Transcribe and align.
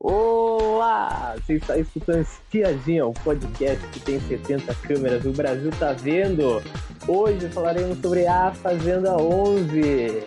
Olá! 0.00 1.34
Você 1.44 1.54
está 1.54 1.76
escutando 1.76 2.20
Espiadinha, 2.20 3.04
o 3.04 3.12
podcast 3.12 3.84
que 3.88 3.98
tem 3.98 4.20
70 4.20 4.72
câmeras. 4.76 5.24
O 5.24 5.32
Brasil 5.32 5.72
tá 5.76 5.92
vendo! 5.92 6.62
Hoje 7.08 7.48
falaremos 7.48 7.98
sobre 8.00 8.24
a 8.24 8.52
Fazenda 8.52 9.16
11, 9.16 10.22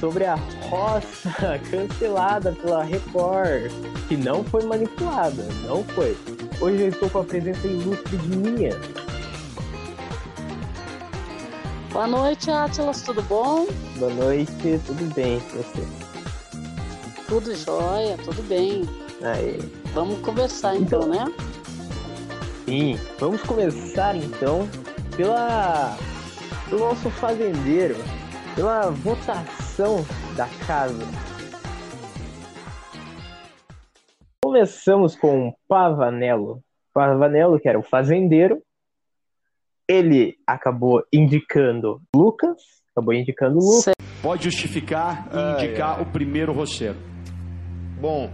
sobre 0.00 0.24
a 0.24 0.34
roça 0.34 1.30
cancelada 1.70 2.50
pela 2.60 2.82
Record, 2.82 3.70
que 4.08 4.16
não 4.16 4.42
foi 4.42 4.64
manipulada, 4.64 5.44
não 5.64 5.84
foi. 5.84 6.16
Hoje 6.60 6.82
eu 6.82 6.88
estou 6.88 7.08
com 7.08 7.20
a 7.20 7.24
presença 7.24 7.68
ilustre 7.68 8.16
de 8.16 8.36
minha. 8.36 8.72
Boa 11.92 12.08
noite, 12.08 12.50
Atlas, 12.50 13.02
tudo 13.02 13.22
bom? 13.22 13.64
Boa 13.96 14.12
noite, 14.12 14.80
tudo 14.84 15.14
bem, 15.14 15.38
você? 15.38 15.97
Tudo 17.28 17.54
jóia, 17.54 18.16
tudo 18.24 18.42
bem. 18.48 18.84
Aí. 19.22 19.58
Vamos 19.92 20.18
conversar 20.20 20.76
então, 20.76 21.06
né? 21.06 21.26
Sim, 22.64 22.98
vamos 23.18 23.42
começar 23.42 24.16
então 24.16 24.66
pela 25.14 25.94
pelo 26.70 26.80
nosso 26.80 27.10
fazendeiro, 27.10 27.96
pela 28.54 28.90
votação 28.90 30.04
da 30.36 30.46
casa. 30.66 31.04
Começamos 34.42 35.14
com 35.14 35.54
Pavanello. 35.68 36.62
Pavanello, 36.94 37.60
que 37.60 37.68
era 37.68 37.78
o 37.78 37.82
fazendeiro, 37.82 38.62
ele 39.86 40.36
acabou 40.46 41.02
indicando 41.12 42.00
Lucas, 42.14 42.62
acabou 42.92 43.12
indicando 43.12 43.58
Lucas. 43.58 43.94
Pode 44.22 44.44
justificar 44.44 45.28
e 45.32 45.64
indicar 45.64 45.96
ai. 45.96 46.02
o 46.02 46.06
primeiro 46.06 46.52
roceiro. 46.52 46.96
Bom, 48.00 48.30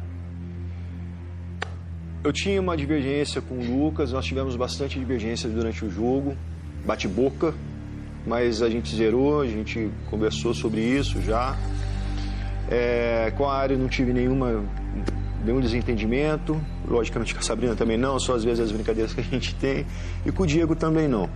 eu 2.22 2.32
tinha 2.32 2.60
uma 2.60 2.76
divergência 2.76 3.40
com 3.40 3.54
o 3.54 3.64
Lucas, 3.64 4.12
nós 4.12 4.26
tivemos 4.26 4.56
bastante 4.56 4.98
divergência 4.98 5.48
durante 5.48 5.84
o 5.84 5.90
jogo, 5.90 6.36
bate-boca, 6.84 7.54
mas 8.26 8.60
a 8.60 8.68
gente 8.68 8.94
zerou, 8.94 9.40
a 9.40 9.46
gente 9.46 9.90
conversou 10.10 10.52
sobre 10.52 10.82
isso 10.82 11.22
já. 11.22 11.56
É, 12.70 13.32
com 13.36 13.48
a 13.48 13.54
área 13.54 13.76
não 13.76 13.88
tive 13.88 14.12
nenhuma, 14.12 14.62
nenhum 15.42 15.60
desentendimento, 15.60 16.60
logicamente 16.86 17.34
com 17.34 17.40
a 17.40 17.42
Sabrina 17.42 17.74
também 17.74 17.96
não, 17.96 18.18
só 18.18 18.34
às 18.34 18.44
vezes 18.44 18.60
as 18.60 18.72
brincadeiras 18.72 19.14
que 19.14 19.20
a 19.20 19.24
gente 19.24 19.54
tem, 19.54 19.86
e 20.26 20.32
com 20.32 20.42
o 20.42 20.46
Diego 20.46 20.76
também 20.76 21.08
não. 21.08 21.28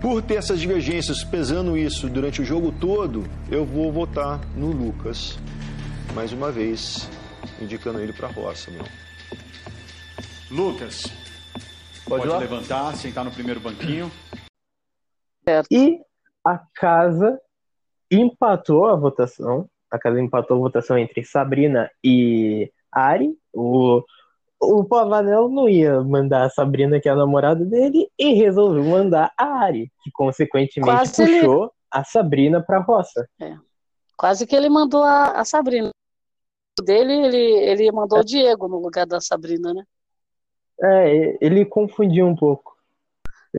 Por 0.00 0.22
ter 0.22 0.34
essas 0.34 0.60
divergências, 0.60 1.24
pesando 1.24 1.76
isso 1.76 2.08
durante 2.08 2.42
o 2.42 2.44
jogo 2.44 2.70
todo, 2.70 3.24
eu 3.50 3.64
vou 3.64 3.90
votar 3.90 4.40
no 4.56 4.70
Lucas. 4.70 5.36
Mais 6.16 6.32
uma 6.32 6.50
vez, 6.50 7.06
indicando 7.60 8.00
ele 8.00 8.10
para 8.10 8.26
a 8.26 8.30
roça, 8.30 8.70
não. 8.70 8.86
Lucas, 10.50 11.02
Pode 12.08 12.26
pode, 12.26 12.38
levantar, 12.40 12.96
sentar 12.96 13.22
no 13.22 13.30
primeiro 13.30 13.60
banquinho. 13.60 14.10
E 15.70 16.00
a 16.42 16.58
casa 16.74 17.38
empatou 18.10 18.86
a 18.86 18.96
votação. 18.96 19.68
A 19.90 19.98
casa 19.98 20.18
empatou 20.18 20.56
a 20.56 20.60
votação 20.60 20.96
entre 20.96 21.22
Sabrina 21.22 21.90
e 22.02 22.72
Ari. 22.90 23.36
O, 23.52 24.02
o 24.58 24.84
Pavanello 24.84 25.50
não 25.50 25.68
ia 25.68 26.00
mandar 26.00 26.46
a 26.46 26.50
Sabrina, 26.50 26.98
que 26.98 27.10
é 27.10 27.12
a 27.12 27.16
namorada 27.16 27.62
dele, 27.62 28.08
e 28.18 28.32
resolveu 28.32 28.84
mandar 28.84 29.34
a 29.36 29.44
Ari, 29.64 29.92
que 30.02 30.10
consequentemente 30.12 30.90
Quase 30.96 31.22
ele- 31.22 31.40
puxou 31.40 31.70
a 31.90 32.02
Sabrina 32.02 32.62
pra 32.62 32.80
roça. 32.80 33.28
Quase 34.16 34.46
que 34.46 34.56
ele 34.56 34.70
mandou 34.70 35.04
a, 35.04 35.32
a 35.40 35.44
Sabrina. 35.44 35.90
Dele, 36.82 37.12
ele, 37.12 37.36
ele 37.36 37.92
mandou 37.92 38.20
o 38.20 38.24
Diego 38.24 38.68
no 38.68 38.78
lugar 38.78 39.06
da 39.06 39.20
Sabrina, 39.20 39.72
né? 39.72 39.84
É, 40.82 41.38
ele 41.44 41.64
confundiu 41.64 42.26
um 42.26 42.36
pouco. 42.36 42.76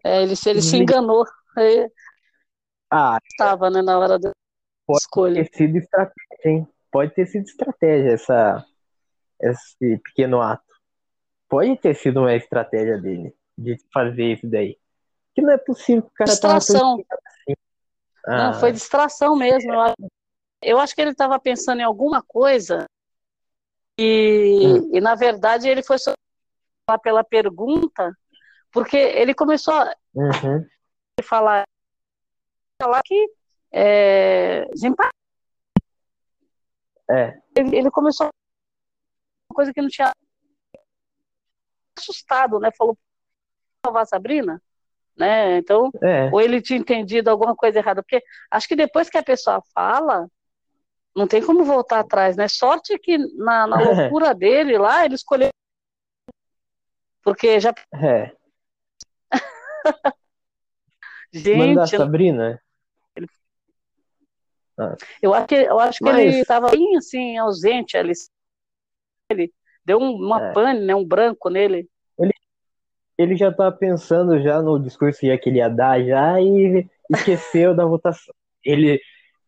É, 0.03 0.21
ele, 0.21 0.35
se 0.35 0.49
ele 0.49 0.61
se 0.61 0.77
enganou. 0.77 1.25
Ele 1.58 1.92
Ah, 2.92 3.17
estava, 3.31 3.69
né, 3.69 3.81
na 3.81 3.97
hora 3.97 4.19
da 4.19 4.31
Pode 4.86 4.99
escolha. 4.99 5.43
ter 5.43 5.58
sido 5.58 5.77
estratégia, 5.77 6.37
hein? 6.45 6.67
Pode 6.92 7.14
ter 7.14 7.25
sido 7.25 7.45
estratégia 7.45 8.14
essa, 8.14 8.65
esse 9.42 9.97
pequeno 9.97 10.39
ato. 10.39 10.63
Pode 11.49 11.75
ter 11.77 11.95
sido 11.95 12.19
uma 12.19 12.36
estratégia 12.36 12.97
dele 13.02 13.36
de 13.58 13.77
fazer 13.92 14.33
isso 14.33 14.47
daí. 14.47 14.77
Que 15.33 15.42
não 15.42 15.52
é 15.52 15.58
possível 15.58 16.03
que 16.03 16.09
o 16.09 16.13
cara 16.13 16.30
Distração. 16.30 16.93
assim. 16.93 17.55
Não, 18.27 18.49
Ah, 18.52 18.53
foi 18.53 18.71
distração 18.71 19.36
mesmo. 19.36 19.71
Eu 20.61 20.80
acho 20.80 20.93
que 20.93 21.02
ele 21.02 21.11
estava 21.11 21.39
pensando 21.39 21.80
em 21.80 21.83
alguma 21.83 22.21
coisa 22.21 22.86
e, 23.97 24.67
Hum. 24.67 24.89
e, 24.93 25.02
na 25.02 25.15
verdade, 25.15 25.67
ele 25.67 25.83
foi 25.83 25.97
só 25.97 26.13
pela 27.02 27.23
pergunta, 27.23 28.15
porque 28.71 28.95
ele 28.95 29.33
começou 29.33 29.73
a 29.73 29.93
uhum, 30.13 30.65
falar, 31.23 31.65
falar 32.81 33.02
que 33.03 33.30
é, 33.71 34.65
é, 37.09 37.41
ele, 37.55 37.75
ele 37.75 37.91
começou 37.91 38.30
uma 39.49 39.55
coisa 39.55 39.73
que 39.73 39.81
não 39.81 39.89
tinha 39.89 40.11
assustado, 41.97 42.59
né? 42.59 42.69
Falou 42.77 42.97
salvar 43.86 44.03
a 44.03 44.05
Sabrina, 44.05 44.61
né? 45.17 45.57
Então, 45.57 45.91
é, 46.02 46.30
ou 46.31 46.39
ele 46.39 46.61
tinha 46.61 46.80
entendido 46.80 47.30
alguma 47.30 47.55
coisa 47.55 47.80
errada, 47.80 48.03
porque 48.03 48.23
acho 48.52 48.67
que 48.67 48.75
depois 48.75 49.09
que 49.09 49.17
a 49.17 49.23
pessoa 49.23 49.61
fala, 49.73 50.27
não 51.17 51.28
tem 51.28 51.44
como 51.44 51.64
voltar 51.66 52.00
atrás, 52.00 52.38
né? 52.38 52.48
Sorte 52.48 52.98
que 53.00 53.17
na, 53.17 53.66
na 53.67 53.78
loucura 53.80 54.33
dele 54.36 54.78
lá, 54.78 55.04
ele 55.05 55.16
escolheu 55.16 55.50
porque 57.23 57.60
já 57.60 57.73
é. 57.94 58.32
gente, 61.33 61.58
Mandar 61.58 61.83
a 61.83 61.88
Sabrina? 61.88 62.61
eu 65.22 65.33
acho 65.33 65.48
que 65.48 65.55
eu 65.55 65.80
acho 65.80 65.98
que 65.98 66.04
Mas- 66.05 66.20
ele 66.20 66.39
estava 66.39 66.70
bem 66.70 66.95
assim 66.98 67.38
ausente 67.38 67.98
ali. 67.98 68.14
Ele 69.30 69.52
deu 69.84 69.98
um- 69.99 70.16
uma 70.16 70.49
É. 70.49 70.54
pane, 70.54 70.80
né? 70.86 70.95
Um 70.95 71.05
branco 71.05 71.49
nele. 71.49 71.89
Ele 73.17 73.36
já 73.36 73.52
tá 73.52 73.72
pensando 73.72 74.39
já 74.39 74.61
no 74.61 74.78
discurso 74.80 75.26
já 75.26 75.36
que 75.39 75.49
ele 75.49 75.58
ia 75.58 75.67
dar 75.70 75.99
já 76.04 76.39
e 76.39 76.88
esqueceu 77.10 77.76
da 77.76 77.84
votação. 77.84 78.34
Ele, 78.64 79.02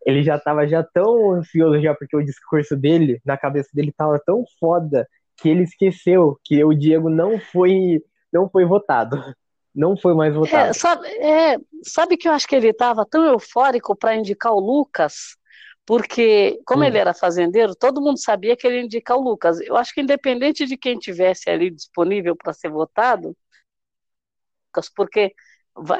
ele 0.05 0.23
já 0.23 0.39
tava 0.39 0.67
já 0.67 0.83
tão 0.83 1.33
ansioso 1.33 1.81
já 1.81 1.93
porque 1.95 2.15
o 2.17 2.23
discurso 2.23 2.75
dele, 2.75 3.21
na 3.25 3.37
cabeça 3.37 3.69
dele, 3.73 3.93
tava 3.95 4.19
tão 4.25 4.43
foda 4.59 5.07
que 5.37 5.49
ele 5.49 5.63
esqueceu 5.63 6.39
que 6.43 6.63
o 6.63 6.73
Diego 6.73 7.09
não 7.09 7.39
foi, 7.39 8.01
não 8.33 8.49
foi 8.49 8.65
votado. 8.65 9.17
Não 9.75 9.95
foi 9.97 10.13
mais 10.15 10.33
É, 10.41 10.71
votado. 10.71 10.73
sabe, 10.73 11.07
é, 11.07 11.57
sabe 11.83 12.15
que 12.17 12.27
eu 12.27 12.31
acho 12.31 12.47
que 12.47 12.55
ele 12.55 12.69
estava 12.69 13.05
tão 13.05 13.25
eufórico 13.25 13.95
para 13.95 14.15
indicar 14.15 14.53
o 14.53 14.59
Lucas, 14.59 15.35
porque, 15.85 16.59
como 16.65 16.83
Hum. 16.83 16.87
ele 16.87 16.97
era 16.97 17.13
fazendeiro, 17.13 17.75
todo 17.75 18.01
mundo 18.01 18.19
sabia 18.19 18.55
que 18.55 18.65
ele 18.67 18.77
ia 18.77 18.83
indicar 18.83 19.17
o 19.17 19.21
Lucas. 19.21 19.59
Eu 19.61 19.75
acho 19.75 19.93
que, 19.93 20.01
independente 20.01 20.65
de 20.65 20.77
quem 20.77 20.97
tivesse 20.97 21.49
ali 21.49 21.69
disponível 21.71 22.35
para 22.35 22.53
ser 22.53 22.69
votado, 22.69 23.35
Lucas, 24.67 24.89
porque 24.95 25.33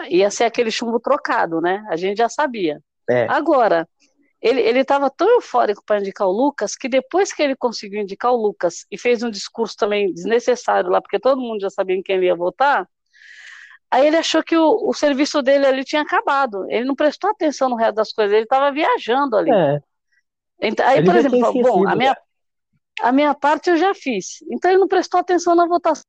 ia 0.10 0.30
ser 0.32 0.46
aquele 0.46 0.72
chumbo 0.72 1.00
trocado, 1.00 1.62
né? 1.62 1.86
A 1.90 1.96
gente 1.96 2.18
já 2.18 2.30
sabia. 2.30 2.82
É. 3.10 3.28
Agora, 3.30 3.88
ele 4.42 4.62
ele 4.62 4.80
estava 4.80 5.10
tão 5.10 5.28
eufórico 5.30 5.84
para 5.86 6.00
indicar 6.00 6.28
o 6.28 6.32
Lucas 6.32 6.76
que 6.76 6.88
depois 6.88 7.34
que 7.34 7.42
ele 7.42 7.56
conseguiu 7.56 8.02
indicar 8.02 8.32
o 8.32 8.38
Lucas 8.38 8.86
e 8.90 8.98
fez 8.98 9.24
um 9.24 9.30
discurso 9.30 9.76
também 9.76 10.14
desnecessário 10.14 10.90
lá, 10.90 11.02
porque 11.02 11.20
todo 11.20 11.42
mundo 11.42 11.62
já 11.62 11.70
sabia 11.70 11.96
em 11.96 12.02
quem 12.02 12.16
ele 12.16 12.28
ia 12.28 12.36
votar. 12.36 12.88
Aí 13.92 14.06
ele 14.06 14.18
achou 14.18 14.44
que 14.44 14.56
o, 14.56 14.88
o 14.88 14.94
serviço 14.94 15.42
dele 15.42 15.66
ali 15.66 15.84
tinha 15.84 16.04
acabado. 16.04 16.70
Ele 16.70 16.86
não 16.86 16.96
prestou 16.96 17.32
atenção 17.32 17.70
no 17.70 17.76
resto 17.76 17.96
das 17.96 18.14
coisas, 18.14 18.34
ele 18.34 18.44
estava 18.44 18.72
viajando 18.72 19.36
ali. 19.36 19.52
É, 19.52 19.82
Então, 20.62 20.88
aí, 20.88 21.00
ele 21.00 21.08
por 21.08 21.16
exemplo, 21.16 21.40
falou, 21.40 21.64
bom, 21.64 21.88
a 21.88 21.96
minha, 21.96 22.18
a 23.02 23.12
minha 23.12 23.34
parte 23.34 23.72
eu 23.72 23.78
já 23.78 23.94
fiz. 23.96 24.44
Então 24.52 24.70
ele 24.70 24.80
não 24.80 24.88
prestou 24.88 25.20
atenção 25.20 25.56
na 25.56 25.66
votação. 25.66 26.04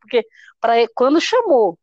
Porque 0.00 0.26
para 0.60 0.74
quando 0.94 1.20
chamou, 1.20 1.78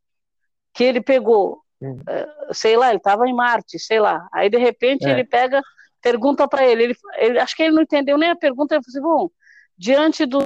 que 0.74 0.84
ele 0.84 1.02
pegou, 1.02 1.64
Hum. 1.82 1.98
eh, 2.08 2.28
sei 2.52 2.76
lá, 2.76 2.90
ele 2.90 2.98
estava 2.98 3.28
em 3.28 3.34
Marte, 3.34 3.80
sei 3.80 4.00
lá. 4.00 4.28
Aí 4.34 4.50
de 4.50 4.58
repente 4.58 5.08
É. 5.08 5.12
ele 5.12 5.24
pega, 5.24 5.62
pergunta 6.02 6.48
para 6.48 6.66
ele, 6.68 6.84
ele, 6.84 6.96
ele, 7.18 7.40
acho 7.40 7.56
que 7.56 7.64
ele 7.64 7.76
não 7.76 7.82
entendeu 7.84 8.18
nem 8.18 8.30
a 8.30 8.36
pergunta, 8.36 8.76
ele 8.76 8.84
falou 8.84 9.20
assim, 9.20 9.28
bom, 9.28 9.32
diante 9.78 10.26
do 10.26 10.44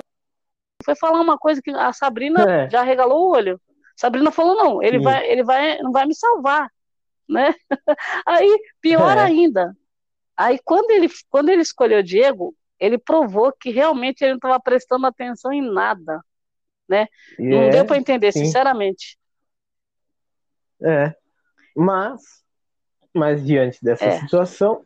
foi 0.84 0.96
falar 0.96 1.22
uma 1.22 1.38
coisa 1.38 1.62
que 1.62 1.72
a 1.72 1.94
Sabrina 1.94 2.44
É. 2.50 2.70
já 2.70 2.84
regalou 2.84 3.28
o 3.28 3.32
olho. 3.32 3.60
Sabrina 3.96 4.32
falou 4.32 4.56
não, 4.56 4.84
ele 4.84 4.98
Sim. 4.98 5.04
vai, 5.04 5.28
ele 5.30 5.44
vai, 5.44 5.78
não 5.80 5.92
vai 5.92 6.06
me 6.06 6.16
salvar, 6.16 6.70
né? 7.30 7.54
Aí 8.26 8.60
pior 8.82 9.18
É. 9.18 9.22
ainda. 9.22 9.76
Aí 10.36 10.60
quando 10.64 10.92
ele, 10.92 11.08
quando 11.30 11.50
ele 11.50 11.62
escolheu 11.62 12.04
Diego, 12.04 12.56
ele 12.80 12.98
provou 12.98 13.52
que 13.54 13.70
realmente 13.70 14.22
ele 14.22 14.32
não 14.32 14.38
estava 14.38 14.60
prestando 14.60 15.06
atenção 15.08 15.54
em 15.54 15.62
nada. 15.62 16.22
e 16.90 17.06
Não 17.40 17.64
é, 17.64 17.70
deu 17.70 17.86
para 17.86 17.98
entender, 17.98 18.32
sim. 18.32 18.46
sinceramente. 18.46 19.18
é. 20.82 21.16
Mas, 21.76 22.22
mas 23.14 23.44
diante 23.46 23.84
dessa 23.84 24.06
É. 24.06 24.20
situação, 24.20 24.84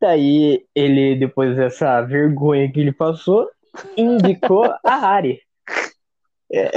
Daí 0.00 0.64
ele, 0.74 1.16
depois 1.16 1.56
dessa 1.56 2.02
vergonha 2.02 2.70
que 2.70 2.80
ele 2.80 2.92
passou, 2.92 3.48
indicou 3.96 4.64
a 4.84 4.94
Ari. 4.94 5.40
É. 6.52 6.70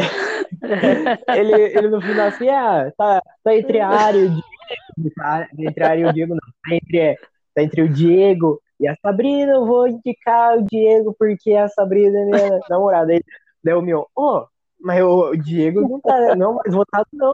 Ele, 1.38 1.54
ele 1.54 1.90
no 1.90 2.02
final 2.02 2.28
assim, 2.28 2.50
ah, 2.50 2.92
tá, 2.98 3.22
tá 3.44 3.56
entre 3.56 3.80
a 3.80 3.88
Ari 3.88 4.18
e 4.18 4.26
o 4.26 4.30
Diego. 4.30 5.14
Tá 5.16 5.48
entre 5.58 5.84
a 5.84 5.90
Ari 5.90 6.02
e 6.02 6.06
o 6.06 6.14
Diego, 6.14 6.34
não. 6.34 6.40
Tá 6.40 6.76
entre, 6.76 7.16
tá 7.54 7.62
entre 7.64 7.82
o 7.84 7.90
Diego 7.90 8.60
e 8.80 8.88
a 8.88 8.96
Sabrina. 8.96 9.54
Eu 9.54 9.66
vou 9.66 9.88
indicar 9.88 10.58
o 10.58 10.66
Diego 10.66 11.16
porque 11.18 11.54
a 11.54 11.68
Sabrina 11.68 12.20
é 12.20 12.26
minha 12.26 12.60
namorada. 12.68 13.14
Aí, 13.14 13.22
daí 13.64 13.76
o 13.76 13.82
meu, 13.82 14.08
oh, 14.16 14.46
mas 14.82 15.04
o 15.04 15.36
Diego 15.36 15.82
não 15.82 16.02
tá 16.02 16.36
não 16.36 16.56
mais 16.56 16.74
votado, 16.74 17.08
não. 17.14 17.34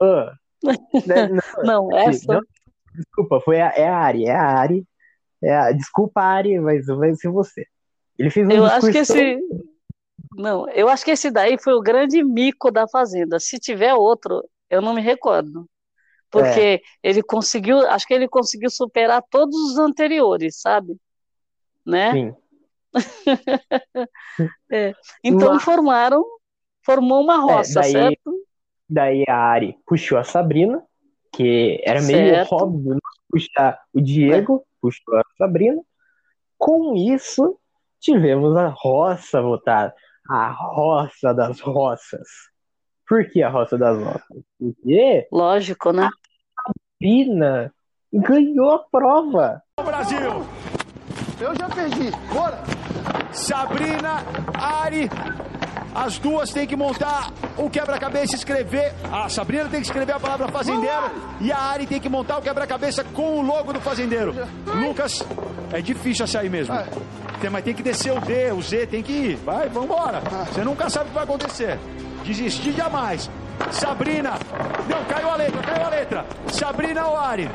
Oh, 0.00 0.30
né, 0.62 1.28
não, 1.64 1.88
não, 1.90 1.98
essa. 1.98 2.34
Não, 2.34 2.40
desculpa, 2.94 3.40
foi 3.40 3.60
a, 3.60 3.72
é 3.76 3.88
a 3.88 3.98
Ari, 3.98 4.24
é 4.26 4.34
a 4.34 4.58
Ari. 4.58 4.86
É 5.42 5.56
a, 5.56 5.72
desculpa, 5.72 6.20
Ari, 6.20 6.58
mas 6.60 6.86
vai 6.86 7.14
ser 7.14 7.30
você. 7.30 7.66
Ele 8.18 8.30
fez 8.30 8.46
um 8.46 8.50
Eu 8.50 8.64
acho 8.64 8.90
que 8.90 8.98
esse. 8.98 9.38
Não, 10.34 10.68
eu 10.70 10.88
acho 10.88 11.04
que 11.04 11.10
esse 11.10 11.30
daí 11.30 11.58
foi 11.58 11.74
o 11.74 11.82
grande 11.82 12.22
mico 12.22 12.70
da 12.70 12.88
Fazenda. 12.88 13.38
Se 13.38 13.58
tiver 13.58 13.94
outro, 13.94 14.42
eu 14.70 14.80
não 14.80 14.94
me 14.94 15.00
recordo. 15.00 15.68
Porque 16.30 16.60
é. 16.60 16.80
ele 17.02 17.22
conseguiu, 17.22 17.78
acho 17.90 18.06
que 18.06 18.14
ele 18.14 18.26
conseguiu 18.26 18.70
superar 18.70 19.22
todos 19.30 19.54
os 19.54 19.78
anteriores, 19.78 20.58
sabe? 20.60 20.96
Né? 21.84 22.12
Sim. 22.12 22.34
é. 24.72 24.94
Então 25.22 25.54
Mas... 25.54 25.62
formaram, 25.62 26.24
formou 26.82 27.22
uma 27.22 27.34
é, 27.34 27.38
roça, 27.38 27.80
é, 27.80 27.82
daí, 27.82 27.92
certo? 27.92 28.46
Daí 28.92 29.24
a 29.26 29.36
Ari 29.36 29.74
puxou 29.86 30.18
a 30.18 30.24
Sabrina, 30.24 30.82
que 31.32 31.80
era 31.82 32.02
meio 32.02 32.34
certo. 32.34 32.54
óbvio 32.54 32.98
puxar 33.30 33.80
o 33.94 34.02
Diego, 34.02 34.56
é. 34.56 34.76
puxou 34.82 35.16
a 35.16 35.22
Sabrina. 35.38 35.80
Com 36.58 36.94
isso, 36.94 37.58
tivemos 37.98 38.54
a 38.54 38.68
roça 38.68 39.40
votada. 39.40 39.94
A 40.28 40.50
roça 40.50 41.32
das 41.32 41.58
roças. 41.60 42.28
Por 43.08 43.26
que 43.30 43.42
a 43.42 43.48
roça 43.48 43.78
das 43.78 43.96
roças? 43.98 44.44
Porque. 44.58 45.26
Lógico, 45.32 45.90
né? 45.90 46.04
A 46.04 46.72
Sabrina 47.00 47.74
ganhou 48.12 48.72
a 48.72 48.78
prova. 48.78 49.62
Brasil! 49.82 50.44
Eu 51.40 51.56
já 51.56 51.68
perdi. 51.70 52.10
Bora! 52.32 52.62
Sabrina, 53.32 54.22
Ari, 54.54 55.08
as 55.94 56.18
duas 56.18 56.50
têm 56.50 56.66
que 56.66 56.74
montar 56.74 57.30
o 57.56 57.68
quebra-cabeça 57.68 58.34
escrever. 58.34 58.94
A 59.10 59.28
Sabrina 59.28 59.64
tem 59.64 59.80
que 59.80 59.86
escrever 59.86 60.12
a 60.12 60.20
palavra 60.20 60.48
fazendeiro 60.48 61.10
e 61.40 61.52
a 61.52 61.58
Ari 61.58 61.86
tem 61.86 62.00
que 62.00 62.08
montar 62.08 62.38
o 62.38 62.42
quebra-cabeça 62.42 63.04
com 63.04 63.38
o 63.38 63.42
logo 63.42 63.72
do 63.72 63.80
fazendeiro. 63.80 64.34
Lucas, 64.66 65.22
é 65.72 65.80
difícil 65.80 66.26
sair 66.26 66.48
mesmo. 66.48 66.74
Tem, 67.40 67.50
mas 67.50 67.64
tem 67.64 67.74
que 67.74 67.82
descer 67.82 68.12
o 68.12 68.20
D, 68.20 68.52
o 68.52 68.62
Z 68.62 68.86
tem 68.86 69.02
que 69.02 69.12
ir. 69.12 69.36
Vai, 69.36 69.68
vambora. 69.68 70.22
Você 70.52 70.64
nunca 70.64 70.88
sabe 70.88 71.06
o 71.06 71.08
que 71.08 71.14
vai 71.14 71.24
acontecer. 71.24 71.78
Desistir 72.24 72.72
jamais. 72.72 73.28
Sabrina. 73.70 74.32
Não, 74.88 75.04
caiu 75.04 75.30
a 75.30 75.36
letra, 75.36 75.62
caiu 75.62 75.86
a 75.86 75.88
letra. 75.88 76.26
Sabrina 76.52 77.06
ou 77.06 77.16
Ari? 77.18 77.50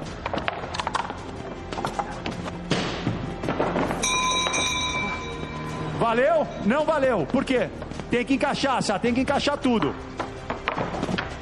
Valeu? 5.99 6.47
Não 6.65 6.85
valeu. 6.85 7.25
Por 7.25 7.43
quê? 7.43 7.69
Tem 8.09 8.23
que 8.25 8.35
encaixar, 8.35 8.81
Sá, 8.81 8.97
tem 8.97 9.13
que 9.13 9.21
encaixar 9.21 9.57
tudo. 9.57 9.93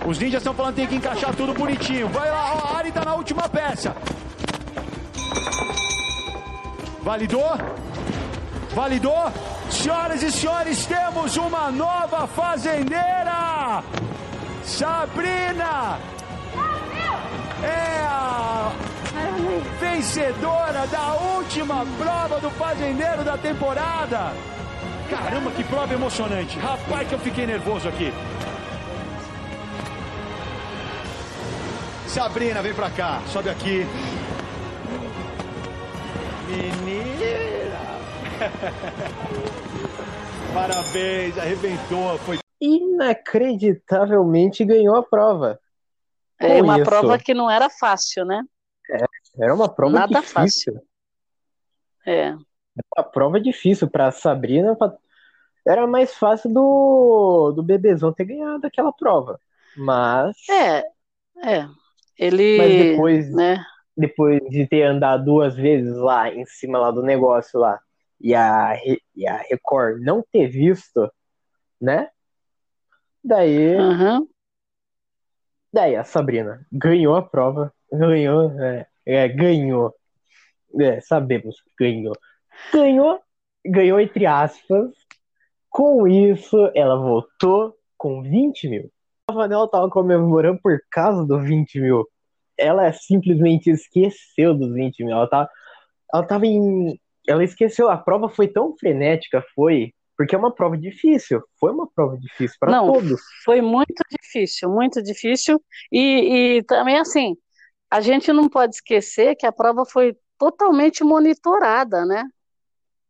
Os 0.05 0.19
ninjas 0.19 0.41
estão 0.41 0.53
falando 0.53 0.75
que 0.75 0.81
tem 0.81 0.87
que 0.87 0.95
encaixar 0.95 1.35
tudo 1.35 1.53
bonitinho. 1.53 2.07
Vai 2.09 2.29
lá, 2.29 2.55
ó, 2.55 2.73
a 2.73 2.77
Ari 2.77 2.91
tá 2.91 3.03
na 3.03 3.15
última 3.15 3.47
peça. 3.49 3.95
Validou? 7.01 7.51
Validou? 8.73 9.31
Senhoras 9.69 10.21
e 10.21 10.31
senhores, 10.31 10.85
temos 10.85 11.37
uma 11.37 11.71
nova 11.71 12.27
fazendeira! 12.27 13.83
Sabrina! 14.63 15.99
É 17.63 18.05
a 18.07 18.71
vencedora 19.79 20.85
da 20.87 21.13
última 21.13 21.85
prova 21.97 22.39
do 22.39 22.49
fazendeiro 22.51 23.23
da 23.23 23.37
temporada! 23.37 24.54
Caramba, 25.09 25.51
que 25.51 25.63
prova 25.63 25.93
emocionante. 25.93 26.57
Rapaz, 26.57 27.07
que 27.07 27.13
eu 27.13 27.19
fiquei 27.19 27.45
nervoso 27.45 27.87
aqui. 27.87 28.11
Sabrina, 32.07 32.61
vem 32.61 32.73
pra 32.73 32.89
cá. 32.89 33.21
Sobe 33.27 33.49
aqui. 33.49 33.85
Menina! 36.47 37.85
Parabéns, 40.53 41.37
arrebentou. 41.37 42.17
Foi 42.19 42.39
inacreditavelmente 42.59 44.65
ganhou 44.65 44.95
a 44.95 45.03
prova. 45.03 45.59
É 46.39 46.61
uma 46.61 46.77
isso. 46.77 46.85
prova 46.85 47.19
que 47.19 47.33
não 47.33 47.49
era 47.49 47.69
fácil, 47.69 48.25
né? 48.25 48.43
É, 48.89 49.05
era 49.43 49.53
uma 49.53 49.69
prova 49.69 49.99
Nada 49.99 50.19
difícil. 50.19 50.73
Fácil. 50.73 50.81
É 52.07 52.35
uma 52.95 53.03
prova 53.03 53.39
difícil 53.39 53.89
para 53.89 54.11
Sabrina. 54.11 54.77
Era 55.65 55.87
mais 55.87 56.15
fácil 56.15 56.51
do, 56.53 57.53
do 57.55 57.63
Bebezão 57.63 58.13
ter 58.13 58.25
ganhado 58.25 58.65
aquela 58.65 58.91
prova. 58.91 59.39
Mas. 59.75 60.35
É, 60.49 60.79
é. 61.43 61.67
Ele. 62.17 62.57
Mas 62.57 62.73
depois, 62.73 63.33
né? 63.33 63.65
depois 63.95 64.41
de 64.49 64.67
ter 64.67 64.83
andado 64.83 65.25
duas 65.25 65.55
vezes 65.55 65.95
lá 65.95 66.29
em 66.29 66.45
cima 66.45 66.77
lá 66.77 66.91
do 66.91 67.01
negócio 67.01 67.59
lá 67.59 67.79
e 68.19 68.33
a, 68.33 68.73
e 69.15 69.27
a 69.27 69.37
Record 69.37 70.01
não 70.01 70.23
ter 70.31 70.47
visto, 70.47 71.11
né? 71.79 72.09
Daí. 73.23 73.75
Uhum. 73.75 74.27
Daí 75.71 75.95
a 75.95 76.03
Sabrina 76.03 76.65
ganhou 76.71 77.15
a 77.15 77.21
prova. 77.21 77.73
Ganhou, 77.91 78.51
é, 78.61 78.87
é 79.05 79.27
ganhou. 79.27 79.93
É, 80.79 80.99
sabemos 81.01 81.61
que 81.61 81.69
ganhou 81.79 82.15
ganhou, 82.73 83.19
ganhou 83.65 83.99
entre 83.99 84.25
aspas. 84.25 84.91
Com 85.69 86.07
isso, 86.07 86.71
ela 86.73 86.95
voltou 86.95 87.75
com 87.97 88.21
20 88.21 88.69
mil. 88.69 88.91
A 89.29 89.33
Vanella 89.33 89.69
tava 89.69 89.89
comemorando 89.89 90.59
por 90.61 90.79
causa 90.91 91.25
dos 91.25 91.43
20 91.43 91.79
mil. 91.79 92.07
Ela 92.57 92.91
simplesmente 92.93 93.69
esqueceu 93.69 94.53
dos 94.53 94.73
20 94.73 95.03
mil. 95.03 95.15
Ela 95.15 95.27
tava, 95.27 95.49
ela 96.13 96.23
tava 96.23 96.45
em. 96.45 96.99
Ela 97.27 97.43
esqueceu. 97.43 97.89
A 97.89 97.97
prova 97.97 98.29
foi 98.29 98.47
tão 98.47 98.75
frenética, 98.77 99.43
foi. 99.55 99.93
Porque 100.17 100.33
é 100.33 100.37
uma 100.37 100.53
prova 100.53 100.77
difícil. 100.77 101.43
Foi 101.59 101.71
uma 101.71 101.89
prova 101.93 102.17
difícil 102.17 102.55
para 102.59 102.79
todos. 102.79 103.19
Foi 103.43 103.61
muito 103.61 104.01
difícil, 104.09 104.69
muito 104.69 105.01
difícil. 105.03 105.61
E, 105.91 106.57
e 106.57 106.63
também, 106.63 106.97
assim, 106.97 107.35
a 107.91 107.99
gente 107.99 108.31
não 108.31 108.47
pode 108.47 108.75
esquecer 108.75 109.35
que 109.35 109.45
a 109.45 109.51
prova 109.51 109.85
foi 109.85 110.15
totalmente 110.37 111.03
monitorada, 111.03 112.05
né? 112.05 112.23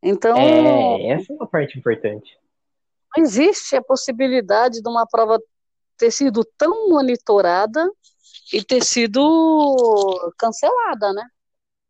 Então. 0.05 0.38
É, 0.38 1.07
essa 1.07 1.33
é 1.33 1.35
uma 1.35 1.47
parte 1.47 1.79
importante. 1.79 2.38
Não 3.17 3.24
existe 3.24 3.75
a 3.75 3.81
possibilidade 3.81 4.79
de 4.79 4.88
uma 4.88 5.07
prova 5.07 5.41
ter 5.97 6.12
sido 6.12 6.45
tão 6.57 6.89
monitorada 6.89 7.89
e 8.53 8.63
ter 8.63 8.83
sido 8.83 10.33
cancelada, 10.38 11.12
né? 11.12 11.24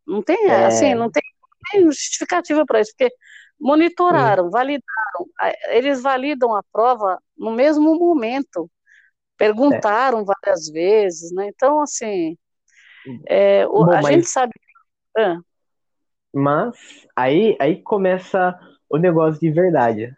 Não 0.08 0.22
tem, 0.22 0.50
é... 0.50 0.66
assim, 0.66 0.96
não 0.96 1.12
tem, 1.12 1.24
não 1.42 1.60
tem 1.72 1.84
justificativa 1.92 2.66
para 2.66 2.80
isso, 2.80 2.94
porque 2.98 3.14
monitoraram, 3.60 4.46
Sim. 4.46 4.52
validaram, 4.52 5.26
eles 5.70 6.02
validam 6.02 6.56
a 6.56 6.64
prova 6.72 7.20
no 7.38 7.52
mesmo 7.52 7.98
momento, 7.98 8.70
perguntaram 9.36 10.22
é. 10.22 10.26
várias 10.26 10.70
vezes, 10.70 11.34
né? 11.34 11.48
Então, 11.48 11.82
assim, 11.82 12.38
é, 13.28 13.66
Bom, 13.66 13.92
a 13.92 14.02
mas... 14.02 14.08
gente 14.08 14.28
sabe. 14.28 14.54
Ah. 15.18 15.40
Mas 16.38 17.08
aí, 17.16 17.56
aí 17.62 17.82
começa 17.82 18.60
o 18.90 18.98
negócio 18.98 19.40
de 19.40 19.50
verdade. 19.50 20.14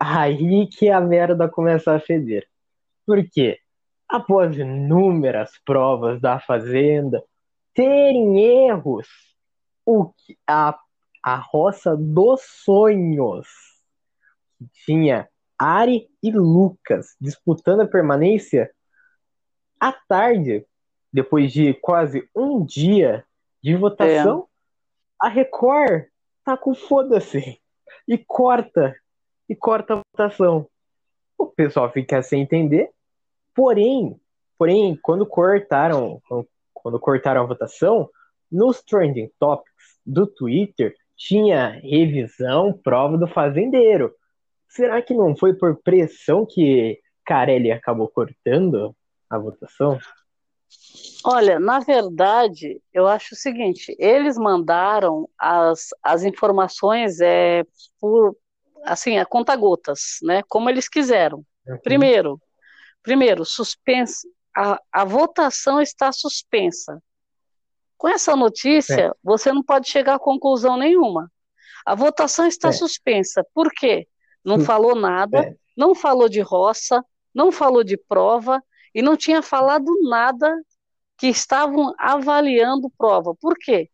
Aí 0.00 0.66
que 0.66 0.88
a 0.88 1.00
merda 1.00 1.48
começa 1.48 1.94
a 1.94 2.00
feder. 2.00 2.44
Por 3.06 3.24
quê? 3.30 3.60
Após 4.08 4.58
inúmeras 4.58 5.52
provas 5.64 6.20
da 6.20 6.40
Fazenda 6.40 7.22
terem 7.72 8.66
erros, 8.66 9.06
o 9.86 10.06
que, 10.06 10.36
a, 10.44 10.76
a 11.22 11.36
roça 11.36 11.96
dos 11.96 12.40
sonhos 12.64 13.46
tinha 14.84 15.28
Ari 15.56 16.08
e 16.20 16.32
Lucas 16.32 17.14
disputando 17.20 17.82
a 17.82 17.86
permanência 17.86 18.72
à 19.78 19.92
tarde, 19.92 20.66
depois 21.12 21.52
de 21.52 21.74
quase 21.74 22.28
um 22.34 22.64
dia 22.64 23.24
de 23.62 23.76
votação, 23.76 24.48
a 25.20 25.28
Record 25.28 26.06
tá 26.44 26.56
com 26.56 26.74
foda-se 26.74 27.60
e 28.08 28.18
corta 28.18 28.96
e 29.48 29.54
corta 29.54 29.94
a 29.94 30.02
votação. 30.12 30.66
O 31.36 31.46
pessoal 31.46 31.90
fica 31.92 32.22
sem 32.22 32.42
entender. 32.42 32.90
Porém, 33.54 34.18
porém, 34.56 34.98
quando 35.02 35.26
cortaram, 35.26 36.22
quando 36.72 36.98
cortaram 36.98 37.42
a 37.42 37.46
votação, 37.46 38.08
nos 38.50 38.82
trending 38.82 39.30
topics 39.38 39.98
do 40.06 40.26
Twitter 40.26 40.96
tinha 41.16 41.80
revisão, 41.82 42.72
prova 42.72 43.18
do 43.18 43.26
fazendeiro. 43.26 44.14
Será 44.68 45.02
que 45.02 45.12
não 45.12 45.36
foi 45.36 45.52
por 45.52 45.76
pressão 45.82 46.46
que 46.46 46.98
Carelli 47.24 47.70
acabou 47.70 48.08
cortando 48.08 48.96
a 49.28 49.36
votação? 49.38 49.98
Olha, 51.24 51.60
na 51.60 51.80
verdade, 51.80 52.80
eu 52.92 53.06
acho 53.06 53.34
o 53.34 53.38
seguinte: 53.38 53.94
eles 53.98 54.38
mandaram 54.38 55.28
as, 55.38 55.88
as 56.02 56.24
informações 56.24 57.20
é, 57.20 57.64
por 58.00 58.36
assim, 58.84 59.18
a 59.18 59.26
conta-gotas, 59.26 60.18
né? 60.22 60.42
Como 60.48 60.70
eles 60.70 60.88
quiseram. 60.88 61.44
Uhum. 61.66 61.78
Primeiro, 61.82 62.40
primeiro, 63.02 63.44
suspense, 63.44 64.26
a, 64.56 64.80
a 64.90 65.04
votação 65.04 65.80
está 65.80 66.10
suspensa. 66.12 67.02
Com 67.98 68.08
essa 68.08 68.34
notícia, 68.34 69.08
é. 69.08 69.12
você 69.22 69.52
não 69.52 69.62
pode 69.62 69.88
chegar 69.90 70.14
a 70.14 70.18
conclusão 70.18 70.78
nenhuma. 70.78 71.30
A 71.84 71.94
votação 71.94 72.46
está 72.46 72.68
é. 72.68 72.72
suspensa. 72.72 73.44
Por 73.54 73.70
quê? 73.70 74.08
Não 74.42 74.56
hum. 74.56 74.64
falou 74.64 74.94
nada, 74.94 75.38
é. 75.40 75.54
não 75.76 75.94
falou 75.94 76.28
de 76.28 76.40
roça, 76.40 77.04
não 77.34 77.52
falou 77.52 77.84
de 77.84 77.98
prova 77.98 78.62
e 78.94 79.02
não 79.02 79.16
tinha 79.16 79.42
falado 79.42 79.90
nada 80.08 80.54
que 81.18 81.28
estavam 81.28 81.94
avaliando 81.98 82.90
prova. 82.96 83.34
Por 83.34 83.56
quê? 83.58 83.90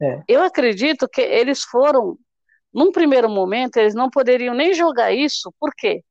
É. 0.00 0.22
Eu 0.26 0.42
acredito 0.42 1.08
que 1.08 1.20
eles 1.20 1.62
foram, 1.62 2.16
num 2.72 2.90
primeiro 2.90 3.28
momento, 3.28 3.76
eles 3.76 3.94
não 3.94 4.08
poderiam 4.08 4.54
nem 4.54 4.72
jogar 4.72 5.12
isso, 5.12 5.52
por 5.60 5.72
quê? 5.76 6.02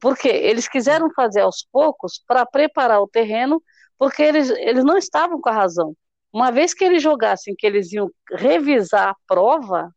Porque 0.00 0.28
eles 0.28 0.68
quiseram 0.68 1.10
fazer 1.12 1.40
aos 1.40 1.66
poucos 1.70 2.22
para 2.26 2.46
preparar 2.46 3.02
o 3.02 3.08
terreno, 3.08 3.62
porque 3.98 4.22
eles, 4.22 4.48
eles 4.50 4.84
não 4.84 4.96
estavam 4.96 5.40
com 5.40 5.48
a 5.50 5.52
razão. 5.52 5.94
Uma 6.32 6.50
vez 6.50 6.72
que 6.72 6.84
eles 6.84 7.02
jogassem 7.02 7.54
que 7.56 7.66
eles 7.66 7.92
iam 7.92 8.10
revisar 8.32 9.10
a 9.10 9.16
prova, 9.26 9.92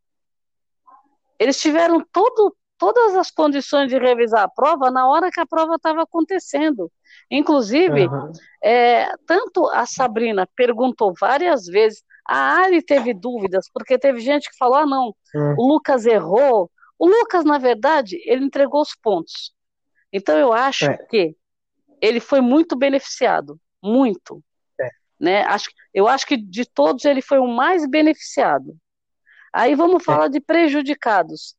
eles 1.39 1.57
tiveram 1.59 2.05
todo, 2.11 2.55
todas 2.77 3.15
as 3.15 3.31
condições 3.31 3.89
de 3.89 3.97
revisar 3.97 4.43
a 4.43 4.49
prova 4.49 4.91
na 4.91 5.07
hora 5.07 5.29
que 5.31 5.39
a 5.39 5.45
prova 5.45 5.75
estava 5.75 6.03
acontecendo. 6.03 6.91
Inclusive, 7.31 8.07
uhum. 8.07 8.31
é, 8.61 9.09
tanto 9.25 9.65
a 9.69 9.85
Sabrina 9.85 10.45
perguntou 10.53 11.13
várias 11.17 11.65
vezes, 11.65 12.03
a 12.27 12.61
Ari 12.61 12.83
teve 12.83 13.13
dúvidas, 13.13 13.69
porque 13.73 13.97
teve 13.97 14.19
gente 14.19 14.49
que 14.49 14.57
falou: 14.57 14.75
ah, 14.75 14.85
não, 14.85 15.15
uhum. 15.33 15.55
o 15.57 15.67
Lucas 15.73 16.05
errou. 16.05 16.69
O 16.99 17.07
Lucas, 17.07 17.45
na 17.45 17.57
verdade, 17.57 18.21
ele 18.25 18.43
entregou 18.45 18.81
os 18.81 18.93
pontos. 18.93 19.53
Então, 20.13 20.37
eu 20.37 20.53
acho 20.53 20.85
é. 20.85 20.97
que 20.97 21.35
ele 22.01 22.19
foi 22.19 22.41
muito 22.41 22.75
beneficiado, 22.75 23.59
muito. 23.81 24.43
É. 24.79 24.89
Né? 25.19 25.43
Acho, 25.43 25.71
eu 25.93 26.07
acho 26.07 26.27
que 26.27 26.37
de 26.37 26.65
todos 26.65 27.05
ele 27.05 27.21
foi 27.21 27.39
o 27.39 27.47
mais 27.47 27.89
beneficiado. 27.89 28.75
Aí 29.53 29.73
vamos 29.73 30.01
é. 30.01 30.05
falar 30.05 30.27
de 30.27 30.39
prejudicados. 30.39 31.55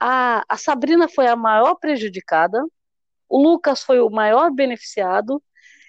A, 0.00 0.42
a 0.48 0.56
Sabrina 0.56 1.08
foi 1.08 1.26
a 1.26 1.36
maior 1.36 1.74
prejudicada, 1.74 2.60
o 3.30 3.40
Lucas 3.40 3.82
foi 3.82 4.00
o 4.00 4.10
maior 4.10 4.52
beneficiado, 4.52 5.42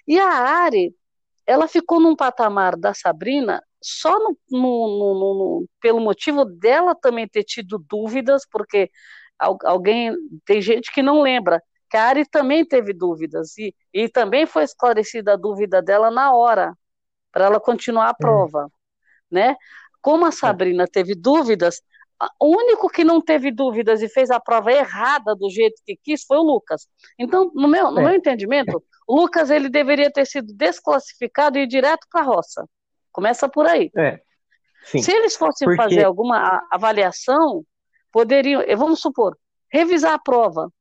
e 0.06 0.18
a 0.18 0.28
Ari, 0.28 0.94
ela 1.44 1.66
ficou 1.66 2.00
num 2.00 2.16
patamar 2.16 2.76
da 2.76 2.94
Sabrina 2.94 3.62
só 3.82 4.16
no, 4.18 4.36
no, 4.48 4.58
no, 4.58 5.68
pelo 5.80 6.00
motivo 6.00 6.44
dela 6.44 6.94
também 6.94 7.26
ter 7.26 7.42
tido 7.42 7.78
dúvidas, 7.78 8.46
porque 8.48 8.90
alguém 9.38 10.14
tem 10.44 10.62
gente 10.62 10.92
que 10.92 11.02
não 11.02 11.20
lembra 11.20 11.60
que 11.90 11.96
a 11.96 12.04
Ari 12.04 12.24
também 12.24 12.64
teve 12.64 12.92
dúvidas 12.92 13.58
e, 13.58 13.74
e 13.92 14.08
também 14.08 14.46
foi 14.46 14.62
esclarecida 14.62 15.32
a 15.32 15.36
dúvida 15.36 15.82
dela 15.82 16.10
na 16.10 16.32
hora 16.32 16.74
para 17.32 17.46
ela 17.46 17.60
continuar 17.60 18.10
a 18.10 18.14
prova, 18.14 18.70
né? 19.30 19.56
Como 20.00 20.24
a 20.24 20.28
é. 20.28 20.32
Sabrina 20.32 20.86
teve 20.86 21.14
dúvidas, 21.14 21.82
o 22.40 22.56
único 22.56 22.88
que 22.88 23.04
não 23.04 23.20
teve 23.20 23.50
dúvidas 23.50 24.02
e 24.02 24.08
fez 24.08 24.30
a 24.30 24.40
prova 24.40 24.72
errada 24.72 25.34
do 25.34 25.50
jeito 25.50 25.82
que 25.84 25.96
quis 25.96 26.24
foi 26.24 26.38
o 26.38 26.42
Lucas. 26.42 26.86
Então, 27.18 27.50
no 27.54 27.68
meu, 27.68 27.90
no 27.90 28.00
é. 28.00 28.04
meu 28.04 28.14
entendimento, 28.14 28.82
o 29.06 29.16
Lucas 29.16 29.50
ele 29.50 29.68
deveria 29.68 30.10
ter 30.10 30.26
sido 30.26 30.52
desclassificado 30.54 31.58
e 31.58 31.62
ir 31.62 31.66
direto 31.66 32.06
para 32.10 32.20
a 32.20 32.24
roça. 32.24 32.68
Começa 33.10 33.48
por 33.48 33.66
aí. 33.66 33.90
É. 33.96 34.20
Se 34.84 35.12
eles 35.12 35.36
fossem 35.36 35.66
Porque... 35.66 35.82
fazer 35.82 36.04
alguma 36.04 36.62
avaliação, 36.70 37.64
poderiam, 38.10 38.62
vamos 38.76 39.00
supor, 39.00 39.36
revisar 39.70 40.14
a 40.14 40.18
prova 40.18 40.72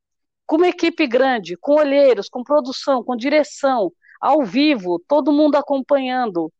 com 0.45 0.57
uma 0.57 0.67
equipe 0.67 1.07
grande, 1.07 1.55
com 1.57 1.73
olheiros, 1.73 2.27
com 2.27 2.43
produção, 2.43 3.03
com 3.03 3.15
direção, 3.15 3.91
ao 4.19 4.43
vivo, 4.43 5.01
todo 5.07 5.31
mundo 5.31 5.55
acompanhando. 5.55 6.51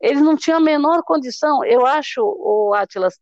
Eles 0.00 0.22
não 0.22 0.36
tinham 0.36 0.58
a 0.58 0.62
menor 0.62 1.02
condição. 1.02 1.64
Eu 1.64 1.86
acho, 1.86 2.20
o 2.22 2.74
Atlas, 2.74 3.18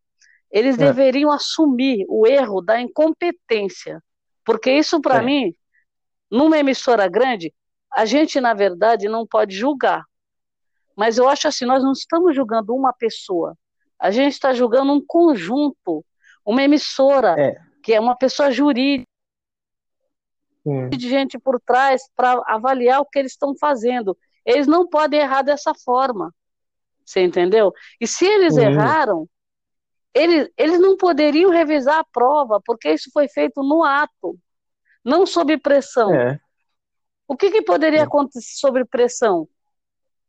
eles 0.50 0.76
é. 0.76 0.78
deveriam 0.78 1.30
assumir 1.30 2.04
o 2.08 2.26
erro 2.26 2.60
da 2.60 2.80
incompetência, 2.80 4.02
porque 4.44 4.70
isso 4.70 5.00
para 5.00 5.18
é. 5.18 5.22
mim, 5.22 5.54
numa 6.30 6.58
emissora 6.58 7.08
grande, 7.08 7.52
a 7.92 8.04
gente 8.04 8.40
na 8.40 8.54
verdade 8.54 9.08
não 9.08 9.26
pode 9.26 9.54
julgar. 9.54 10.04
Mas 10.96 11.18
eu 11.18 11.28
acho 11.28 11.46
assim, 11.48 11.64
nós 11.64 11.82
não 11.82 11.92
estamos 11.92 12.34
julgando 12.34 12.74
uma 12.74 12.92
pessoa, 12.92 13.56
a 13.98 14.10
gente 14.10 14.32
está 14.32 14.52
julgando 14.52 14.92
um 14.92 15.04
conjunto, 15.04 16.04
uma 16.44 16.62
emissora 16.62 17.34
é. 17.38 17.56
que 17.82 17.92
é 17.92 18.00
uma 18.00 18.16
pessoa 18.16 18.50
jurídica 18.50 19.06
de 20.90 21.08
gente 21.08 21.38
por 21.38 21.60
trás 21.60 22.02
para 22.14 22.42
avaliar 22.46 23.00
o 23.00 23.06
que 23.06 23.18
eles 23.18 23.32
estão 23.32 23.54
fazendo. 23.56 24.16
Eles 24.44 24.66
não 24.66 24.86
podem 24.86 25.20
errar 25.20 25.42
dessa 25.42 25.72
forma. 25.74 26.34
Você 27.04 27.22
entendeu? 27.22 27.72
E 28.00 28.06
se 28.06 28.26
eles 28.26 28.56
erraram, 28.56 29.28
eles, 30.16 30.48
eles 30.56 30.80
não 30.80 30.96
poderiam 30.96 31.50
revisar 31.50 31.98
a 31.98 32.04
prova, 32.04 32.58
porque 32.64 32.90
isso 32.90 33.10
foi 33.12 33.28
feito 33.28 33.62
no 33.62 33.84
ato, 33.84 34.38
não 35.04 35.26
sob 35.26 35.58
pressão. 35.58 36.14
É. 36.14 36.40
O 37.28 37.36
que, 37.36 37.50
que 37.50 37.60
poderia 37.60 38.00
é. 38.00 38.02
acontecer 38.02 38.54
sob 38.56 38.82
pressão? 38.86 39.46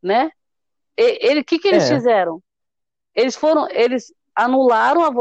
Né? 0.03 0.29
O 0.99 1.43
que, 1.45 1.57
que 1.57 1.69
eles 1.69 1.89
é. 1.89 1.95
fizeram? 1.95 2.43
Eles 3.15 3.37
foram, 3.37 3.69
eles 3.69 4.13
anularam 4.35 5.05
a 5.05 5.11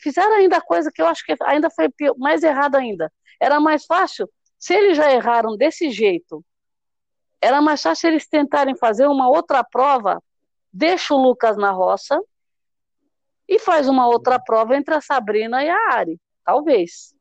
fizeram 0.00 0.34
ainda 0.34 0.56
a 0.56 0.60
coisa 0.60 0.90
que 0.92 1.00
eu 1.00 1.06
acho 1.06 1.24
que 1.24 1.36
ainda 1.44 1.70
foi 1.70 1.88
mais 2.18 2.42
errada 2.42 2.78
ainda. 2.78 3.12
Era 3.40 3.60
mais 3.60 3.86
fácil, 3.86 4.28
se 4.58 4.74
eles 4.74 4.96
já 4.96 5.12
erraram 5.12 5.56
desse 5.56 5.88
jeito, 5.90 6.44
era 7.40 7.62
mais 7.62 7.80
fácil 7.80 8.08
eles 8.08 8.26
tentarem 8.26 8.76
fazer 8.76 9.06
uma 9.06 9.28
outra 9.28 9.62
prova, 9.62 10.20
deixa 10.72 11.14
o 11.14 11.22
Lucas 11.22 11.56
na 11.56 11.70
roça, 11.70 12.20
e 13.48 13.58
faz 13.58 13.88
uma 13.88 14.06
outra 14.06 14.38
prova 14.38 14.76
entre 14.76 14.94
a 14.94 15.00
Sabrina 15.00 15.64
e 15.64 15.68
a 15.68 15.94
Ari. 15.94 16.20
Talvez. 16.44 17.14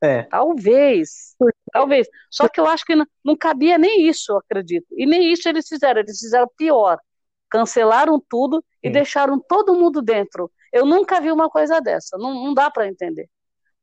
É. 0.00 0.22
Talvez. 0.24 1.34
Talvez. 1.72 2.08
Só 2.30 2.48
que 2.48 2.60
eu 2.60 2.66
acho 2.66 2.84
que 2.84 2.94
não, 2.94 3.06
não 3.24 3.36
cabia 3.36 3.76
nem 3.76 4.06
isso, 4.06 4.32
eu 4.32 4.38
acredito. 4.38 4.86
E 4.92 5.06
nem 5.06 5.32
isso 5.32 5.48
eles 5.48 5.66
fizeram. 5.68 6.00
Eles 6.00 6.18
fizeram 6.18 6.48
pior. 6.56 6.98
Cancelaram 7.50 8.22
tudo 8.28 8.64
e 8.82 8.88
Sim. 8.88 8.92
deixaram 8.92 9.40
todo 9.40 9.74
mundo 9.74 10.00
dentro. 10.02 10.50
Eu 10.72 10.84
nunca 10.84 11.20
vi 11.20 11.32
uma 11.32 11.48
coisa 11.48 11.80
dessa. 11.80 12.16
Não, 12.18 12.34
não 12.34 12.54
dá 12.54 12.70
para 12.70 12.86
entender. 12.86 13.28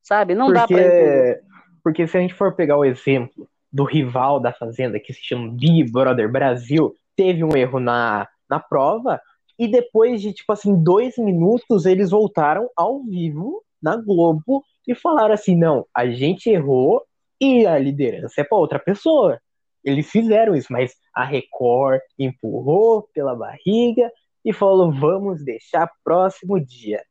Sabe? 0.01 0.35
Não 0.35 0.47
porque, 0.47 0.59
dá 0.59 0.67
para 0.67 0.81
entender. 0.81 1.41
Porque 1.83 2.07
se 2.07 2.17
a 2.17 2.21
gente 2.21 2.33
for 2.33 2.55
pegar 2.55 2.77
o 2.77 2.85
exemplo 2.85 3.49
do 3.71 3.83
rival 3.83 4.39
da 4.39 4.53
Fazenda, 4.53 4.99
que 4.99 5.11
se 5.11 5.21
chama 5.21 5.51
Big 5.51 5.91
Brother 5.91 6.31
Brasil, 6.31 6.95
teve 7.15 7.43
um 7.43 7.55
erro 7.57 7.79
na, 7.79 8.27
na 8.49 8.59
prova, 8.59 9.19
e 9.57 9.67
depois 9.67 10.21
de, 10.21 10.33
tipo 10.33 10.51
assim, 10.51 10.81
dois 10.81 11.17
minutos, 11.17 11.85
eles 11.85 12.11
voltaram 12.11 12.69
ao 12.75 13.03
vivo 13.03 13.63
na 13.81 13.95
Globo 13.95 14.63
e 14.87 14.93
falaram 14.93 15.33
assim: 15.33 15.55
não, 15.55 15.85
a 15.93 16.07
gente 16.07 16.49
errou 16.49 17.03
e 17.39 17.65
a 17.65 17.77
liderança 17.77 18.41
é 18.41 18.43
para 18.43 18.57
outra 18.57 18.79
pessoa. 18.79 19.39
Eles 19.83 20.09
fizeram 20.09 20.55
isso, 20.55 20.71
mas 20.71 20.93
a 21.13 21.23
Record 21.23 22.01
empurrou 22.17 23.07
pela 23.13 23.35
barriga 23.35 24.11
e 24.43 24.51
falou: 24.51 24.91
vamos 24.91 25.43
deixar 25.43 25.89
próximo 26.03 26.59
dia. 26.59 27.03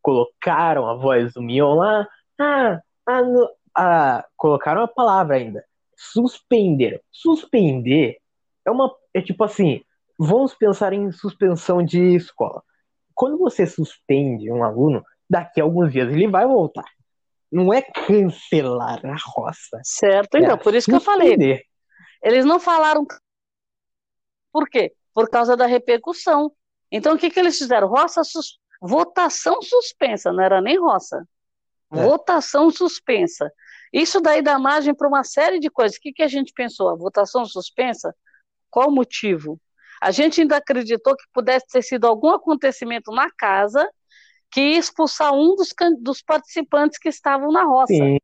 Colocaram 0.00 0.88
a 0.88 0.94
voz 0.94 1.32
do 1.34 1.42
Mion 1.42 1.74
lá, 1.74 2.06
ah, 3.74 4.24
colocaram 4.36 4.82
a 4.82 4.88
palavra 4.88 5.36
ainda. 5.36 5.64
Suspenderam. 5.96 7.00
Suspender 7.10 8.18
é 8.66 8.70
uma. 8.70 8.94
É 9.14 9.20
tipo 9.20 9.44
assim, 9.44 9.82
Vamos 10.24 10.54
pensar 10.54 10.92
em 10.92 11.10
suspensão 11.10 11.82
de 11.82 12.14
escola. 12.14 12.62
Quando 13.12 13.36
você 13.38 13.66
suspende 13.66 14.52
um 14.52 14.62
aluno, 14.62 15.02
daqui 15.28 15.60
a 15.60 15.64
alguns 15.64 15.90
dias 15.90 16.08
ele 16.12 16.28
vai 16.28 16.46
voltar. 16.46 16.84
Não 17.50 17.74
é 17.74 17.82
cancelar 17.82 19.04
a 19.04 19.16
roça. 19.20 19.80
Certo, 19.82 20.38
então, 20.38 20.52
é 20.52 20.56
por 20.56 20.74
isso 20.74 20.90
suspender. 20.90 21.00
que 21.00 21.10
eu 21.10 21.36
falei. 21.36 21.66
Eles 22.22 22.44
não 22.44 22.60
falaram. 22.60 23.04
Por 24.52 24.68
quê? 24.68 24.94
Por 25.12 25.28
causa 25.28 25.56
da 25.56 25.66
repercussão. 25.66 26.52
Então, 26.90 27.16
o 27.16 27.18
que, 27.18 27.28
que 27.28 27.40
eles 27.40 27.58
fizeram? 27.58 27.88
Roça 27.88 28.22
sus... 28.22 28.60
Votação 28.80 29.60
suspensa, 29.60 30.32
não 30.32 30.42
era 30.42 30.60
nem 30.60 30.78
roça. 30.78 31.26
É. 31.92 32.00
Votação 32.00 32.70
suspensa. 32.70 33.52
Isso 33.92 34.20
daí 34.20 34.40
dá 34.40 34.56
margem 34.56 34.94
para 34.94 35.08
uma 35.08 35.24
série 35.24 35.58
de 35.58 35.68
coisas. 35.68 35.98
O 35.98 36.00
que, 36.00 36.12
que 36.12 36.22
a 36.22 36.28
gente 36.28 36.52
pensou? 36.52 36.90
A 36.90 36.94
votação 36.94 37.44
suspensa? 37.44 38.14
Qual 38.70 38.88
o 38.88 38.94
motivo? 38.94 39.60
A 40.02 40.10
gente 40.10 40.40
ainda 40.40 40.56
acreditou 40.56 41.14
que 41.14 41.22
pudesse 41.32 41.64
ter 41.68 41.80
sido 41.80 42.08
algum 42.08 42.30
acontecimento 42.30 43.12
na 43.12 43.30
casa 43.38 43.88
que 44.50 44.60
ia 44.60 44.78
expulsar 44.78 45.32
um 45.32 45.54
dos, 45.54 45.72
dos 46.00 46.20
participantes 46.20 46.98
que 46.98 47.08
estavam 47.08 47.52
na 47.52 47.62
roça. 47.62 47.94
Sim. 47.94 48.18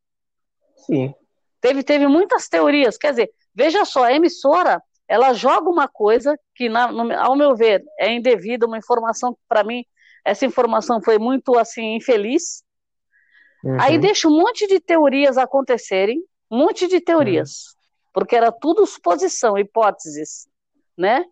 Sim. 0.75 1.13
Teve, 1.61 1.81
teve 1.81 2.05
muitas 2.05 2.49
teorias. 2.49 2.97
Quer 2.97 3.11
dizer, 3.11 3.31
veja 3.55 3.85
só, 3.85 4.03
a 4.03 4.13
emissora 4.13 4.83
ela 5.07 5.33
joga 5.33 5.69
uma 5.69 5.87
coisa 5.87 6.37
que, 6.53 6.67
na, 6.67 6.91
no, 6.91 7.13
ao 7.17 7.35
meu 7.37 7.55
ver, 7.55 7.81
é 7.97 8.11
indevida, 8.11 8.67
uma 8.67 8.77
informação 8.77 9.33
que, 9.33 9.39
para 9.47 9.63
mim, 9.63 9.85
essa 10.25 10.45
informação 10.45 11.01
foi 11.01 11.17
muito, 11.17 11.57
assim, 11.57 11.95
infeliz. 11.95 12.61
Uhum. 13.63 13.77
Aí 13.79 13.97
deixa 13.97 14.27
um 14.27 14.37
monte 14.37 14.67
de 14.67 14.81
teorias 14.81 15.37
acontecerem, 15.37 16.21
um 16.51 16.57
monte 16.57 16.87
de 16.89 16.99
teorias, 16.99 17.49
uhum. 17.49 18.11
porque 18.13 18.35
era 18.35 18.51
tudo 18.51 18.85
suposição, 18.85 19.57
hipóteses, 19.57 20.45
né? 20.97 21.23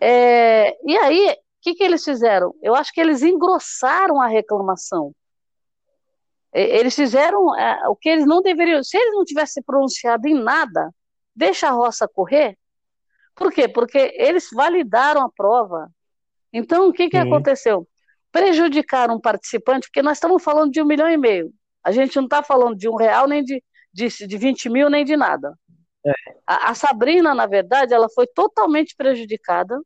É, 0.00 0.76
e 0.84 0.96
aí, 0.96 1.30
o 1.30 1.36
que, 1.60 1.74
que 1.74 1.84
eles 1.84 2.04
fizeram? 2.04 2.54
Eu 2.62 2.74
acho 2.74 2.92
que 2.92 3.00
eles 3.00 3.22
engrossaram 3.22 4.20
a 4.20 4.26
reclamação. 4.26 5.12
Eles 6.52 6.94
fizeram 6.94 7.56
é, 7.56 7.88
o 7.88 7.96
que 7.96 8.08
eles 8.08 8.24
não 8.24 8.40
deveriam. 8.40 8.82
Se 8.84 8.96
eles 8.96 9.12
não 9.14 9.24
tivessem 9.24 9.62
pronunciado 9.62 10.28
em 10.28 10.34
nada, 10.34 10.90
deixa 11.34 11.68
a 11.68 11.72
roça 11.72 12.06
correr. 12.06 12.56
Por 13.34 13.52
quê? 13.52 13.66
Porque 13.66 14.14
eles 14.16 14.48
validaram 14.52 15.22
a 15.22 15.30
prova. 15.30 15.90
Então, 16.52 16.88
o 16.88 16.92
que, 16.92 17.08
que 17.08 17.16
aconteceu? 17.16 17.88
Prejudicaram 18.30 19.16
um 19.16 19.20
participante, 19.20 19.88
porque 19.88 20.02
nós 20.02 20.18
estamos 20.18 20.42
falando 20.42 20.70
de 20.70 20.80
um 20.80 20.86
milhão 20.86 21.08
e 21.08 21.16
meio. 21.16 21.52
A 21.82 21.90
gente 21.90 22.14
não 22.16 22.24
está 22.24 22.42
falando 22.42 22.76
de 22.76 22.88
um 22.88 22.94
real, 22.94 23.26
nem 23.26 23.42
de, 23.42 23.62
de, 23.92 24.08
de 24.08 24.38
20 24.38 24.70
mil, 24.70 24.88
nem 24.88 25.04
de 25.04 25.16
nada. 25.16 25.52
É. 26.06 26.12
A, 26.46 26.70
a, 26.70 26.74
Sabrina, 26.74 27.34
na 27.34 27.46
verdade, 27.46 27.94
ela 27.94 28.08
foi 28.08 28.26
totalmente 28.26 28.94
prejudicada, 28.96 29.80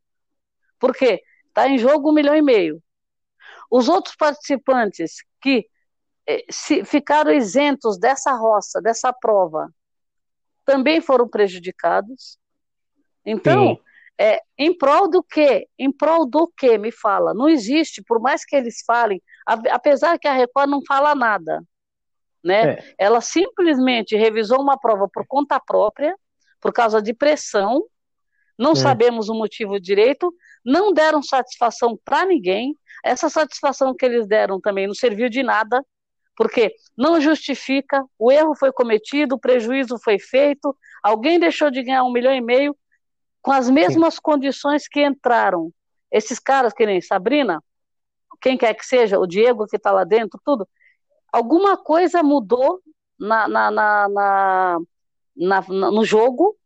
porque 0.78 1.22
está 1.46 1.68
em 1.68 1.78
jogo 1.78 2.10
um 2.10 2.14
milhão 2.14 2.34
e 2.34 2.42
meio. 2.42 2.82
Os 3.70 3.88
outros 3.88 4.16
participantes 4.16 5.16
que 5.40 5.66
eh, 6.26 6.44
se, 6.50 6.84
ficaram 6.84 7.32
isentos 7.32 7.98
dessa 7.98 8.32
roça, 8.32 8.80
dessa 8.80 9.12
prova, 9.12 9.72
também 10.64 11.00
foram 11.00 11.28
prejudicados. 11.28 12.38
Então, 13.24 13.78
é, 14.18 14.40
em 14.58 14.76
prol 14.76 15.08
do 15.08 15.22
quê? 15.22 15.68
Em 15.78 15.92
prol 15.92 16.26
do 16.26 16.52
quê? 16.56 16.76
Me 16.76 16.90
fala. 16.90 17.32
Não 17.32 17.48
existe, 17.48 18.02
por 18.02 18.20
mais 18.20 18.44
que 18.44 18.56
eles 18.56 18.82
falem, 18.84 19.22
apesar 19.46 20.18
que 20.18 20.26
a 20.26 20.32
Record 20.32 20.68
não 20.68 20.82
fala 20.86 21.14
nada, 21.14 21.62
né? 22.42 22.72
É. 22.72 22.94
Ela 22.98 23.20
simplesmente 23.20 24.16
revisou 24.16 24.60
uma 24.60 24.78
prova 24.78 25.08
por 25.08 25.26
conta 25.26 25.60
própria, 25.60 26.16
por 26.60 26.72
causa 26.72 27.00
de 27.00 27.14
pressão, 27.14 27.84
não 28.58 28.72
é. 28.72 28.74
sabemos 28.74 29.28
o 29.28 29.34
motivo 29.34 29.78
direito, 29.78 30.34
não 30.64 30.92
deram 30.92 31.22
satisfação 31.22 31.98
para 32.04 32.26
ninguém. 32.26 32.74
Essa 33.04 33.30
satisfação 33.30 33.94
que 33.94 34.04
eles 34.04 34.26
deram 34.26 34.60
também 34.60 34.86
não 34.86 34.94
serviu 34.94 35.28
de 35.28 35.42
nada, 35.42 35.84
porque 36.36 36.74
não 36.96 37.20
justifica, 37.20 38.04
o 38.18 38.32
erro 38.32 38.54
foi 38.56 38.72
cometido, 38.72 39.36
o 39.36 39.38
prejuízo 39.40 39.98
foi 40.02 40.18
feito, 40.18 40.76
alguém 41.02 41.38
deixou 41.38 41.70
de 41.70 41.82
ganhar 41.82 42.02
um 42.02 42.12
milhão 42.12 42.32
e 42.32 42.40
meio 42.40 42.76
com 43.40 43.52
as 43.52 43.70
mesmas 43.70 44.14
Sim. 44.14 44.20
condições 44.22 44.88
que 44.88 45.04
entraram. 45.04 45.72
Esses 46.10 46.38
caras, 46.38 46.72
que 46.72 46.84
nem 46.84 47.00
Sabrina, 47.00 47.62
quem 48.40 48.56
quer 48.56 48.74
que 48.74 48.84
seja, 48.84 49.18
o 49.18 49.26
Diego 49.26 49.66
que 49.66 49.76
está 49.76 49.90
lá 49.92 50.04
dentro, 50.04 50.40
tudo, 50.44 50.66
alguma 51.32 51.76
coisa 51.76 52.22
mudou 52.22 52.80
na, 53.18 53.48
na, 53.48 53.70
na, 53.70 54.08
na, 54.08 54.78
na 55.36 55.90
no 55.90 56.04
jogo 56.04 56.56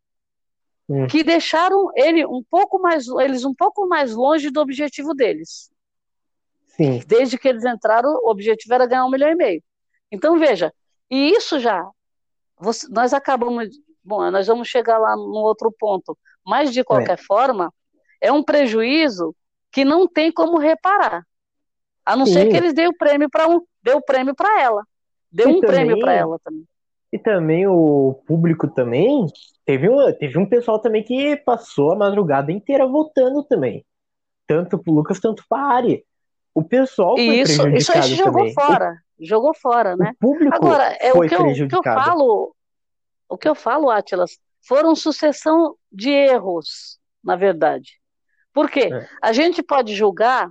hum. 0.88 1.06
que 1.06 1.22
deixaram 1.22 1.90
ele 1.94 2.24
um 2.26 2.42
pouco 2.48 2.78
mais, 2.78 3.06
eles 3.08 3.44
um 3.44 3.54
pouco 3.54 3.86
mais 3.86 4.14
longe 4.14 4.50
do 4.50 4.60
objetivo 4.60 5.14
deles. 5.14 5.70
Sim. 6.68 7.02
Desde 7.06 7.38
que 7.38 7.48
eles 7.48 7.64
entraram, 7.64 8.10
o 8.22 8.30
objetivo 8.30 8.74
era 8.74 8.86
ganhar 8.86 9.04
um 9.04 9.10
milhão 9.10 9.30
e 9.30 9.34
meio. 9.34 9.62
Então, 10.10 10.38
veja, 10.38 10.72
e 11.10 11.30
isso 11.30 11.58
já, 11.58 11.86
você, 12.58 12.86
nós 12.88 13.12
acabamos, 13.12 13.68
bom, 14.02 14.30
nós 14.30 14.46
vamos 14.46 14.68
chegar 14.68 14.98
lá 14.98 15.14
no 15.16 15.38
outro 15.38 15.74
ponto, 15.78 16.16
mas 16.44 16.72
de 16.72 16.82
qualquer 16.82 17.18
é. 17.18 17.22
forma, 17.22 17.72
é 18.20 18.32
um 18.32 18.42
prejuízo 18.42 19.34
que 19.70 19.84
não 19.84 20.06
tem 20.06 20.30
como 20.30 20.58
reparar. 20.58 21.26
A 22.04 22.16
não 22.16 22.26
Sim. 22.26 22.32
ser 22.32 22.48
que 22.48 22.56
eles 22.56 22.74
deem 22.74 22.88
o 22.88 22.96
prêmio 22.96 23.28
para 23.30 23.48
um, 23.48 23.60
deu 23.82 23.98
o 23.98 24.02
prêmio 24.02 24.34
para 24.34 24.60
ela. 24.60 24.82
Deu 25.30 25.48
e 25.48 25.52
um 25.52 25.60
também, 25.60 25.76
prêmio 25.76 26.00
para 26.00 26.12
ela 26.12 26.38
também. 26.42 26.64
E 27.12 27.18
também 27.18 27.66
o 27.66 28.22
público 28.26 28.68
também 28.68 29.26
teve 29.64 29.88
um, 29.88 30.12
teve 30.12 30.38
um 30.38 30.46
pessoal 30.46 30.78
também 30.78 31.02
que 31.02 31.36
passou 31.36 31.92
a 31.92 31.96
madrugada 31.96 32.50
inteira 32.50 32.86
votando 32.86 33.42
também. 33.44 33.84
Tanto 34.46 34.78
pro 34.78 34.92
Lucas, 34.92 35.20
tanto 35.20 35.44
pra 35.48 35.58
Ari. 35.58 36.04
O 36.54 36.62
pessoal 36.62 37.16
foi 37.16 37.24
isso, 37.24 37.68
isso, 37.68 37.98
isso 37.98 38.16
jogou 38.16 38.50
fora. 38.52 38.96
Jogou 39.18 39.54
fora, 39.54 39.96
né? 39.96 40.12
O 40.16 40.18
público 40.18 40.54
Agora, 40.54 40.96
é 41.00 41.10
foi 41.10 41.26
o 41.26 41.28
que, 41.28 41.34
eu, 41.34 41.66
o 41.66 41.68
que 41.68 41.76
eu 41.76 41.82
falo, 41.82 42.56
o 43.28 43.38
que 43.38 43.48
eu 43.48 43.54
falo, 43.54 43.90
Atlas, 43.90 44.38
foram 44.60 44.94
sucessão 44.94 45.76
de 45.90 46.10
erros, 46.10 46.98
na 47.22 47.36
verdade. 47.36 48.00
Por 48.52 48.70
quê? 48.70 48.90
É. 48.92 49.08
A 49.22 49.32
gente 49.32 49.62
pode 49.62 49.94
julgar 49.94 50.50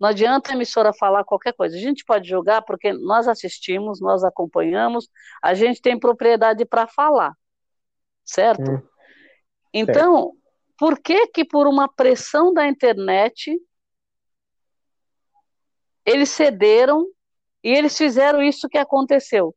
não 0.00 0.08
adianta 0.08 0.50
a 0.50 0.54
emissora 0.54 0.94
falar 0.94 1.24
qualquer 1.24 1.52
coisa. 1.52 1.76
A 1.76 1.80
gente 1.80 2.04
pode 2.04 2.26
julgar 2.26 2.62
porque 2.62 2.90
nós 2.92 3.28
assistimos, 3.28 4.00
nós 4.00 4.24
acompanhamos, 4.24 5.10
a 5.42 5.52
gente 5.52 5.82
tem 5.82 5.98
propriedade 5.98 6.64
para 6.64 6.86
falar, 6.86 7.34
certo? 8.24 8.70
Hum. 8.70 8.82
Então, 9.74 10.32
por 10.78 10.98
que 10.98 11.26
que 11.26 11.44
por 11.44 11.66
uma 11.66 11.86
pressão 11.86 12.54
da 12.54 12.66
internet 12.66 13.60
eles 16.06 16.30
cederam 16.30 17.06
e 17.62 17.68
eles 17.68 17.96
fizeram 17.96 18.42
isso 18.42 18.70
que 18.70 18.78
aconteceu? 18.78 19.54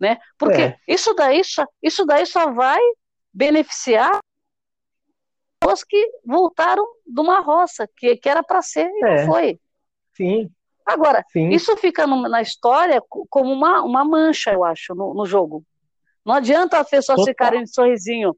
Né? 0.00 0.18
Porque 0.38 0.62
é. 0.62 0.76
isso, 0.88 1.12
daí 1.12 1.44
só, 1.44 1.66
isso 1.82 2.06
daí 2.06 2.24
só 2.24 2.50
vai 2.50 2.80
beneficiar 3.32 4.18
pessoas 5.60 5.84
que 5.84 6.10
voltaram 6.24 6.86
de 7.06 7.20
uma 7.20 7.40
roça, 7.40 7.88
que, 7.96 8.16
que 8.16 8.28
era 8.28 8.42
para 8.42 8.62
ser 8.62 8.88
e 8.88 9.04
é. 9.04 9.16
não 9.20 9.26
foi. 9.26 9.60
Sim. 10.14 10.50
Agora, 10.86 11.24
Sim. 11.30 11.50
isso 11.50 11.76
fica 11.76 12.06
no, 12.06 12.28
na 12.28 12.40
história 12.40 13.02
como 13.28 13.52
uma, 13.52 13.82
uma 13.82 14.04
mancha, 14.04 14.52
eu 14.52 14.64
acho, 14.64 14.94
no, 14.94 15.12
no 15.12 15.26
jogo. 15.26 15.62
Não 16.24 16.34
adianta 16.34 16.78
as 16.78 16.88
pessoas 16.88 17.16
Total. 17.16 17.32
ficarem 17.32 17.64
de 17.64 17.72
sorrisinho. 17.72 18.36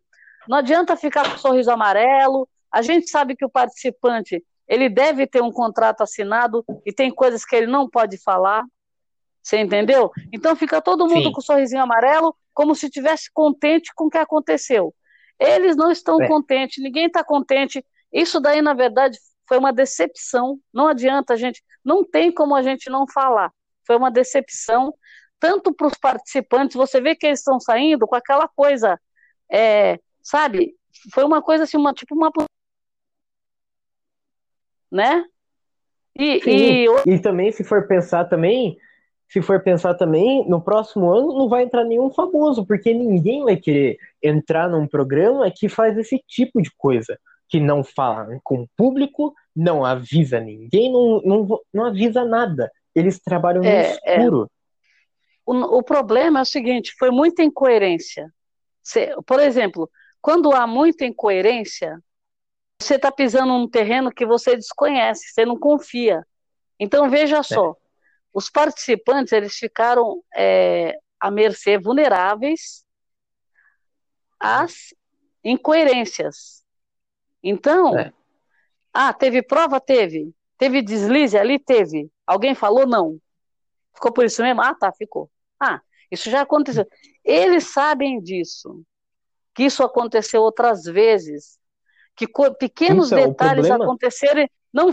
Não 0.48 0.58
adianta 0.58 0.96
ficar 0.96 1.30
com 1.30 1.38
sorriso 1.38 1.70
amarelo. 1.70 2.48
A 2.70 2.82
gente 2.82 3.08
sabe 3.08 3.36
que 3.36 3.44
o 3.44 3.50
participante 3.50 4.44
ele 4.66 4.88
deve 4.88 5.26
ter 5.26 5.42
um 5.42 5.50
contrato 5.50 6.02
assinado 6.02 6.64
e 6.84 6.92
tem 6.92 7.10
coisas 7.10 7.44
que 7.44 7.54
ele 7.54 7.66
não 7.66 7.88
pode 7.88 8.16
falar. 8.18 8.64
Você 9.42 9.58
entendeu? 9.58 10.10
Então 10.32 10.54
fica 10.54 10.80
todo 10.80 11.08
mundo 11.08 11.24
Sim. 11.24 11.32
com 11.32 11.40
sorrisinho 11.40 11.82
amarelo, 11.82 12.34
como 12.52 12.74
se 12.74 12.90
tivesse 12.90 13.30
contente 13.32 13.90
com 13.94 14.04
o 14.04 14.10
que 14.10 14.18
aconteceu. 14.18 14.94
Eles 15.40 15.74
não 15.74 15.90
estão 15.90 16.20
é. 16.20 16.28
contentes, 16.28 16.84
ninguém 16.84 17.06
está 17.06 17.24
contente. 17.24 17.84
Isso 18.12 18.38
daí, 18.38 18.60
na 18.60 18.74
verdade, 18.74 19.18
foi 19.48 19.56
uma 19.56 19.72
decepção. 19.72 20.60
Não 20.72 20.86
adianta, 20.86 21.34
gente, 21.34 21.64
não 21.82 22.04
tem 22.04 22.30
como 22.30 22.54
a 22.54 22.62
gente 22.62 22.90
não 22.90 23.06
falar. 23.08 23.50
Foi 23.86 23.96
uma 23.96 24.10
decepção, 24.10 24.94
tanto 25.40 25.72
para 25.72 25.86
os 25.86 25.94
participantes, 25.94 26.76
você 26.76 27.00
vê 27.00 27.16
que 27.16 27.26
eles 27.26 27.40
estão 27.40 27.58
saindo 27.58 28.06
com 28.06 28.14
aquela 28.14 28.46
coisa, 28.46 29.00
é, 29.50 29.98
sabe? 30.22 30.76
Foi 31.14 31.24
uma 31.24 31.40
coisa 31.40 31.64
assim, 31.64 31.78
uma, 31.78 31.94
tipo 31.94 32.14
uma. 32.14 32.30
Né? 34.92 35.24
E, 36.14 36.40
e... 36.46 36.86
e 37.06 37.18
também, 37.18 37.50
se 37.50 37.64
for 37.64 37.86
pensar 37.86 38.26
também, 38.26 38.76
se 39.30 39.40
for 39.40 39.62
pensar 39.62 39.94
também, 39.94 40.44
no 40.48 40.60
próximo 40.60 41.12
ano 41.12 41.32
não 41.32 41.48
vai 41.48 41.62
entrar 41.62 41.84
nenhum 41.84 42.10
famoso, 42.10 42.66
porque 42.66 42.92
ninguém 42.92 43.44
vai 43.44 43.56
querer 43.56 43.96
entrar 44.20 44.68
num 44.68 44.88
programa 44.88 45.48
que 45.54 45.68
faz 45.68 45.96
esse 45.96 46.20
tipo 46.26 46.60
de 46.60 46.70
coisa, 46.76 47.16
que 47.48 47.60
não 47.60 47.84
fala 47.84 48.40
com 48.42 48.62
o 48.62 48.68
público, 48.76 49.32
não 49.54 49.84
avisa 49.84 50.40
ninguém, 50.40 50.92
não, 50.92 51.22
não, 51.22 51.60
não 51.72 51.84
avisa 51.84 52.24
nada. 52.24 52.72
Eles 52.92 53.20
trabalham 53.20 53.62
é, 53.62 53.66
no 53.66 53.70
é. 54.04 54.16
escuro. 54.16 54.44
É. 54.44 54.60
O, 55.46 55.78
o 55.78 55.82
problema 55.82 56.40
é 56.40 56.42
o 56.42 56.46
seguinte, 56.46 56.92
foi 56.98 57.12
muita 57.12 57.44
incoerência. 57.44 58.28
Você, 58.82 59.14
por 59.24 59.38
exemplo, 59.38 59.88
quando 60.20 60.52
há 60.52 60.66
muita 60.66 61.04
incoerência, 61.04 62.00
você 62.80 62.96
está 62.96 63.12
pisando 63.12 63.52
num 63.52 63.68
terreno 63.68 64.10
que 64.10 64.26
você 64.26 64.56
desconhece, 64.56 65.32
você 65.32 65.44
não 65.44 65.56
confia. 65.56 66.26
Então 66.80 67.08
veja 67.08 67.38
é. 67.38 67.42
só, 67.44 67.76
os 68.32 68.48
participantes 68.50 69.32
eles 69.32 69.54
ficaram 69.54 70.22
é, 70.34 70.94
à 71.18 71.30
mercê, 71.30 71.78
vulneráveis 71.78 72.84
às 74.38 74.94
incoerências. 75.44 76.64
Então, 77.42 77.98
é. 77.98 78.12
ah, 78.92 79.12
teve 79.12 79.42
prova? 79.42 79.80
Teve. 79.80 80.34
Teve 80.56 80.82
deslize 80.82 81.36
ali? 81.36 81.58
Teve. 81.58 82.10
Alguém 82.26 82.54
falou? 82.54 82.86
Não. 82.86 83.18
Ficou 83.94 84.12
por 84.12 84.24
isso 84.24 84.42
mesmo? 84.42 84.62
Ah, 84.62 84.74
tá, 84.74 84.92
ficou. 84.92 85.30
Ah, 85.58 85.80
isso 86.10 86.30
já 86.30 86.42
aconteceu. 86.42 86.86
Eles 87.24 87.64
sabem 87.64 88.20
disso, 88.20 88.82
que 89.54 89.64
isso 89.64 89.82
aconteceu 89.82 90.42
outras 90.42 90.84
vezes, 90.84 91.58
que 92.16 92.26
pequenos 92.58 93.12
então, 93.12 93.28
detalhes 93.28 93.66
problema... 93.66 93.84
acontecerem, 93.84 94.50
não 94.72 94.90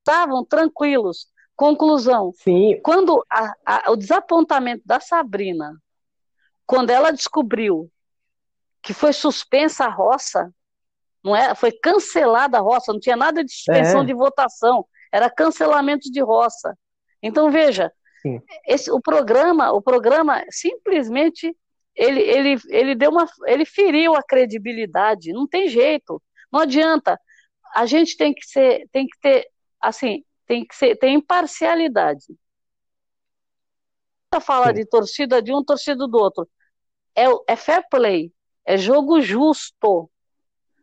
estavam 0.00 0.44
tranquilos. 0.44 1.28
Conclusão. 1.56 2.32
Sim. 2.34 2.80
Quando 2.82 3.24
a, 3.30 3.54
a, 3.64 3.90
o 3.92 3.96
desapontamento 3.96 4.82
da 4.84 5.00
Sabrina, 5.00 5.80
quando 6.66 6.90
ela 6.90 7.10
descobriu 7.10 7.90
que 8.82 8.92
foi 8.92 9.12
suspensa 9.12 9.84
a 9.84 9.88
roça, 9.88 10.52
não 11.22 11.34
é? 11.34 11.54
Foi 11.54 11.72
cancelada 11.72 12.58
a 12.58 12.60
roça, 12.60 12.92
não 12.92 13.00
tinha 13.00 13.16
nada 13.16 13.42
de 13.44 13.52
suspensão 13.52 14.02
é. 14.02 14.04
de 14.04 14.12
votação, 14.12 14.84
era 15.12 15.30
cancelamento 15.30 16.10
de 16.10 16.20
roça. 16.20 16.76
Então 17.22 17.50
veja, 17.50 17.90
esse, 18.66 18.90
o 18.90 19.00
programa, 19.00 19.72
o 19.72 19.80
programa 19.80 20.44
simplesmente 20.50 21.56
ele, 21.94 22.20
ele, 22.20 22.60
ele 22.68 22.94
deu 22.94 23.10
uma, 23.10 23.26
ele 23.46 23.64
feriu 23.64 24.14
a 24.14 24.22
credibilidade. 24.22 25.32
Não 25.32 25.46
tem 25.46 25.68
jeito, 25.68 26.20
não 26.52 26.60
adianta. 26.60 27.18
A 27.74 27.86
gente 27.86 28.16
tem 28.16 28.34
que 28.34 28.44
ser, 28.46 28.88
tem 28.92 29.06
que 29.06 29.18
ter, 29.20 29.48
assim, 29.80 30.24
tem 30.46 30.64
que 30.64 30.74
ser, 30.74 30.96
tem 30.96 31.14
imparcialidade. 31.14 32.26
Fala 34.40 34.72
de 34.72 34.84
torcida 34.84 35.40
de 35.40 35.52
um, 35.52 35.62
torcida 35.62 36.08
do 36.08 36.18
outro. 36.18 36.48
É, 37.14 37.24
é 37.46 37.56
fair 37.56 37.86
play, 37.88 38.32
é 38.64 38.76
jogo 38.76 39.20
justo. 39.20 40.10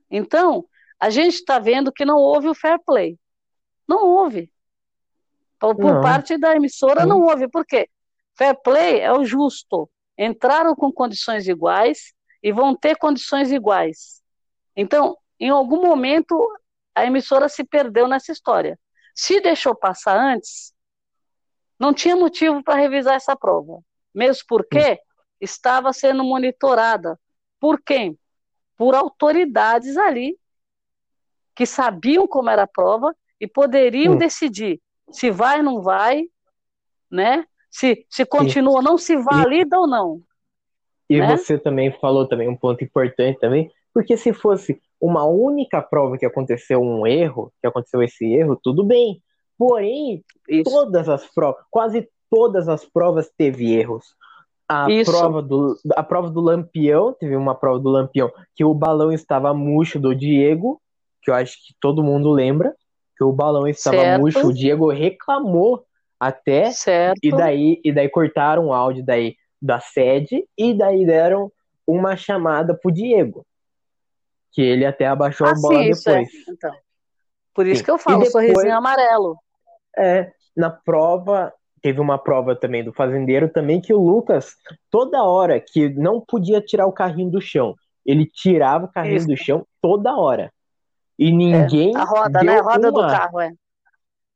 Então, 0.10 0.66
a 1.00 1.10
gente 1.10 1.36
está 1.36 1.60
vendo 1.60 1.92
que 1.92 2.06
não 2.06 2.18
houve 2.18 2.48
o 2.48 2.56
fair 2.56 2.80
play. 2.86 3.18
Não 3.88 4.06
houve. 4.06 4.52
Por, 5.60 5.76
por 5.76 6.02
parte 6.02 6.38
da 6.38 6.56
emissora, 6.56 7.06
não 7.06 7.22
houve. 7.22 7.48
Por 7.48 7.66
quê? 7.66 7.90
Fair 8.36 8.56
play 8.64 9.00
é 9.00 9.12
o 9.12 9.26
justo. 9.26 9.90
Entraram 10.18 10.76
com 10.76 10.92
condições 10.92 11.48
iguais 11.48 12.14
e 12.42 12.52
vão 12.52 12.76
ter 12.76 12.96
condições 12.98 13.52
iguais. 13.52 14.22
Então, 14.76 15.18
em 15.40 15.50
algum 15.50 15.82
momento, 15.82 16.36
a 16.96 17.06
emissora 17.06 17.50
se 17.50 17.64
perdeu 17.64 18.08
nessa 18.08 18.32
história. 18.32 18.80
Se 19.16 19.40
deixou 19.42 19.76
passar 19.76 20.18
antes, 20.18 20.74
não 21.80 21.94
tinha 21.94 22.16
motivo 22.16 22.64
para 22.64 22.80
revisar 22.80 23.16
essa 23.16 23.36
prova. 23.36 23.82
Mesmo 24.14 24.44
porque 24.48 25.00
estava 25.40 25.92
sendo 25.94 26.24
monitorada. 26.24 27.20
Por 27.60 27.82
quem? 27.82 28.18
Por 28.78 28.96
autoridades 28.96 29.98
ali 29.98 30.38
que 31.56 31.66
sabiam 31.66 32.28
como 32.28 32.50
era 32.50 32.64
a 32.64 32.68
prova 32.68 33.16
e 33.40 33.48
poderiam 33.48 34.14
hum. 34.14 34.18
decidir 34.18 34.82
se 35.12 35.30
vai 35.30 35.58
ou 35.58 35.64
não 35.64 35.82
vai, 35.82 36.24
né? 37.10 37.46
Se, 37.70 38.06
se 38.10 38.26
continua 38.26 38.76
ou 38.76 38.82
não, 38.82 38.98
se 38.98 39.16
valida 39.18 39.76
e, 39.76 39.80
ou 39.80 39.88
não. 39.88 40.22
E 41.10 41.20
né? 41.20 41.38
você 41.38 41.58
também 41.58 41.92
falou 42.00 42.28
também 42.28 42.48
um 42.48 42.56
ponto 42.56 42.84
importante 42.84 43.40
também, 43.40 43.72
porque 43.94 44.18
se 44.18 44.34
fosse 44.34 44.82
uma 45.02 45.26
única 45.26 45.82
prova 45.82 46.18
que 46.18 46.26
aconteceu 46.26 46.80
um 46.80 47.08
erro, 47.08 47.52
que 47.60 47.68
aconteceu 47.68 48.04
esse 48.04 48.32
erro, 48.32 48.60
tudo 48.62 48.84
bem. 48.84 49.20
Porém, 49.58 50.24
Isso. 50.48 50.64
todas 50.70 51.10
as 51.10 51.26
provas, 51.26 51.64
quase 51.72 52.08
todas 52.30 52.70
as 52.70 52.86
provas 52.86 53.30
teve 53.36 53.74
erros. 53.74 54.06
A 54.70 54.90
Isso. 54.90 55.12
prova 55.12 55.42
do 55.42 55.78
a 55.96 56.04
prova 56.04 56.30
do 56.30 56.40
Lampião, 56.40 57.14
teve 57.20 57.36
uma 57.36 57.56
prova 57.56 57.80
do 57.80 57.90
Lampião 57.90 58.32
que 58.56 58.64
o 58.64 58.74
balão 58.74 59.12
estava 59.12 59.54
murcho 59.54 60.00
do 60.00 60.16
Diego, 60.16 60.80
que 61.22 61.32
eu 61.32 61.36
acho 61.36 61.58
que 61.66 61.74
todo 61.82 62.04
mundo 62.04 62.32
lembra 62.32 62.74
que 63.18 63.24
o 63.24 63.34
balão 63.34 63.68
estava 63.68 63.98
certo. 63.98 64.22
murcho, 64.22 64.48
o 64.48 64.54
Diego 64.54 64.90
reclamou 64.90 65.84
até, 66.20 66.72
certo. 66.72 67.20
e 67.22 67.32
daí 67.32 67.82
e 67.84 67.92
daí 67.92 68.08
cortaram 68.08 68.68
o 68.68 68.74
áudio 68.74 69.04
daí 69.04 69.36
da 69.62 69.80
sede 69.80 70.46
e 70.58 70.74
daí 70.74 71.06
deram 71.06 71.52
uma 71.86 72.16
chamada 72.16 72.74
pro 72.74 72.92
Diego, 72.92 73.46
que 74.52 74.62
ele 74.62 74.86
até 74.86 75.08
abaixou 75.08 75.48
ah, 75.48 75.52
a 75.52 75.56
bola 75.56 75.80
sim, 75.80 75.92
depois. 75.92 76.06
É. 76.08 76.52
Então, 76.52 76.76
por 77.54 77.68
isso 77.68 77.80
sim. 77.80 77.86
que 77.86 77.92
eu 77.92 77.98
falo, 77.98 78.24
depois, 78.24 78.32
sorrisinho 78.32 78.76
amarelo. 78.76 79.38
É, 79.98 80.32
na 80.56 80.70
prova 80.70 81.54
teve 81.82 82.00
uma 82.00 82.18
prova 82.18 82.56
também 82.56 82.84
do 82.84 82.94
fazendeiro 82.94 83.50
também 83.50 83.82
que 83.82 83.94
o 83.94 84.00
Lucas 84.00 84.56
toda 84.90 85.24
hora 85.24 85.60
que 85.60 85.90
não 85.90 86.22
podia 86.22 86.62
tirar 86.62 86.86
o 86.86 86.94
carrinho 86.94 87.32
do 87.32 87.42
chão, 87.42 87.76
ele 88.06 88.26
tirava 88.26 88.86
o 88.86 88.92
carrinho 88.92 89.18
isso. 89.18 89.28
do 89.28 89.38
chão 89.38 89.66
toda 89.82 90.16
hora. 90.16 90.52
E 91.18 91.32
ninguém. 91.32 91.96
É, 91.96 92.00
a 92.00 92.04
roda, 92.04 92.44
né? 92.44 92.60
A 92.60 92.62
roda 92.62 92.90
uma... 92.90 92.92
do 92.92 93.08
carro, 93.08 93.40
é. 93.40 93.54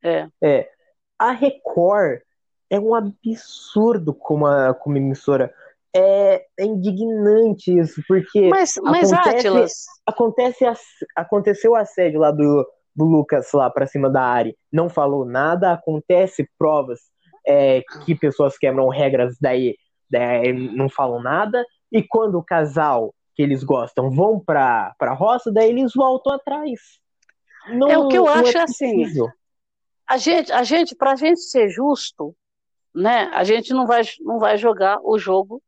é. 0.04 0.28
É. 0.42 0.70
A 1.18 1.32
Record 1.32 2.22
é 2.70 2.80
um 2.80 2.94
absurdo 2.94 4.14
como, 4.14 4.46
a, 4.46 4.74
como 4.74 4.98
emissora. 4.98 5.54
É, 5.96 6.46
é 6.60 6.66
indignante 6.66 7.78
isso, 7.78 8.02
porque. 8.08 8.50
Mas, 8.50 8.74
mas 8.84 9.14
acontece, 9.14 9.86
acontece 10.06 10.66
a, 10.66 10.74
aconteceu 11.16 11.72
o 11.72 11.76
assédio 11.76 12.20
lá 12.20 12.32
do, 12.32 12.68
do 12.94 13.06
Lucas 13.06 13.52
lá 13.54 13.70
pra 13.70 13.88
cima 13.88 14.10
da 14.10 14.22
Ari, 14.22 14.58
não 14.72 14.90
falou 14.90 15.26
nada, 15.26 15.72
acontece 15.72 16.50
provas 16.58 17.00
é, 17.48 17.82
que 18.06 18.14
pessoas 18.16 18.58
quebram 18.58 18.90
regras, 18.90 19.38
daí, 19.40 19.76
daí 20.10 20.52
não 20.76 20.90
falam 20.90 21.22
nada, 21.22 21.64
e 21.92 22.04
quando 22.04 22.36
o 22.36 22.44
casal 22.44 23.14
que 23.36 23.42
eles 23.42 23.64
gostam 23.64 24.10
vão 24.10 24.40
para 24.40 24.96
a 25.00 25.14
roça, 25.14 25.52
daí 25.52 25.70
eles 25.70 25.92
voltam 25.94 26.34
atrás. 26.34 26.80
Não, 27.70 27.90
é 27.90 27.98
o 27.98 28.08
que 28.08 28.18
eu 28.18 28.28
acho 28.28 28.58
é 28.58 28.62
assim. 28.62 29.06
A 30.08 30.18
gente, 30.18 30.52
a 30.52 30.64
gente, 30.64 30.96
para 30.96 31.14
a 31.14 31.16
gente 31.16 31.42
ser 31.42 31.70
justo, 31.70 32.36
né? 32.94 33.30
A 33.34 33.44
gente 33.44 33.74
não 33.74 33.86
vai, 33.86 34.04
não 34.22 34.40
vai 34.40 34.58
jogar 34.58 35.00
o 35.04 35.18
jogo 35.18 35.62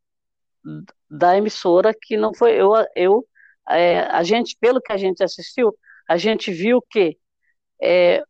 da 1.10 1.38
emissora 1.38 1.94
que 1.94 2.18
não 2.18 2.34
foi 2.34 2.54
eu, 2.54 2.72
eu 2.96 3.26
é, 3.70 4.02
a 4.02 4.24
gente 4.24 4.58
pelo 4.60 4.82
que 4.82 4.92
a 4.92 4.98
gente 4.98 5.24
assistiu, 5.24 5.78
a 6.08 6.18
gente 6.18 6.52
viu 6.52 6.82
que 6.82 7.18
é, 7.82 8.24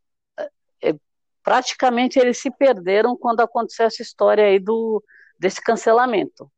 é, 0.81 0.95
praticamente 1.43 2.19
eles 2.19 2.37
se 2.39 2.51
perderam 2.51 3.15
quando 3.15 3.41
aconteceu 3.41 3.85
essa 3.85 4.01
história 4.01 4.45
aí 4.45 4.59
do 4.59 5.03
desse 5.39 5.61
cancelamento. 5.61 6.51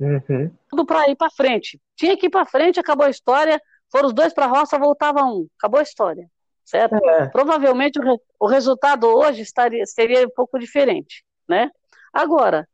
Uhum. 0.00 0.50
Tudo 0.70 0.86
para 0.86 1.08
ir 1.10 1.16
para 1.16 1.30
frente. 1.30 1.80
Tinha 1.96 2.16
que 2.16 2.26
ir 2.26 2.30
para 2.30 2.46
frente, 2.46 2.80
acabou 2.80 3.06
a 3.06 3.10
história. 3.10 3.60
Foram 3.90 4.08
os 4.08 4.14
dois 4.14 4.32
para 4.32 4.46
a 4.46 4.48
roça, 4.48 4.78
voltava 4.78 5.22
um. 5.24 5.46
Acabou 5.58 5.80
a 5.80 5.82
história. 5.82 6.30
Certo? 6.64 6.94
É. 6.94 7.28
Provavelmente 7.28 7.98
o, 7.98 8.20
o, 8.38 8.46
resultado 8.46 9.06
hoje 9.06 9.42
estaria, 9.42 9.84
seria 9.86 10.26
um 10.26 10.30
pouco 10.30 10.58
diferente. 10.58 11.24
Né? 11.48 11.70
Agora, 12.12 12.68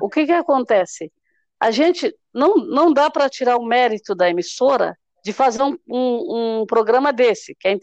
o 0.00 0.08
que, 0.08 0.24
que 0.24 0.32
acontece? 0.32 1.12
A 1.60 1.70
gente 1.70 2.12
não, 2.32 2.56
não 2.56 2.92
dá 2.92 3.10
para 3.10 3.28
tirar 3.28 3.56
o 3.58 3.64
mérito 3.64 4.14
da 4.14 4.28
emissora 4.28 4.98
de 5.22 5.32
fazer 5.32 5.62
um, 5.62 5.76
um, 5.86 6.60
um 6.60 6.66
programa 6.66 7.12
desse, 7.12 7.54
que 7.54 7.68
é 7.68 7.78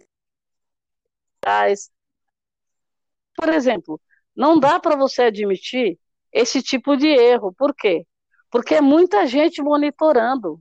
por 3.36 3.50
exemplo, 3.50 4.02
não 4.36 4.60
dá 4.60 4.80
para 4.80 4.98
você 4.98 5.24
admitir 5.24 5.98
esse 6.34 6.62
tipo 6.62 6.98
de 6.98 7.08
erro. 7.08 7.54
Por 7.54 7.74
quê? 7.74 8.06
porque 8.50 8.76
é 8.76 8.82
muita 8.82 9.26
gente 9.26 9.62
monitorando. 9.62 10.60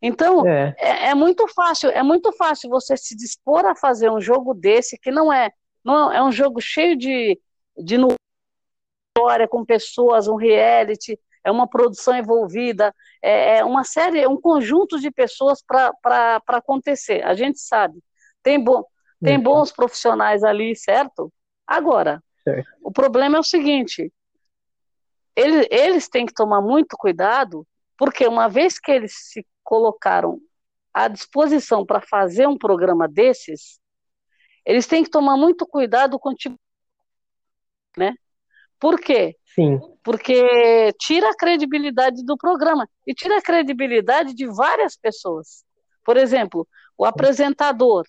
Então, 0.00 0.46
é. 0.46 0.74
é. 0.78 1.08
É, 1.08 1.14
muito 1.14 1.46
fácil, 1.48 1.90
é 1.90 2.02
muito 2.02 2.32
fácil 2.32 2.70
você 2.70 2.96
se 2.96 3.16
dispor 3.16 3.64
a 3.66 3.74
fazer 3.74 4.10
um 4.10 4.20
jogo 4.20 4.54
desse, 4.54 4.98
que 4.98 5.10
não 5.10 5.32
é, 5.32 5.50
não 5.84 6.12
é 6.12 6.22
um 6.22 6.30
jogo 6.30 6.60
cheio 6.60 6.96
de, 6.96 7.40
de 7.76 7.96
história 9.16 9.48
com 9.48 9.64
pessoas, 9.64 10.28
um 10.28 10.36
reality, 10.36 11.18
é 11.48 11.50
uma 11.50 11.66
produção 11.66 12.14
envolvida, 12.14 12.94
é, 13.22 13.58
é 13.58 13.64
uma 13.64 13.82
série, 13.82 14.26
um 14.26 14.40
conjunto 14.40 15.00
de 15.00 15.10
pessoas 15.10 15.62
para 15.62 16.42
acontecer. 16.46 17.24
A 17.24 17.34
gente 17.34 17.58
sabe. 17.58 17.98
Tem, 18.42 18.62
bom, 18.62 18.84
tem 19.22 19.36
uhum. 19.36 19.42
bons 19.42 19.72
profissionais 19.72 20.44
ali, 20.44 20.76
certo? 20.76 21.32
Agora, 21.66 22.22
certo. 22.44 22.68
o 22.82 22.92
problema 22.92 23.38
é 23.38 23.40
o 23.40 23.44
seguinte: 23.44 24.12
eles, 25.34 25.66
eles 25.70 26.08
têm 26.08 26.26
que 26.26 26.34
tomar 26.34 26.60
muito 26.60 26.96
cuidado, 26.98 27.66
porque 27.96 28.26
uma 28.26 28.46
vez 28.48 28.78
que 28.78 28.92
eles 28.92 29.12
se 29.14 29.46
colocaram 29.64 30.38
à 30.92 31.08
disposição 31.08 31.84
para 31.84 32.00
fazer 32.02 32.46
um 32.46 32.58
programa 32.58 33.08
desses, 33.08 33.80
eles 34.66 34.86
têm 34.86 35.02
que 35.02 35.10
tomar 35.10 35.36
muito 35.36 35.66
cuidado 35.66 36.18
com 36.18 36.30
o 36.30 36.34
tipo, 36.34 36.58
né? 37.96 38.14
Por 38.78 39.00
quê? 39.00 39.36
Sim. 39.54 39.80
Porque 40.02 40.92
tira 40.98 41.30
a 41.30 41.36
credibilidade 41.36 42.24
do 42.24 42.36
programa 42.36 42.88
e 43.06 43.14
tira 43.14 43.38
a 43.38 43.42
credibilidade 43.42 44.34
de 44.34 44.46
várias 44.46 44.96
pessoas. 44.96 45.64
Por 46.04 46.16
exemplo, 46.16 46.66
o 46.96 47.04
apresentador, 47.04 48.04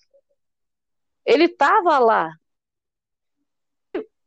ele 1.26 1.44
estava 1.44 1.98
lá 1.98 2.32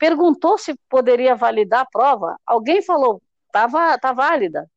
perguntou 0.03 0.57
se 0.57 0.75
poderia 0.89 1.33
validar 1.33 1.79
a 1.79 1.85
prova. 1.85 2.37
Alguém 2.45 2.81
falou, 2.81 3.21
tá, 3.53 3.97
tá 3.97 4.11
válida. 4.11 4.69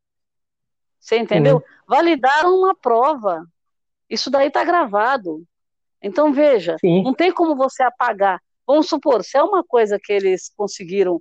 Você 1.01 1.19
entendeu? 1.19 1.57
Uhum. 1.57 1.63
Validaram 1.89 2.57
uma 2.57 2.77
prova. 2.77 3.45
Isso 4.09 4.31
daí 4.31 4.47
está 4.47 4.63
gravado. 4.63 5.43
Então, 6.01 6.33
veja, 6.33 6.77
Sim. 6.79 7.03
não 7.03 7.13
tem 7.13 7.33
como 7.33 7.57
você 7.57 7.83
apagar. 7.83 8.41
Vamos 8.65 8.89
supor, 8.89 9.25
se 9.25 9.37
é 9.37 9.43
uma 9.43 9.65
coisa 9.65 9.99
que 10.01 10.13
eles 10.13 10.49
conseguiram, 10.57 11.21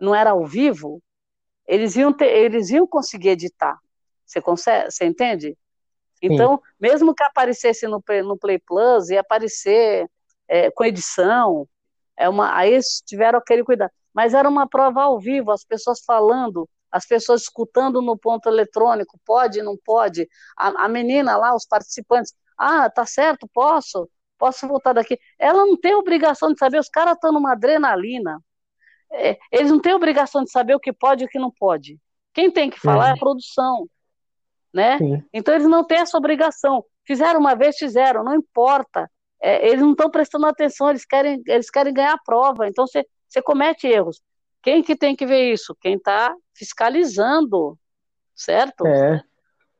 não 0.00 0.14
era 0.14 0.30
ao 0.30 0.44
vivo, 0.46 1.02
eles 1.66 1.96
iam, 1.96 2.12
ter, 2.12 2.28
eles 2.28 2.70
iam 2.70 2.86
conseguir 2.86 3.30
editar. 3.30 3.78
Você, 4.24 4.40
consegue, 4.40 4.90
você 4.90 5.04
entende? 5.04 5.56
Então, 6.20 6.56
Sim. 6.56 6.62
mesmo 6.80 7.14
que 7.14 7.22
aparecesse 7.22 7.86
no, 7.86 8.02
no 8.24 8.38
Play 8.38 8.58
Plus, 8.58 9.10
ia 9.10 9.20
aparecer 9.20 10.08
é, 10.48 10.70
com 10.70 10.84
edição, 10.84 11.68
é 12.16 12.28
uma, 12.28 12.56
aí 12.56 12.72
eles 12.72 13.02
tiveram 13.06 13.38
aquele 13.38 13.62
cuidado. 13.62 13.90
Mas 14.12 14.34
era 14.34 14.48
uma 14.48 14.68
prova 14.68 15.02
ao 15.02 15.20
vivo, 15.20 15.52
as 15.52 15.64
pessoas 15.64 16.00
falando, 16.04 16.68
as 16.90 17.06
pessoas 17.06 17.42
escutando 17.42 18.02
no 18.02 18.18
ponto 18.18 18.48
eletrônico, 18.48 19.18
pode, 19.24 19.62
não 19.62 19.76
pode. 19.76 20.28
A, 20.56 20.86
a 20.86 20.88
menina 20.88 21.36
lá, 21.36 21.54
os 21.54 21.66
participantes, 21.66 22.34
ah, 22.56 22.90
tá 22.90 23.06
certo, 23.06 23.48
posso, 23.52 24.10
posso 24.36 24.66
voltar 24.66 24.94
daqui. 24.94 25.18
Ela 25.38 25.64
não 25.64 25.76
tem 25.76 25.94
obrigação 25.94 26.52
de 26.52 26.58
saber, 26.58 26.80
os 26.80 26.88
caras 26.88 27.14
estão 27.14 27.32
numa 27.32 27.52
adrenalina. 27.52 28.42
É, 29.12 29.38
eles 29.50 29.70
não 29.70 29.80
têm 29.80 29.94
obrigação 29.94 30.44
de 30.44 30.50
saber 30.50 30.74
o 30.74 30.80
que 30.80 30.92
pode 30.92 31.24
e 31.24 31.26
o 31.26 31.28
que 31.28 31.38
não 31.38 31.50
pode. 31.50 31.98
Quem 32.34 32.50
tem 32.50 32.70
que 32.70 32.80
falar 32.80 33.08
é, 33.08 33.10
é 33.10 33.12
a 33.14 33.16
produção, 33.16 33.88
né? 34.72 34.98
Sim. 34.98 35.22
Então 35.32 35.54
eles 35.54 35.66
não 35.66 35.84
têm 35.84 35.98
essa 35.98 36.16
obrigação. 36.16 36.84
Fizeram 37.06 37.40
uma 37.40 37.54
vez, 37.54 37.76
fizeram, 37.76 38.22
não 38.22 38.34
importa. 38.34 39.10
É, 39.40 39.66
eles 39.68 39.80
não 39.80 39.92
estão 39.92 40.10
prestando 40.10 40.46
atenção, 40.46 40.90
eles 40.90 41.04
querem, 41.04 41.42
eles 41.46 41.70
querem 41.70 41.92
ganhar 41.92 42.12
a 42.12 42.22
prova. 42.22 42.68
Então 42.68 42.86
você, 42.86 43.04
você 43.28 43.40
comete 43.40 43.86
erros. 43.86 44.20
Quem 44.62 44.82
que 44.82 44.96
tem 44.96 45.16
que 45.16 45.24
ver 45.24 45.52
isso? 45.52 45.76
Quem 45.80 45.94
está 45.94 46.34
fiscalizando, 46.54 47.78
certo? 48.34 48.86
É. 48.86 49.22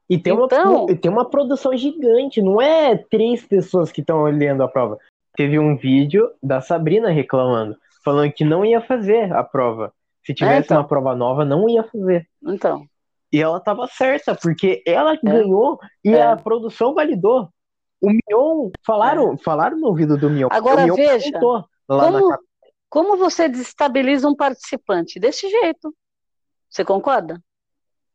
E 0.08 0.16
tem, 0.16 0.32
então, 0.32 0.86
uma, 0.86 0.96
tem 0.96 1.10
uma 1.10 1.28
produção 1.28 1.76
gigante, 1.76 2.40
não 2.40 2.62
é 2.62 2.96
três 2.96 3.44
pessoas 3.44 3.92
que 3.92 4.00
estão 4.00 4.22
olhando 4.22 4.62
a 4.62 4.68
prova. 4.68 4.98
Teve 5.36 5.58
um 5.58 5.76
vídeo 5.76 6.30
da 6.42 6.60
Sabrina 6.60 7.10
reclamando, 7.10 7.76
falando 8.04 8.32
que 8.32 8.44
não 8.44 8.64
ia 8.64 8.80
fazer 8.80 9.32
a 9.32 9.42
prova. 9.42 9.92
Se 10.24 10.34
tivesse 10.34 10.56
é, 10.56 10.64
então. 10.64 10.78
uma 10.78 10.86
prova 10.86 11.14
nova, 11.14 11.44
não 11.44 11.68
ia 11.68 11.82
fazer. 11.84 12.28
Então. 12.42 12.86
E 13.32 13.40
ela 13.40 13.58
estava 13.58 13.86
certa, 13.86 14.34
porque 14.34 14.82
ela 14.86 15.14
é. 15.14 15.18
ganhou 15.22 15.78
e 16.04 16.10
é. 16.10 16.22
a 16.22 16.36
produção 16.36 16.94
validou. 16.94 17.48
O 18.00 18.10
Mion, 18.10 18.70
falaram, 18.84 19.34
é. 19.34 19.38
falaram 19.38 19.78
no 19.78 19.88
ouvido 19.88 20.16
do 20.16 20.30
Mion. 20.30 20.48
Agora 20.50 20.84
Mion 20.84 20.94
veja, 20.94 21.38
como, 21.86 22.38
como 22.88 23.16
você 23.16 23.48
desestabiliza 23.48 24.28
um 24.28 24.36
participante? 24.36 25.18
Desse 25.18 25.48
jeito. 25.48 25.94
Você 26.70 26.84
concorda? 26.84 27.42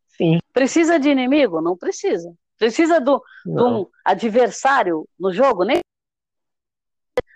Sim. 0.08 0.40
Precisa 0.52 1.00
de 1.00 1.10
inimigo? 1.10 1.62
Não 1.62 1.76
precisa. 1.76 2.32
Precisa 2.58 3.02
do, 3.02 3.22
de 3.46 3.62
um 3.62 3.88
adversário 4.06 5.08
no 5.20 5.34
jogo? 5.34 5.64
Nem 5.64 5.80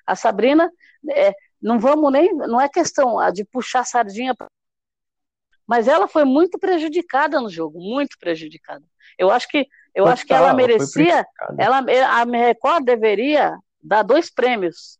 a 0.05 0.15
Sabrina, 0.15 0.71
é, 1.09 1.33
não 1.61 1.79
vamos 1.79 2.11
nem, 2.11 2.33
não 2.33 2.59
é 2.59 2.69
questão 2.69 3.17
de 3.31 3.43
puxar 3.43 3.81
a 3.81 3.85
sardinha, 3.85 4.35
mas 5.65 5.87
ela 5.87 6.07
foi 6.07 6.23
muito 6.23 6.57
prejudicada 6.57 7.41
no 7.41 7.49
jogo, 7.49 7.79
muito 7.79 8.17
prejudicada. 8.19 8.83
Eu 9.17 9.29
acho 9.29 9.47
que 9.47 9.67
eu 9.93 10.03
Total, 10.03 10.13
acho 10.13 10.25
que 10.25 10.33
ela 10.33 10.53
merecia, 10.53 11.25
ela, 11.57 11.79
a 11.79 12.23
Record 12.23 12.85
deveria 12.85 13.57
dar 13.81 14.03
dois 14.03 14.29
prêmios. 14.29 14.99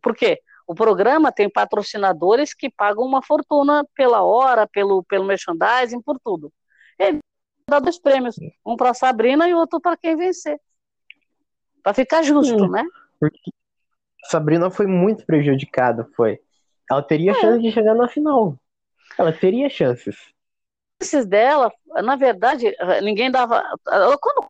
Por 0.00 0.14
quê? 0.14 0.40
O 0.66 0.74
programa 0.74 1.32
tem 1.32 1.50
patrocinadores 1.50 2.54
que 2.54 2.70
pagam 2.70 3.04
uma 3.04 3.20
fortuna 3.20 3.84
pela 3.94 4.22
hora, 4.22 4.66
pelo, 4.66 5.02
pelo 5.02 5.24
merchandising, 5.24 6.00
por 6.00 6.18
tudo. 6.20 6.52
Ele 6.98 7.18
dá 7.68 7.80
dois 7.80 7.98
prêmios, 7.98 8.36
um 8.64 8.76
para 8.76 8.94
Sabrina 8.94 9.48
e 9.48 9.54
outro 9.54 9.80
para 9.80 9.96
quem 9.96 10.16
vencer. 10.16 10.58
Para 11.82 11.92
ficar 11.92 12.22
justo, 12.22 12.68
né? 12.68 12.84
Porque 13.18 13.50
Sabrina 14.24 14.70
foi 14.70 14.86
muito 14.86 15.24
prejudicada, 15.26 16.08
foi. 16.16 16.40
Ela 16.90 17.02
teria 17.02 17.32
é. 17.32 17.34
chance 17.34 17.62
de 17.62 17.72
chegar 17.72 17.94
na 17.94 18.08
final. 18.08 18.56
Ela 19.18 19.32
teria 19.32 19.68
chances 19.68 20.16
chances 21.04 21.26
dela, 21.26 21.72
na 22.02 22.16
verdade, 22.16 22.74
ninguém 23.02 23.30
dava. 23.30 23.62
Quando 24.20 24.48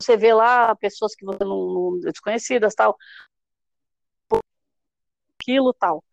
você 0.00 0.16
vê 0.16 0.32
lá 0.32 0.74
pessoas 0.76 1.14
que 1.14 1.24
você 1.24 1.44
não, 1.44 1.98
desconhecidas, 2.00 2.74
tal, 2.74 2.96
aquilo 5.38 5.72
tal, 5.74 6.04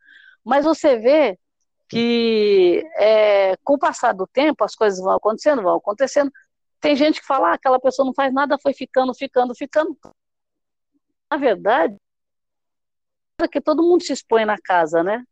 mas 0.44 0.66
você 0.66 0.98
vê 0.98 1.40
que 1.88 2.84
é, 2.98 3.56
com 3.58 3.76
o 3.76 3.80
passar 3.80 4.14
do 4.14 4.26
tempo 4.28 4.64
as 4.64 4.76
coisas 4.76 5.00
vão 5.00 5.16
acontecendo, 5.16 5.62
vão 5.62 5.76
acontecendo. 5.76 6.32
Tem 6.82 6.96
gente 6.96 7.22
que 7.22 7.28
fala, 7.28 7.52
ah, 7.52 7.54
aquela 7.54 7.80
pessoa 7.80 8.06
não 8.06 8.14
faz 8.14 8.34
nada, 8.34 8.58
foi 8.62 8.74
ficando, 8.74 9.14
ficando, 9.14 9.56
ficando. 9.56 9.98
Na 11.30 11.38
verdade, 11.38 11.96
que 13.52 13.60
todo 13.60 13.84
mundo 13.84 14.04
se 14.04 14.14
expõe 14.14 14.46
na 14.46 14.58
casa, 14.58 15.04
né? 15.04 15.24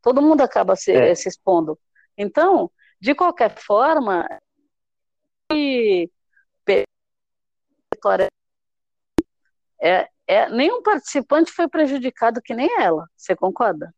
Todo 0.00 0.22
mundo 0.22 0.40
acaba 0.40 0.74
se, 0.74 0.92
é. 0.92 1.14
se 1.14 1.28
expondo. 1.28 1.78
Então, 2.16 2.70
de 3.00 3.14
qualquer 3.14 3.54
forma, 3.58 4.26
é, 9.78 10.08
é, 10.26 10.48
nenhum 10.48 10.82
participante 10.82 11.52
foi 11.52 11.68
prejudicado 11.68 12.40
que 12.42 12.54
nem 12.54 12.68
ela. 12.80 13.06
Você 13.16 13.36
concorda? 13.36 13.94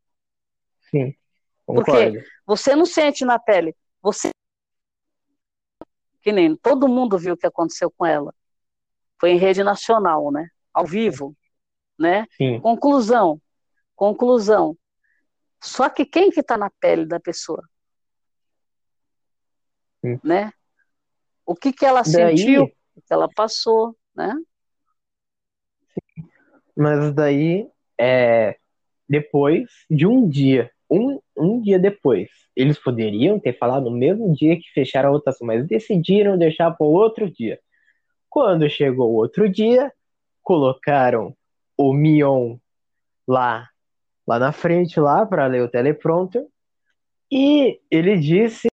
Sim. 0.91 1.15
Concordo. 1.65 2.13
Porque 2.13 2.25
você 2.45 2.75
não 2.75 2.85
sente 2.85 3.23
na 3.23 3.39
pele. 3.39 3.75
Você 4.01 4.29
que 6.21 6.31
nem 6.33 6.55
todo 6.55 6.87
mundo 6.87 7.17
viu 7.17 7.33
o 7.33 7.37
que 7.37 7.47
aconteceu 7.47 7.89
com 7.89 8.05
ela. 8.05 8.33
Foi 9.19 9.31
em 9.31 9.37
rede 9.37 9.63
nacional, 9.63 10.31
né? 10.31 10.49
Ao 10.73 10.85
vivo, 10.85 11.35
né? 11.99 12.25
Sim. 12.31 12.59
Conclusão. 12.61 13.41
Conclusão. 13.95 14.77
Só 15.61 15.89
que 15.89 16.05
quem 16.05 16.31
que 16.31 16.39
está 16.39 16.57
na 16.57 16.69
pele 16.79 17.05
da 17.05 17.19
pessoa? 17.19 17.61
Sim. 20.03 20.19
né? 20.23 20.51
O 21.45 21.55
que 21.55 21.73
que 21.73 21.85
ela 21.85 22.01
daí... 22.01 22.37
sentiu, 22.37 22.63
o 22.95 23.01
que 23.01 23.11
ela 23.13 23.27
passou, 23.35 23.95
né? 24.15 24.33
Sim. 25.93 26.27
Mas 26.75 27.13
daí, 27.13 27.67
é, 27.99 28.57
depois 29.07 29.69
de 29.89 30.05
um 30.05 30.29
dia, 30.29 30.71
um, 30.89 31.19
um 31.35 31.61
dia 31.61 31.77
depois, 31.77 32.29
eles 32.55 32.79
poderiam 32.79 33.39
ter 33.39 33.57
falado 33.57 33.89
no 33.89 33.97
mesmo 33.97 34.33
dia 34.33 34.55
que 34.55 34.71
fecharam 34.73 35.09
a 35.09 35.13
votação, 35.13 35.45
mas 35.45 35.67
decidiram 35.67 36.37
deixar 36.37 36.71
para 36.71 36.87
o 36.87 36.91
outro 36.91 37.29
dia. 37.29 37.59
Quando 38.29 38.69
chegou 38.69 39.11
o 39.11 39.15
outro 39.15 39.49
dia, 39.49 39.91
colocaram 40.41 41.35
o 41.79 41.93
Mion 41.93 42.57
lá, 43.25 43.69
lá 44.27 44.37
na 44.37 44.51
frente, 44.51 44.99
lá 44.99 45.25
para 45.25 45.47
ler 45.47 45.63
o 45.63 45.69
teleprompter, 45.69 46.45
e 47.31 47.79
ele 47.89 48.17
disse 48.17 48.67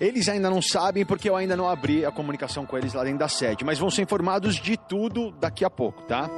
eles 0.00 0.28
ainda 0.28 0.50
não 0.50 0.60
sabem 0.60 1.04
porque 1.04 1.28
eu 1.28 1.36
ainda 1.36 1.56
não 1.56 1.68
abri 1.68 2.04
a 2.04 2.12
comunicação 2.12 2.66
com 2.66 2.76
eles 2.76 2.92
lá 2.94 3.02
dentro 3.02 3.18
da 3.20 3.28
sede, 3.28 3.64
mas 3.64 3.78
vão 3.78 3.90
ser 3.90 4.02
informados 4.02 4.56
de 4.56 4.76
tudo 4.76 5.30
daqui 5.32 5.64
a 5.64 5.70
pouco, 5.70 6.02
tá? 6.02 6.28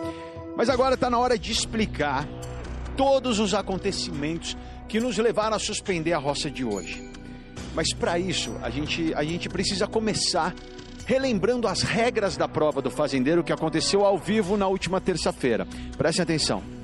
Mas 0.57 0.71
agora 0.71 0.95
está 0.95 1.11
na 1.11 1.19
hora 1.19 1.39
de 1.39 1.53
explicar 1.53 2.27
todos 2.97 3.39
os 3.39 3.55
acontecimentos 3.55 4.57
que 4.89 5.01
nos 5.01 5.19
levaram 5.19 5.57
a 5.57 5.59
suspender 5.59 6.13
a 6.13 6.19
roça 6.19 6.51
de 6.51 6.65
hoje. 6.65 7.11
Mas 7.75 7.93
para 7.93 8.19
isso, 8.19 8.57
a 8.63 8.71
gente, 8.71 9.13
a 9.15 9.25
gente 9.25 9.49
precisa 9.49 9.87
começar 9.87 10.55
relembrando 11.07 11.67
as 11.67 11.81
regras 11.83 12.37
da 12.37 12.47
prova 12.47 12.83
do 12.83 12.91
fazendeiro 12.91 13.43
que 13.43 13.53
aconteceu 13.53 14.05
ao 14.05 14.19
vivo 14.19 14.57
na 14.57 14.67
última 14.67 15.01
terça-feira. 15.01 15.67
Prestem 15.97 16.25
atenção 16.25 16.76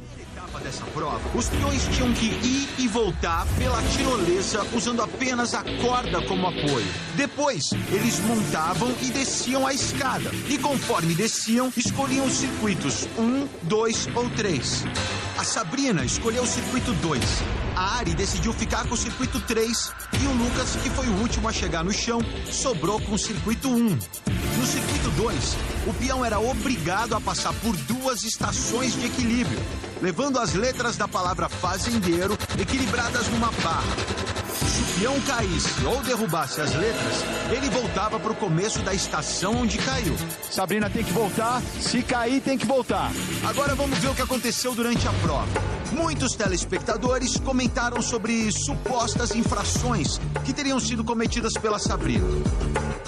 dessa 0.73 0.85
prova, 0.87 1.21
os 1.37 1.49
peões 1.51 1.87
tinham 1.89 2.13
que 2.15 2.27
ir 2.27 2.69
e 2.79 2.89
voltar 2.89 3.47
pela 3.59 3.81
tirolesa 3.83 4.67
usando 4.75 5.03
apenas 5.03 5.53
a 5.53 5.63
corda 5.83 6.23
como 6.23 6.47
apoio. 6.47 6.87
Depois, 7.15 7.71
eles 7.91 8.19
montavam 8.21 8.91
e 9.03 9.11
desciam 9.11 9.67
a 9.67 9.75
escada. 9.75 10.31
E 10.49 10.57
conforme 10.57 11.15
desciam, 11.15 11.71
escolhiam 11.77 12.25
os 12.25 12.33
circuitos 12.33 13.07
1, 13.19 13.47
2 13.65 14.09
ou 14.15 14.31
3. 14.31 14.85
A 15.39 15.45
Sabrina 15.45 16.05
escolheu 16.05 16.43
o 16.43 16.47
circuito 16.47 16.93
2. 16.95 17.21
A 17.77 17.99
Ari 17.99 18.15
decidiu 18.15 18.53
ficar 18.53 18.87
com 18.87 18.95
o 18.95 18.99
circuito 18.99 19.41
3 19.41 19.93
e 20.23 20.27
o 20.27 20.33
Lucas, 20.33 20.77
que 20.77 20.91
foi 20.91 21.07
o 21.07 21.21
último 21.21 21.49
a 21.49 21.53
chegar 21.53 21.85
no 21.85 21.93
chão, 21.93 22.21
sobrou 22.51 23.01
com 23.01 23.15
o 23.15 23.19
circuito 23.19 23.69
1. 23.69 23.99
No 24.63 24.67
circuito 24.67 25.11
2, 25.17 25.57
o 25.87 25.95
peão 25.95 26.25
era 26.25 26.39
obrigado 26.39 27.15
a 27.15 27.21
passar 27.21 27.53
por 27.55 27.75
duas 27.77 28.23
estações 28.23 28.95
de 28.95 29.07
equilíbrio, 29.07 29.59
levando 30.01 30.39
as 30.39 30.53
letras 30.63 30.97
da 30.97 31.09
palavra 31.09 31.49
fazendeiro 31.49 32.39
equilibradas 32.57 33.27
numa 33.31 33.51
barra. 33.65 33.97
Se 34.65 34.81
o 34.81 35.01
peão 35.01 35.21
caísse 35.23 35.85
ou 35.85 36.01
derrubasse 36.05 36.61
as 36.61 36.73
letras, 36.73 37.25
ele 37.51 37.69
voltava 37.69 38.21
para 38.21 38.31
o 38.31 38.37
começo 38.37 38.81
da 38.83 38.95
estação 38.95 39.57
onde 39.57 39.77
caiu. 39.79 40.15
Sabrina 40.49 40.89
tem 40.89 41.03
que 41.03 41.13
voltar, 41.13 41.61
se 41.81 42.01
cair, 42.05 42.41
tem 42.41 42.57
que 42.57 42.65
voltar. 42.65 43.11
Agora 43.45 43.75
vamos 43.75 43.99
ver 43.99 44.11
o 44.11 44.15
que 44.15 44.23
aconteceu 44.23 44.73
durante 44.73 45.09
a 45.09 45.13
prova. 45.15 45.49
Muitos 45.91 46.37
telespectadores 46.37 47.37
comentaram 47.39 48.01
sobre 48.01 48.49
supostas 48.53 49.35
infrações 49.35 50.21
que 50.45 50.53
teriam 50.53 50.79
sido 50.79 51.03
cometidas 51.03 51.55
pela 51.55 51.81
Sabrina. 51.81 52.29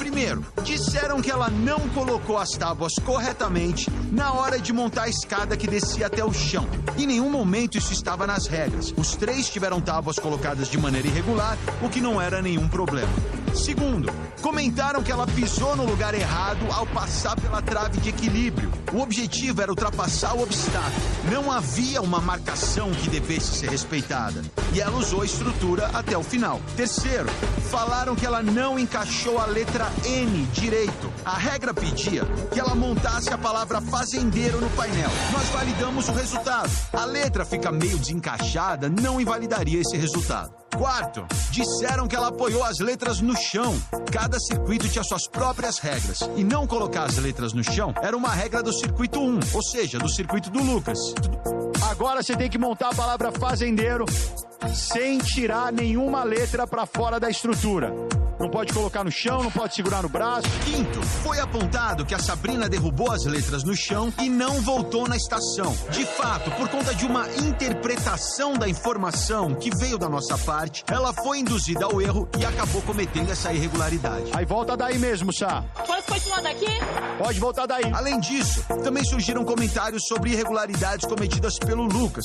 Primeiro, 0.05 0.45
disseram 0.63 1.23
que 1.23 1.31
ela 1.31 1.49
não 1.49 1.81
colocou 1.89 2.37
as 2.37 2.51
tábuas 2.51 2.93
corretamente 3.07 3.91
na 4.13 4.35
hora 4.35 4.61
de 4.61 4.71
montar 4.71 5.05
a 5.05 5.09
escada 5.09 5.57
que 5.57 5.67
descia 5.67 6.09
até 6.09 6.23
o 6.23 6.31
chão. 6.31 6.69
Em 6.99 7.07
nenhum 7.07 7.31
momento 7.31 7.79
isso 7.79 7.91
estava 7.91 8.27
nas 8.27 8.47
regras. 8.47 8.93
Os 8.99 9.17
três 9.17 9.49
tiveram 9.49 9.81
tábuas 9.81 10.19
colocadas 10.19 10.69
de 10.69 10.77
maneira 10.77 11.09
irregular, 11.09 11.57
o 11.81 11.89
que 11.89 12.03
não 12.03 12.21
era 12.21 12.43
nenhum 12.43 12.69
problema. 12.69 13.09
Segundo, 13.55 14.13
comentaram 14.45 15.03
que 15.03 15.11
ela 15.11 15.27
pisou 15.27 15.75
no 15.75 15.87
lugar 15.87 16.13
errado 16.13 16.71
ao 16.71 16.87
passar 16.89 17.35
pela 17.35 17.63
trave 17.63 17.99
de 17.99 18.11
equilíbrio. 18.11 18.71
O 18.93 19.01
objetivo 19.01 19.63
era 19.63 19.73
ultrapassar 19.73 20.35
o 20.35 20.43
obstáculo. 20.43 21.01
Não 21.33 21.51
havia 21.51 22.03
uma 22.03 22.21
marcação 22.21 22.91
que 22.91 23.09
devesse 23.09 23.55
ser 23.55 23.71
respeitada. 23.71 24.43
E 24.75 24.83
ela 24.83 24.99
usou 24.99 25.23
a 25.23 25.25
estrutura 25.25 25.87
até 25.95 26.19
o 26.19 26.23
final. 26.23 26.61
Terceiro, 26.77 27.31
falaram 27.71 28.15
que 28.15 28.27
ela 28.27 28.43
não 28.43 28.79
encaixou 28.79 29.39
a 29.39 29.47
letra 29.47 29.91
N 30.05 30.45
direito. 30.53 31.11
A 31.25 31.39
regra 31.39 31.73
pedia 31.73 32.27
que 32.53 32.61
ela 32.61 32.75
montasse 32.75 33.31
a 33.31 33.39
palavra 33.39 33.81
fazendeiro 33.81 34.61
no 34.61 34.69
painel. 34.71 35.11
Nós 35.33 35.49
validamos 35.49 36.07
o 36.11 36.13
resultado. 36.13 36.71
A 36.93 37.07
letra 37.07 37.47
fica 37.47 37.73
meio 37.73 37.99
desencaixada, 37.99 38.91
não 38.91 39.19
invalidaria 39.19 39.81
esse 39.81 39.97
resultado. 39.97 40.64
Quarto, 40.77 41.25
disseram 41.51 42.09
que 42.09 42.17
ela 42.17 42.29
apoiou 42.29 42.65
as 42.65 42.81
letras 42.81 43.21
no 43.21 43.37
chão. 43.37 43.81
Cada 44.11 44.39
circuito 44.41 44.89
tinha 44.89 45.05
suas 45.05 45.29
próprias 45.29 45.79
regras. 45.79 46.19
E 46.37 46.43
não 46.43 46.67
colocar 46.67 47.05
as 47.05 47.17
letras 47.17 47.53
no 47.53 47.63
chão 47.63 47.95
era 48.03 48.17
uma 48.17 48.31
regra 48.31 48.63
do 48.63 48.73
circuito 48.73 49.21
1, 49.21 49.41
ou 49.53 49.63
seja, 49.63 49.99
do 49.99 50.09
circuito 50.09 50.51
do 50.51 50.63
Lucas. 50.63 50.99
Agora 51.91 52.23
você 52.23 52.37
tem 52.37 52.51
que 52.51 52.59
montar 52.59 52.91
a 52.91 52.95
palavra 52.95 53.31
fazendeiro 53.31 54.05
sem 54.75 55.19
tirar 55.19 55.73
nenhuma 55.73 56.25
letra 56.25 56.67
para 56.67 56.87
fora 56.87 57.21
da 57.21 57.31
estrutura. 57.31 57.93
Não 58.39 58.49
pode 58.49 58.73
colocar 58.73 59.05
no 59.05 59.11
chão, 59.11 59.43
não 59.43 59.51
pode 59.51 59.75
segurar 59.75 60.03
no 60.03 60.09
braço. 60.09 60.49
Quinto, 60.65 61.03
foi 61.03 61.39
apontado 61.39 62.05
que 62.05 62.15
a 62.15 62.19
Sabrina 62.19 62.69
derrubou 62.69 63.11
as 63.13 63.25
letras 63.25 63.63
no 63.63 63.77
chão 63.77 64.13
e 64.21 64.29
não 64.29 64.61
voltou 64.61 65.09
na 65.09 65.17
estação. 65.17 65.77
De 65.91 66.05
fato, 66.05 66.51
por 66.53 66.69
conta 66.69 66.95
de 66.95 67.07
uma 67.07 67.29
interpretação 67.37 68.55
da 68.55 68.69
informação 68.69 69.55
que 69.55 69.71
veio 69.77 69.99
da 69.99 70.09
nossa 70.09 70.37
parte, 70.39 70.85
ela 70.89 71.13
foi 71.13 71.39
induzida 71.39 71.85
ao 71.85 72.01
erro 72.01 72.29
e 72.39 72.45
acabou 72.45 72.83
cometendo 72.83 73.31
essa 73.31 73.53
irregularidade. 73.53 74.31
Aí 74.35 74.45
volta 74.45 74.77
daí 74.77 74.99
mesmo, 74.99 75.33
Sá. 75.33 75.63
Posso 75.87 76.07
continuar 76.07 76.43
daqui? 76.43 76.67
Pode 77.19 77.39
voltar 77.39 77.67
daí. 77.67 77.85
Além 77.93 78.19
disso, 78.19 78.65
também 78.83 79.05
surgiram 79.05 79.45
comentários 79.45 80.07
sobre 80.07 80.33
irregularidades 80.33 81.07
cometidas 81.07 81.59
pelo 81.59 81.85
Lucas. 81.85 82.25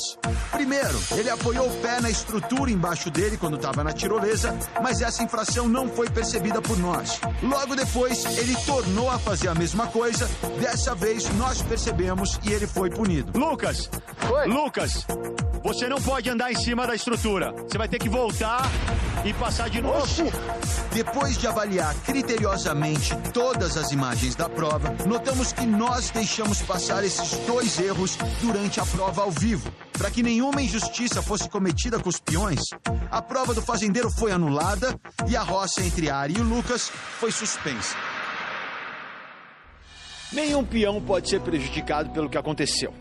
Primeiro, 0.51 0.99
ele 1.11 1.29
apoiou 1.29 1.67
o 1.67 1.81
pé 1.81 2.01
na 2.01 2.09
estrutura 2.09 2.71
embaixo 2.71 3.09
dele 3.09 3.37
quando 3.37 3.57
estava 3.57 3.83
na 3.83 3.91
tirolesa, 3.91 4.57
mas 4.81 5.01
essa 5.01 5.23
infração 5.23 5.67
não 5.67 5.87
foi 5.89 5.98
percebida 6.07 6.61
por 6.61 6.77
nós. 6.77 7.19
Logo 7.41 7.75
depois, 7.75 8.23
ele 8.37 8.55
tornou 8.65 9.09
a 9.09 9.17
fazer 9.17 9.47
a 9.47 9.55
mesma 9.55 9.87
coisa. 9.87 10.29
Dessa 10.61 10.93
vez, 10.93 11.27
nós 11.35 11.61
percebemos 11.63 12.39
e 12.43 12.53
ele 12.53 12.67
foi 12.67 12.91
punido. 12.91 13.37
Lucas! 13.37 13.89
Oi. 14.31 14.47
Lucas! 14.47 15.07
Você 15.63 15.89
não 15.89 16.01
pode 16.01 16.29
andar 16.29 16.51
em 16.51 16.55
cima 16.55 16.87
da 16.87 16.95
estrutura. 16.95 17.51
Você 17.51 17.77
vai 17.77 17.87
ter 17.87 17.99
que 17.99 18.07
voltar 18.07 18.61
e 19.25 19.33
passar 19.33 19.69
de 19.69 19.81
novo. 19.81 20.05
Depois 20.93 21.37
de 21.37 21.47
avaliar 21.47 21.93
criteriosamente 22.05 23.15
todas 23.33 23.75
as 23.75 23.91
imagens 23.91 24.35
da 24.35 24.47
prova, 24.47 24.95
notamos 25.05 25.51
que 25.51 25.65
nós 25.65 26.09
deixamos 26.11 26.61
passar 26.61 27.03
esses 27.03 27.31
dois 27.45 27.79
erros 27.79 28.17
durante 28.41 28.79
a 28.79 28.85
prova 28.85 29.23
ao 29.23 29.31
vivo. 29.31 29.69
Para 29.99 30.09
que 30.09 30.23
nenhuma 30.23 30.61
injustiça 30.61 31.21
fosse 31.21 31.49
cometida 31.49 31.99
com 31.99 32.07
os 32.07 32.21
peões, 32.21 32.61
a 33.11 33.21
prova 33.21 33.53
do 33.53 33.61
fazendeiro 33.61 34.09
foi 34.09 34.31
anulada 34.31 34.97
e 35.27 35.35
a 35.35 35.43
roça 35.43 35.83
entre 35.83 36.09
Ari 36.09 36.35
e 36.35 36.41
Lucas 36.41 36.87
foi 36.87 37.33
suspensa. 37.33 37.97
Nenhum 40.31 40.63
peão 40.63 41.01
pode 41.01 41.27
ser 41.27 41.41
prejudicado 41.41 42.11
pelo 42.11 42.29
que 42.29 42.37
aconteceu. 42.37 42.93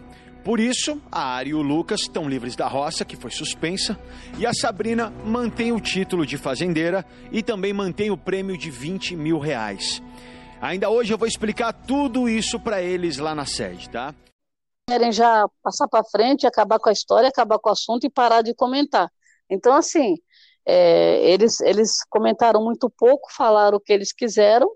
Por 0.42 0.58
isso, 0.58 1.00
a 1.12 1.36
Ari 1.36 1.50
e 1.50 1.54
o 1.54 1.62
Lucas 1.62 2.00
estão 2.00 2.28
livres 2.28 2.56
da 2.56 2.66
roça, 2.66 3.04
que 3.04 3.14
foi 3.14 3.30
suspensa, 3.30 3.96
e 4.36 4.44
a 4.44 4.52
Sabrina 4.52 5.12
mantém 5.24 5.70
o 5.70 5.80
título 5.80 6.26
de 6.26 6.36
fazendeira 6.36 7.06
e 7.30 7.44
também 7.44 7.72
mantém 7.72 8.10
o 8.10 8.16
prêmio 8.16 8.58
de 8.58 8.72
20 8.72 9.14
mil 9.14 9.38
reais. 9.38 10.02
Ainda 10.60 10.90
hoje 10.90 11.14
eu 11.14 11.18
vou 11.18 11.28
explicar 11.28 11.72
tudo 11.72 12.28
isso 12.28 12.58
para 12.58 12.82
eles 12.82 13.18
lá 13.18 13.36
na 13.36 13.46
sede, 13.46 13.88
tá? 13.88 14.12
Querem 14.88 15.12
já 15.12 15.46
passar 15.62 15.86
para 15.86 16.04
frente, 16.04 16.46
acabar 16.46 16.78
com 16.78 16.88
a 16.88 16.92
história, 16.92 17.28
acabar 17.28 17.58
com 17.58 17.68
o 17.68 17.72
assunto 17.72 18.04
e 18.04 18.10
parar 18.10 18.42
de 18.42 18.54
comentar. 18.54 19.10
Então, 19.50 19.74
assim, 19.74 20.16
é, 20.66 21.30
eles, 21.30 21.60
eles 21.60 22.04
comentaram 22.08 22.64
muito 22.64 22.90
pouco, 22.90 23.32
falaram 23.32 23.76
o 23.76 23.80
que 23.80 23.92
eles 23.92 24.12
quiseram, 24.12 24.70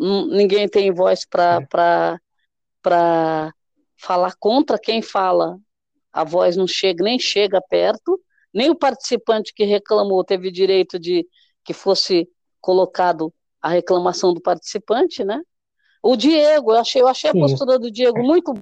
Hum, 0.00 0.26
ninguém 0.28 0.66
tem 0.66 0.90
voz 0.90 1.26
para 1.26 2.18
falar 3.96 4.34
contra. 4.38 4.78
Quem 4.78 5.02
fala, 5.02 5.58
a 6.10 6.24
voz 6.24 6.56
não 6.56 6.66
chega, 6.66 7.04
nem 7.04 7.18
chega 7.18 7.60
perto, 7.68 8.18
nem 8.52 8.70
o 8.70 8.74
participante 8.74 9.52
que 9.54 9.64
reclamou 9.64 10.24
teve 10.24 10.50
direito 10.50 10.98
de 10.98 11.26
que 11.62 11.74
fosse 11.74 12.26
colocado 12.62 13.32
a 13.60 13.68
reclamação 13.68 14.32
do 14.32 14.40
participante, 14.40 15.22
né? 15.22 15.42
O 16.02 16.16
Diego, 16.16 16.72
eu 16.72 16.78
achei, 16.78 17.02
eu 17.02 17.08
achei 17.08 17.28
a 17.28 17.34
postura 17.34 17.78
do 17.78 17.90
Diego 17.90 18.22
muito 18.22 18.54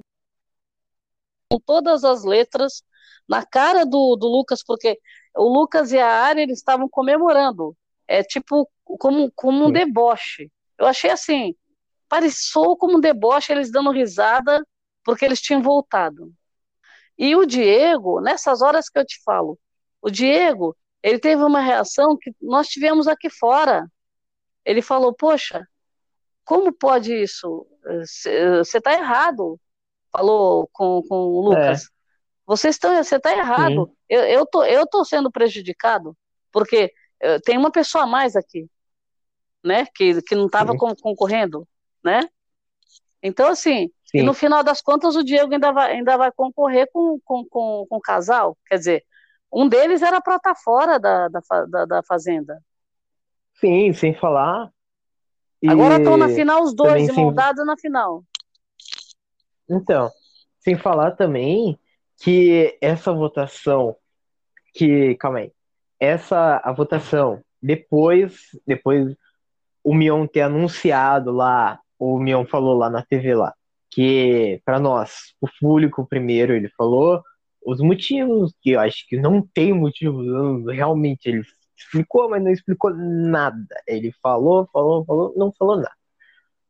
com 1.49 1.59
todas 1.59 2.03
as 2.03 2.23
letras 2.23 2.83
na 3.27 3.45
cara 3.45 3.85
do, 3.85 4.15
do 4.15 4.27
Lucas, 4.27 4.63
porque 4.63 4.99
o 5.35 5.47
Lucas 5.47 5.91
e 5.91 5.97
a 5.97 6.07
Ari 6.07 6.41
eles 6.43 6.59
estavam 6.59 6.87
comemorando. 6.87 7.75
É 8.07 8.23
tipo 8.23 8.69
como, 8.83 9.31
como 9.35 9.65
um 9.65 9.71
deboche. 9.71 10.51
Eu 10.77 10.87
achei 10.87 11.09
assim, 11.09 11.55
pareceu 12.07 12.75
como 12.77 12.97
um 12.97 12.99
deboche, 12.99 13.51
eles 13.51 13.71
dando 13.71 13.91
risada 13.91 14.65
porque 15.03 15.25
eles 15.25 15.41
tinham 15.41 15.61
voltado. 15.61 16.31
E 17.17 17.35
o 17.35 17.45
Diego, 17.45 18.21
nessas 18.21 18.61
horas 18.61 18.89
que 18.89 18.97
eu 18.97 19.05
te 19.05 19.21
falo, 19.23 19.59
o 20.01 20.09
Diego, 20.09 20.75
ele 21.03 21.19
teve 21.19 21.43
uma 21.43 21.61
reação 21.61 22.17
que 22.17 22.33
nós 22.41 22.67
tivemos 22.67 23.07
aqui 23.07 23.29
fora. 23.29 23.85
Ele 24.63 24.81
falou: 24.81 25.13
Poxa, 25.13 25.67
como 26.45 26.71
pode 26.71 27.13
isso? 27.13 27.67
Você 28.03 28.77
está 28.77 28.93
errado. 28.93 29.59
Falou 30.11 30.69
com, 30.73 31.01
com 31.07 31.15
o 31.15 31.41
Lucas. 31.41 31.89
Vocês 32.45 32.75
estão, 32.75 32.95
você 32.95 33.17
está 33.17 33.31
errado. 33.35 33.91
Eu, 34.09 34.21
eu, 34.23 34.45
tô, 34.45 34.63
eu 34.63 34.87
tô 34.87 35.05
sendo 35.05 35.31
prejudicado, 35.31 36.17
porque 36.51 36.91
eh, 37.21 37.39
tem 37.41 37.57
uma 37.57 37.71
pessoa 37.71 38.05
a 38.05 38.07
mais 38.07 38.35
aqui, 38.35 38.67
né? 39.63 39.85
Que, 39.93 40.21
que 40.23 40.33
não 40.35 40.47
estava 40.47 40.75
concorrendo, 40.75 41.67
né? 42.03 42.21
Então, 43.21 43.49
assim, 43.49 43.91
e 44.13 44.19
Sim. 44.19 44.25
no 44.25 44.33
final 44.33 44.63
das 44.63 44.81
contas, 44.81 45.15
o 45.15 45.23
Diego 45.23 45.53
ainda 45.53 45.71
vai, 45.71 45.91
ainda 45.91 46.17
vai 46.17 46.31
concorrer 46.31 46.89
com, 46.91 47.19
com, 47.23 47.45
com, 47.45 47.85
com 47.87 47.97
o 47.97 48.01
casal. 48.01 48.57
Quer 48.65 48.77
dizer, 48.77 49.05
um 49.51 49.67
deles 49.67 50.01
era 50.01 50.19
para 50.21 50.37
estar 50.37 50.55
fora 50.55 50.97
da, 50.99 51.27
da, 51.27 51.41
da, 51.67 51.85
da 51.85 52.03
fazenda. 52.03 52.59
Sim, 53.59 53.93
sem 53.93 54.15
falar. 54.15 54.71
E- 55.61 55.69
Agora 55.69 55.97
estão 55.97 56.15
na 56.17 56.29
final 56.29 56.63
os 56.63 56.73
dois, 56.73 56.93
também 56.93 57.05
sem- 57.07 57.23
moldados 57.23 57.65
na 57.65 57.77
final. 57.77 58.23
Então, 59.69 60.09
sem 60.59 60.77
falar 60.77 61.11
também 61.11 61.77
que 62.21 62.77
essa 62.81 63.13
votação, 63.13 63.95
que, 64.73 65.15
calma 65.15 65.39
aí, 65.39 65.51
essa 65.99 66.57
a 66.63 66.71
votação, 66.73 67.43
depois, 67.61 68.39
depois 68.65 69.15
o 69.83 69.93
Mion 69.95 70.27
ter 70.27 70.41
anunciado 70.41 71.31
lá, 71.31 71.79
o 71.99 72.19
Mion 72.19 72.45
falou 72.45 72.77
lá 72.77 72.89
na 72.89 73.03
TV 73.03 73.35
lá, 73.35 73.53
que 73.91 74.61
para 74.65 74.79
nós, 74.79 75.33
o 75.41 75.47
público 75.59 76.05
primeiro, 76.07 76.53
ele 76.53 76.69
falou 76.77 77.23
os 77.65 77.81
motivos, 77.81 78.53
que 78.61 78.71
eu 78.71 78.79
acho 78.79 79.05
que 79.07 79.17
não 79.17 79.41
tem 79.53 79.73
motivo, 79.73 80.21
não- 80.23 80.65
realmente 80.65 81.27
ele 81.27 81.43
explicou, 81.77 82.29
mas 82.29 82.43
não 82.43 82.51
explicou 82.51 82.91
nada. 82.95 83.67
Ele 83.87 84.11
falou, 84.21 84.67
falou, 84.73 85.05
falou, 85.05 85.33
não 85.37 85.51
falou 85.57 85.77
nada. 85.77 85.91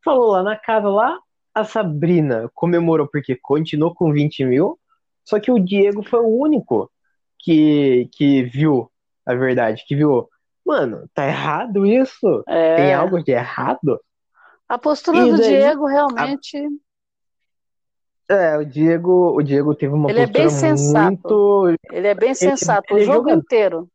Falou 0.03 0.31
lá 0.31 0.43
na 0.43 0.57
casa 0.57 0.89
lá, 0.89 1.19
a 1.59 1.63
Sabrina 1.65 2.49
comemorou 2.53 3.07
porque 3.07 3.35
continuou 3.35 3.93
com 3.93 4.11
20 4.11 4.45
mil, 4.45 4.79
só 5.25 5.39
que 5.39 5.51
o 5.51 5.59
Diego 5.59 6.03
foi 6.03 6.19
o 6.19 6.27
único 6.27 6.91
que, 7.39 8.09
que 8.13 8.43
viu 8.43 8.91
a 9.25 9.33
verdade, 9.35 9.83
que 9.87 9.95
viu, 9.95 10.27
mano, 10.65 11.07
tá 11.13 11.27
errado 11.27 11.85
isso? 11.85 12.43
É, 12.47 12.75
Tem 12.75 12.93
algo 12.93 13.23
de 13.23 13.31
errado? 13.31 13.99
a 14.67 14.77
postura 14.77 15.25
E 15.25 15.29
do 15.31 15.37
daí, 15.37 15.59
Diego 15.59 15.85
realmente. 15.85 16.57
É, 18.29 18.57
o 18.57 18.63
Diego, 18.63 19.35
o 19.35 19.41
Diego 19.41 19.73
teve 19.73 19.93
uma 19.93 20.09
Ele 20.09 20.19
é 20.19 20.27
bem 20.27 20.49
postura 20.49 20.75
sensato. 20.75 21.09
muito. 21.27 21.75
Ele 21.91 22.07
é 22.07 22.13
bem 22.13 22.35
sensato, 22.35 22.93
ele 22.93 22.99
o 22.99 23.03
é 23.03 23.05
jogo 23.05 23.29
jogador. 23.29 23.43
inteiro. 23.43 23.89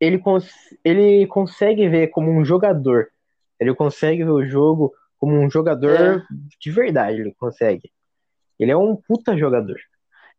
Ele, 0.00 0.18
cons- 0.18 0.52
ele 0.84 1.26
consegue 1.26 1.88
ver 1.88 2.08
como 2.08 2.30
um 2.30 2.44
jogador. 2.44 3.08
Ele 3.58 3.74
consegue 3.74 4.24
ver 4.24 4.30
o 4.30 4.44
jogo 4.44 4.92
como 5.22 5.38
um 5.38 5.48
jogador 5.48 6.26
de 6.60 6.70
verdade, 6.72 7.20
ele 7.20 7.32
consegue. 7.38 7.92
Ele 8.58 8.72
é 8.72 8.76
um 8.76 8.96
puta 8.96 9.38
jogador. 9.38 9.78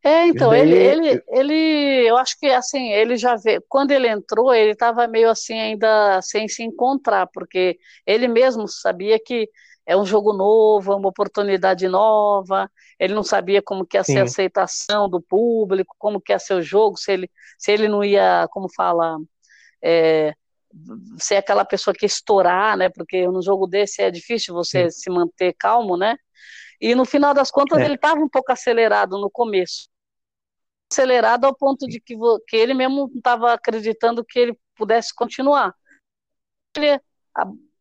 É, 0.04 0.28
então, 0.28 0.54
ele, 0.54 0.76
ele, 0.76 1.24
ele, 1.30 2.06
eu 2.06 2.18
acho 2.18 2.38
que 2.38 2.48
assim, 2.48 2.92
ele 2.92 3.16
já 3.16 3.38
vê, 3.38 3.64
quando 3.70 3.92
ele 3.92 4.10
entrou, 4.10 4.54
ele 4.54 4.74
estava 4.74 5.08
meio 5.08 5.30
assim 5.30 5.58
ainda 5.58 6.22
sem 6.22 6.50
se 6.50 6.64
encontrar, 6.64 7.28
porque 7.28 7.80
ele 8.06 8.28
mesmo 8.28 8.68
sabia 8.68 9.18
que 9.18 9.50
é 9.86 9.96
um 9.96 10.06
jogo 10.06 10.34
novo, 10.34 10.92
é 10.92 10.96
uma 10.98 11.08
oportunidade 11.08 11.88
nova, 11.88 12.70
ele 13.00 13.14
não 13.14 13.24
sabia 13.24 13.62
como 13.62 13.86
que 13.86 13.96
ia 13.96 14.04
ser 14.04 14.20
a 14.20 14.24
aceitação 14.24 15.08
do 15.08 15.22
público, 15.22 15.96
como 15.98 16.20
que 16.20 16.34
ia 16.34 16.40
ser 16.40 16.56
o 16.56 16.62
jogo, 16.62 16.98
se 16.98 17.14
ele, 17.14 17.32
se 17.58 17.72
ele 17.72 17.88
não 17.88 18.04
ia, 18.04 18.50
como 18.52 18.68
fala, 18.70 19.18
é, 19.82 20.34
ser 21.18 21.38
aquela 21.38 21.66
pessoa 21.66 21.94
que 21.94 22.06
estourar, 22.06 22.78
né? 22.78 22.90
Porque 22.90 23.28
no 23.28 23.42
jogo 23.42 23.68
desse 23.68 24.02
é 24.02 24.12
difícil 24.12 24.54
você 24.54 24.90
Sim. 24.90 25.02
se 25.02 25.10
manter 25.10 25.54
calmo, 25.54 25.98
né? 25.98 26.18
E 26.82 26.96
no 26.96 27.06
final 27.06 27.34
das 27.34 27.50
contas 27.50 27.80
é. 27.80 27.86
ele 27.86 27.96
estava 27.96 28.20
um 28.20 28.30
pouco 28.30 28.52
acelerado 28.52 29.20
no 29.20 29.30
começo. 29.30 29.90
Acelerado 30.92 31.46
ao 31.46 31.56
ponto 31.56 31.88
de 31.88 32.00
que, 32.00 32.16
que 32.48 32.58
ele 32.58 32.74
mesmo 32.74 33.12
estava 33.16 33.54
acreditando 33.54 34.26
que 34.26 34.40
ele 34.40 34.60
pudesse 34.76 35.14
continuar. 35.14 35.74
Ele 36.76 37.00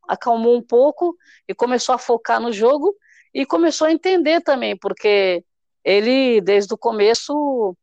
acalmou 0.08 0.56
um 0.56 0.62
pouco 0.62 1.16
e 1.48 1.54
começou 1.54 1.94
a 1.94 1.98
focar 1.98 2.40
no 2.40 2.52
jogo 2.52 2.94
e 3.34 3.46
começou 3.46 3.86
a 3.86 3.92
entender 3.92 4.40
também, 4.42 4.76
porque 4.76 5.44
ele, 5.84 6.40
desde 6.40 6.72
o 6.74 6.78
começo, 6.78 7.76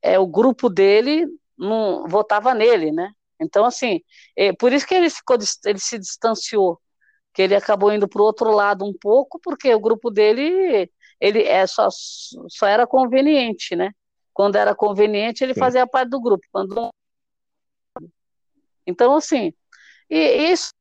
é, 0.00 0.18
o 0.18 0.26
grupo 0.26 0.68
dele 0.70 1.26
não 1.58 2.06
votava 2.06 2.54
nele, 2.54 2.92
né? 2.92 3.12
Então, 3.42 3.64
assim, 3.64 4.00
é, 4.36 4.52
por 4.52 4.72
isso 4.72 4.86
que 4.86 4.94
ele 4.94 5.10
ficou, 5.10 5.36
ele 5.64 5.78
se 5.78 5.98
distanciou, 5.98 6.80
que 7.34 7.42
ele 7.42 7.54
acabou 7.54 7.92
indo 7.92 8.08
para 8.08 8.22
o 8.22 8.24
outro 8.24 8.50
lado 8.52 8.84
um 8.84 8.94
pouco, 8.98 9.38
porque 9.40 9.74
o 9.74 9.80
grupo 9.80 10.10
dele, 10.10 10.90
ele 11.20 11.42
é 11.42 11.66
só, 11.66 11.88
só 11.90 12.66
era 12.66 12.86
conveniente, 12.86 13.74
né? 13.74 13.90
Quando 14.32 14.56
era 14.56 14.74
conveniente, 14.74 15.44
ele 15.44 15.54
Sim. 15.54 15.60
fazia 15.60 15.86
parte 15.86 16.10
do 16.10 16.20
grupo. 16.20 16.46
Quando... 16.50 16.90
Então, 18.86 19.16
assim, 19.16 19.52
e 20.08 20.52
isso 20.52 20.72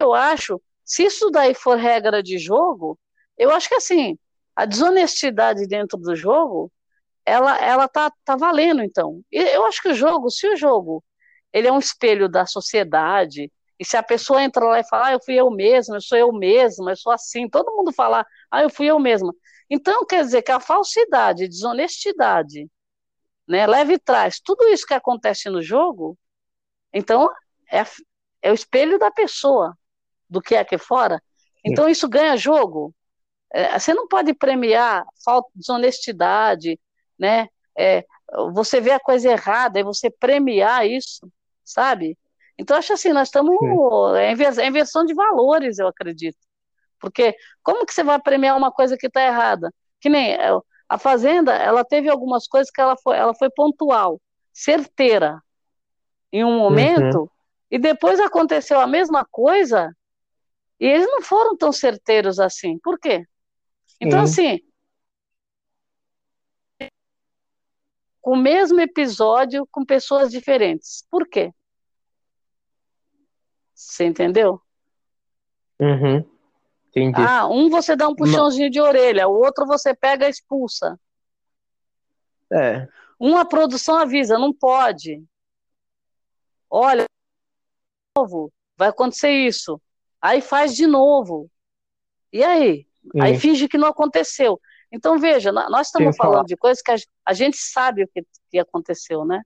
eu 0.00 0.14
acho, 0.14 0.60
se 0.84 1.04
isso 1.04 1.30
daí 1.30 1.54
for 1.54 1.76
regra 1.76 2.22
de 2.22 2.38
jogo, 2.38 2.98
eu 3.36 3.50
acho 3.50 3.68
que 3.68 3.74
assim, 3.74 4.18
a 4.54 4.64
desonestidade 4.64 5.66
dentro 5.66 5.98
do 5.98 6.14
jogo, 6.14 6.70
ela, 7.24 7.58
ela 7.58 7.88
tá, 7.88 8.12
tá 8.24 8.36
valendo, 8.36 8.82
então. 8.82 9.22
E 9.30 9.38
eu 9.38 9.64
acho 9.64 9.80
que 9.82 9.88
o 9.88 9.94
jogo, 9.94 10.30
se 10.30 10.48
o 10.48 10.56
jogo 10.56 11.02
ele 11.52 11.68
é 11.68 11.72
um 11.72 11.78
espelho 11.78 12.28
da 12.28 12.46
sociedade, 12.46 13.50
e 13.78 13.84
se 13.84 13.96
a 13.96 14.02
pessoa 14.02 14.42
entra 14.42 14.64
lá 14.64 14.80
e 14.80 14.88
fala, 14.88 15.06
ah, 15.08 15.12
eu 15.12 15.20
fui 15.24 15.34
eu 15.34 15.50
mesma, 15.50 15.96
eu 15.96 16.00
sou 16.00 16.16
eu 16.16 16.32
mesma, 16.32 16.92
eu 16.92 16.96
sou 16.96 17.12
assim, 17.12 17.48
todo 17.48 17.74
mundo 17.74 17.92
fala, 17.92 18.24
ah, 18.50 18.62
eu 18.62 18.70
fui 18.70 18.86
eu 18.86 18.98
mesma. 18.98 19.34
Então, 19.68 20.06
quer 20.06 20.24
dizer 20.24 20.42
que 20.42 20.52
a 20.52 20.60
falsidade, 20.60 21.48
desonestidade, 21.48 22.70
né, 23.48 23.66
leve 23.66 23.94
e 23.94 23.98
traz, 23.98 24.40
tudo 24.40 24.68
isso 24.68 24.86
que 24.86 24.94
acontece 24.94 25.50
no 25.50 25.60
jogo, 25.60 26.16
então, 26.92 27.28
é, 27.70 27.82
é 28.42 28.50
o 28.50 28.54
espelho 28.54 28.98
da 28.98 29.10
pessoa, 29.10 29.76
do 30.28 30.40
que 30.40 30.54
é 30.54 30.60
aqui 30.60 30.78
fora. 30.78 31.22
Então, 31.64 31.88
isso 31.88 32.08
ganha 32.08 32.36
jogo. 32.36 32.94
É, 33.52 33.78
você 33.78 33.94
não 33.94 34.06
pode 34.08 34.34
premiar 34.34 35.06
falta 35.24 35.48
de 35.54 35.60
desonestidade, 35.60 36.78
né? 37.18 37.48
É, 37.76 38.04
você 38.52 38.80
vê 38.80 38.90
a 38.92 39.00
coisa 39.00 39.30
errada 39.30 39.78
e 39.80 39.84
você 39.84 40.10
premiar 40.10 40.86
isso, 40.86 41.30
sabe? 41.64 42.18
Então, 42.58 42.76
acho 42.76 42.92
assim, 42.92 43.12
nós 43.12 43.28
estamos. 43.28 43.56
É, 44.16 44.32
é 44.62 44.66
inversão 44.66 45.04
de 45.04 45.14
valores, 45.14 45.78
eu 45.78 45.88
acredito. 45.88 46.38
Porque 47.00 47.34
como 47.62 47.84
que 47.84 47.92
você 47.92 48.04
vai 48.04 48.20
premiar 48.20 48.56
uma 48.56 48.70
coisa 48.70 48.96
que 48.96 49.08
está 49.08 49.24
errada? 49.24 49.72
Que 50.00 50.08
nem 50.08 50.34
é, 50.34 50.50
a 50.88 50.98
Fazenda, 50.98 51.54
ela 51.54 51.84
teve 51.84 52.08
algumas 52.08 52.46
coisas 52.46 52.70
que 52.70 52.80
ela 52.80 52.96
foi, 52.96 53.16
ela 53.16 53.34
foi 53.34 53.50
pontual, 53.50 54.20
certeira 54.52 55.42
em 56.30 56.44
um 56.44 56.58
momento, 56.58 57.20
uhum. 57.20 57.28
e 57.70 57.78
depois 57.78 58.20
aconteceu 58.20 58.78
a 58.80 58.86
mesma 58.86 59.26
coisa, 59.30 59.90
e 60.78 60.86
eles 60.86 61.06
não 61.06 61.22
foram 61.22 61.56
tão 61.56 61.72
certeiros 61.72 62.38
assim. 62.38 62.78
Por 62.78 62.98
quê? 62.98 63.24
Então, 64.00 64.18
uhum. 64.18 64.24
assim, 64.24 64.60
com 68.22 68.32
o 68.32 68.36
mesmo 68.36 68.80
episódio 68.80 69.68
com 69.70 69.84
pessoas 69.84 70.30
diferentes. 70.30 71.04
Por 71.10 71.28
quê? 71.28 71.52
Você 73.74 74.04
entendeu? 74.04 74.62
Uhum. 75.80 76.24
Entendi. 76.88 77.20
Ah, 77.20 77.48
um 77.48 77.68
você 77.68 77.96
dá 77.96 78.08
um 78.08 78.14
puxãozinho 78.14 78.70
de 78.70 78.80
orelha, 78.80 79.26
o 79.26 79.32
outro 79.32 79.66
você 79.66 79.94
pega 79.94 80.26
e 80.26 80.30
expulsa. 80.30 80.98
É. 82.50 82.86
Uma 83.18 83.44
produção 83.44 83.96
avisa, 83.96 84.38
não 84.38 84.52
pode. 84.52 85.24
Olha, 86.70 87.04
novo, 88.16 88.52
vai 88.76 88.88
acontecer 88.88 89.30
isso. 89.30 89.80
Aí 90.20 90.40
faz 90.40 90.76
de 90.76 90.86
novo. 90.86 91.50
E 92.32 92.44
aí? 92.44 92.86
Uhum. 93.14 93.22
Aí 93.22 93.38
finge 93.38 93.68
que 93.68 93.78
não 93.78 93.88
aconteceu. 93.88 94.60
Então, 94.92 95.18
veja, 95.18 95.50
nós 95.50 95.86
estamos 95.86 96.14
falando 96.16 96.34
falar. 96.34 96.44
de 96.44 96.56
coisas 96.56 96.82
que 96.82 96.92
a, 96.92 96.96
a, 97.26 97.32
gente 97.32 97.56
sabe 97.56 98.04
o 98.04 98.08
que, 98.08 98.22
que 98.50 98.58
aconteceu, 98.58 99.24
né? 99.24 99.40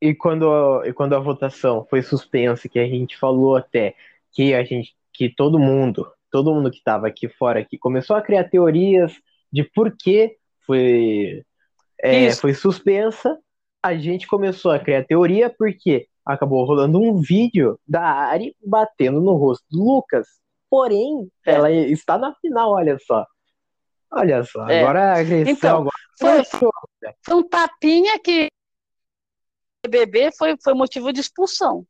E 0.00 0.14
quando, 0.14 0.84
e 0.84 0.92
quando 0.92 1.14
a 1.14 1.18
votação 1.18 1.84
foi 1.90 2.00
suspensa, 2.00 2.68
que 2.68 2.78
a 2.78 2.86
gente 2.86 3.18
falou 3.18 3.56
até 3.56 3.96
que 4.32 4.54
a 4.54 4.62
gente, 4.62 4.94
que 5.12 5.28
todo 5.28 5.58
mundo, 5.58 6.08
todo 6.30 6.54
mundo 6.54 6.70
que 6.70 6.78
estava 6.78 7.08
aqui 7.08 7.28
fora 7.28 7.58
aqui 7.58 7.76
começou 7.76 8.14
a 8.14 8.22
criar 8.22 8.44
teorias 8.44 9.12
de 9.52 9.64
por 9.64 9.96
que 9.96 10.36
foi, 10.64 11.42
é, 12.00 12.30
foi 12.32 12.54
suspensa, 12.54 13.36
a 13.82 13.96
gente 13.96 14.28
começou 14.28 14.70
a 14.70 14.78
criar 14.78 15.04
teoria 15.04 15.50
porque 15.50 16.06
acabou 16.24 16.64
rolando 16.64 17.00
um 17.00 17.20
vídeo 17.20 17.80
da 17.86 18.02
Ari 18.02 18.54
batendo 18.64 19.20
no 19.20 19.34
rosto 19.34 19.64
do 19.70 19.82
Lucas. 19.82 20.28
Porém, 20.70 21.28
é. 21.44 21.52
ela 21.52 21.72
está 21.72 22.18
na 22.18 22.34
final, 22.34 22.72
olha 22.72 22.96
só. 23.00 23.26
Olha 24.10 24.42
só, 24.44 24.66
é. 24.68 24.80
agora 24.80 25.12
a 25.12 25.18
agressão. 25.18 25.52
Então, 25.52 25.76
agora... 25.78 26.44
Foi, 26.44 26.70
foi 27.22 27.34
um 27.36 27.42
tapinha 27.48 28.18
que 28.18 28.48
bebê 29.88 30.30
foi, 30.36 30.56
foi 30.62 30.74
motivo 30.74 31.12
de 31.12 31.20
expulsão. 31.20 31.86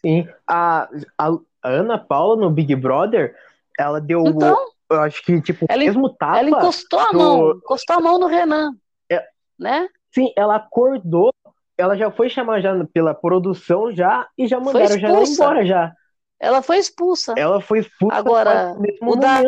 Sim, 0.00 0.28
a, 0.46 0.88
a 1.18 1.38
Ana 1.62 1.98
Paula 1.98 2.36
no 2.36 2.50
Big 2.50 2.74
Brother, 2.76 3.34
ela 3.78 4.00
deu. 4.00 4.22
Então, 4.26 4.56
eu 4.90 5.00
acho 5.00 5.22
que, 5.22 5.40
tipo, 5.40 5.66
ela, 5.68 5.82
mesmo 5.82 6.10
tapa. 6.10 6.38
Ela 6.38 6.50
encostou 6.50 7.00
a 7.00 7.12
mão, 7.12 7.50
encostou 7.56 7.96
a 7.96 8.00
mão 8.00 8.18
no 8.18 8.26
Renan. 8.26 8.72
É, 9.10 9.26
né? 9.58 9.88
Sim, 10.14 10.30
ela 10.36 10.56
acordou, 10.56 11.32
ela 11.76 11.96
já 11.96 12.10
foi 12.10 12.28
chamada 12.28 12.60
já 12.60 12.86
pela 12.92 13.14
produção 13.14 13.90
já 13.92 14.28
e 14.36 14.46
já 14.46 14.60
mandaram 14.60 14.98
já 14.98 15.08
embora 15.08 15.64
já. 15.64 15.92
Ela 16.38 16.60
foi 16.60 16.78
expulsa. 16.78 17.34
Ela 17.36 17.60
foi 17.60 17.78
expulsa 17.80 18.16
Agora, 18.16 18.76
o 19.00 19.16
da, 19.16 19.42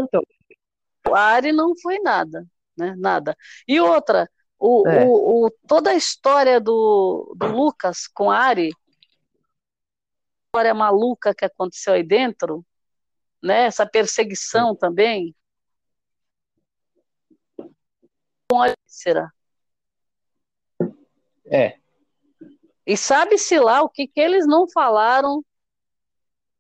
o 1.08 1.14
Ari 1.14 1.52
não 1.52 1.74
foi 1.76 1.98
nada, 2.00 2.46
né? 2.76 2.94
Nada. 2.96 3.36
E 3.66 3.80
outra, 3.80 4.28
o, 4.58 4.86
é. 4.88 5.04
o, 5.04 5.46
o, 5.46 5.50
toda 5.66 5.90
a 5.90 5.94
história 5.94 6.60
do, 6.60 7.34
do 7.36 7.46
Lucas 7.46 8.06
com 8.08 8.30
Ari, 8.30 8.72
história 10.46 10.74
maluca 10.74 11.34
que 11.34 11.44
aconteceu 11.44 11.94
aí 11.94 12.02
dentro, 12.02 12.64
né? 13.42 13.64
Essa 13.66 13.86
perseguição 13.86 14.74
também. 14.74 15.34
Será? 18.86 19.30
É. 21.46 21.78
E 22.86 22.96
sabe-se 22.96 23.58
lá 23.58 23.82
o 23.82 23.88
que, 23.88 24.06
que 24.06 24.20
eles 24.20 24.46
não 24.46 24.68
falaram, 24.68 25.44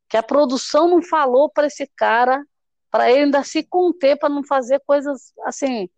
que 0.08 0.16
a 0.16 0.22
produção 0.22 0.88
não 0.88 1.02
falou 1.02 1.50
para 1.50 1.68
esse 1.68 1.86
cara 1.96 2.44
para 2.90 3.10
ele 3.10 3.24
ainda 3.24 3.42
se 3.44 3.62
conter 3.62 4.18
para 4.18 4.28
não 4.28 4.42
fazer 4.42 4.80
coisas 4.86 5.32
assim. 5.44 5.88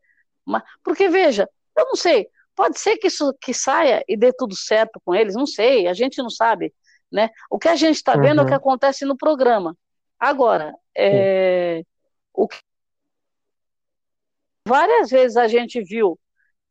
Porque 0.83 1.09
veja, 1.09 1.49
eu 1.77 1.85
não 1.87 1.97
sei, 1.97 2.29
pode 2.55 2.79
ser 2.81 2.97
que 2.97 3.07
isso 3.09 3.35
que 3.41 3.53
saia 3.55 4.03
e 4.09 4.17
dê 4.17 4.33
tudo 4.33 4.57
certo 4.57 5.01
com 5.05 5.15
eles, 5.15 5.35
não 5.35 5.47
sei, 5.47 5.87
a 5.87 5.93
gente 5.93 6.19
não 6.19 6.31
sabe, 6.31 6.75
né? 7.13 7.31
O 7.51 7.59
que 7.59 7.69
a 7.69 7.77
gente 7.77 7.97
está 7.97 8.15
vendo 8.17 8.39
uhum. 8.39 8.41
é 8.41 8.43
o 8.43 8.47
que 8.47 8.53
uhum. 8.53 8.59
acontece 8.59 9.05
no 9.05 9.17
programa. 9.17 9.77
Agora, 10.19 10.75
é, 10.97 11.83
o 12.33 12.49
que 12.49 12.59
várias 14.67 15.11
vezes 15.11 15.37
a 15.37 15.49
gente 15.49 15.83
viu 15.83 16.19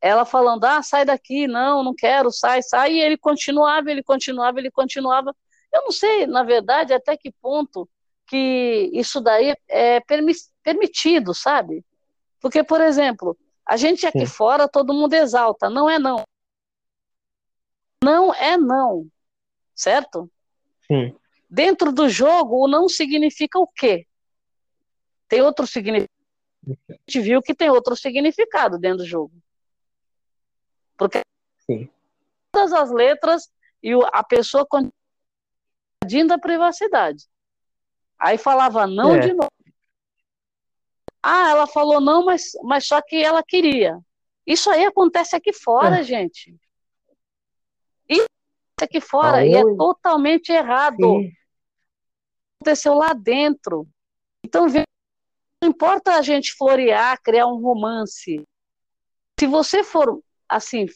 ela 0.00 0.24
falando, 0.24 0.64
ah, 0.64 0.82
sai 0.82 1.04
daqui, 1.04 1.46
não, 1.48 1.82
não 1.82 1.94
quero, 1.94 2.30
sai, 2.30 2.62
sai, 2.62 2.92
e 2.92 3.00
ele 3.00 3.18
continuava, 3.18 3.90
ele 3.90 4.02
continuava, 4.02 4.58
ele 4.60 4.70
continuava. 4.70 5.34
Eu 5.72 5.82
não 5.82 5.90
sei, 5.90 6.26
na 6.26 6.42
verdade, 6.44 6.92
até 6.92 7.16
que 7.16 7.32
ponto 7.32 7.88
que 8.28 8.90
isso 8.92 9.20
daí 9.20 9.54
é 9.66 10.00
permitido, 10.62 11.34
sabe? 11.34 11.84
Porque, 12.40 12.62
por 12.62 12.80
exemplo, 12.80 13.36
a 13.64 13.76
gente 13.76 14.06
aqui 14.06 14.20
Sim. 14.20 14.26
fora, 14.26 14.68
todo 14.68 14.94
mundo 14.94 15.14
exalta, 15.14 15.68
não 15.68 15.88
é 15.88 15.98
não. 15.98 16.22
Não 18.04 18.32
é 18.32 18.56
não, 18.56 19.08
certo? 19.74 20.30
Sim. 20.86 21.16
Dentro 21.50 21.90
do 21.90 22.08
jogo, 22.08 22.64
o 22.64 22.68
não 22.68 22.88
significa 22.88 23.58
o 23.58 23.66
quê? 23.66 24.06
Tem 25.26 25.40
outro 25.42 25.66
significado. 25.66 26.12
A 26.88 26.92
gente 26.92 27.20
viu 27.20 27.42
que 27.42 27.54
tem 27.54 27.70
outro 27.70 27.96
significado 27.96 28.78
dentro 28.78 28.98
do 28.98 29.06
jogo. 29.06 29.32
Porque 30.96 31.20
Sim. 31.66 31.88
todas 32.52 32.72
as 32.72 32.90
letras 32.90 33.50
e 33.82 33.92
a 34.12 34.22
pessoa 34.22 34.66
continua 34.66 36.34
a 36.34 36.38
privacidade. 36.38 37.24
Aí 38.18 38.36
falava 38.36 38.86
não 38.86 39.14
é. 39.14 39.20
de 39.20 39.32
novo. 39.32 39.50
Ah, 41.22 41.50
ela 41.50 41.66
falou 41.66 42.00
não, 42.00 42.24
mas, 42.24 42.52
mas 42.62 42.86
só 42.86 43.00
que 43.02 43.22
ela 43.22 43.42
queria. 43.42 43.98
Isso 44.46 44.70
aí 44.70 44.84
acontece 44.84 45.36
aqui 45.36 45.52
fora, 45.52 46.00
é. 46.00 46.02
gente. 46.02 46.56
E 48.08 48.24
aqui 48.80 49.00
fora 49.00 49.44
e 49.44 49.54
é 49.54 49.62
totalmente 49.76 50.50
errado. 50.50 50.96
Sim. 50.96 51.32
Aconteceu 52.60 52.94
lá 52.94 53.12
dentro. 53.12 53.86
Então, 54.44 54.66
não 55.62 55.68
importa 55.68 56.14
a 56.14 56.22
gente 56.22 56.54
florear, 56.54 57.20
criar 57.22 57.46
um 57.46 57.60
romance. 57.60 58.42
Se 59.38 59.46
você 59.46 59.84
for 59.84 60.20
assim, 60.48 60.86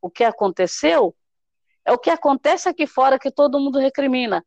o 0.00 0.10
que 0.10 0.22
aconteceu 0.22 1.16
é 1.84 1.92
o 1.92 1.98
que 1.98 2.10
acontece 2.10 2.68
aqui 2.68 2.86
fora 2.86 3.18
que 3.18 3.30
todo 3.30 3.58
mundo 3.58 3.78
recrimina. 3.78 4.44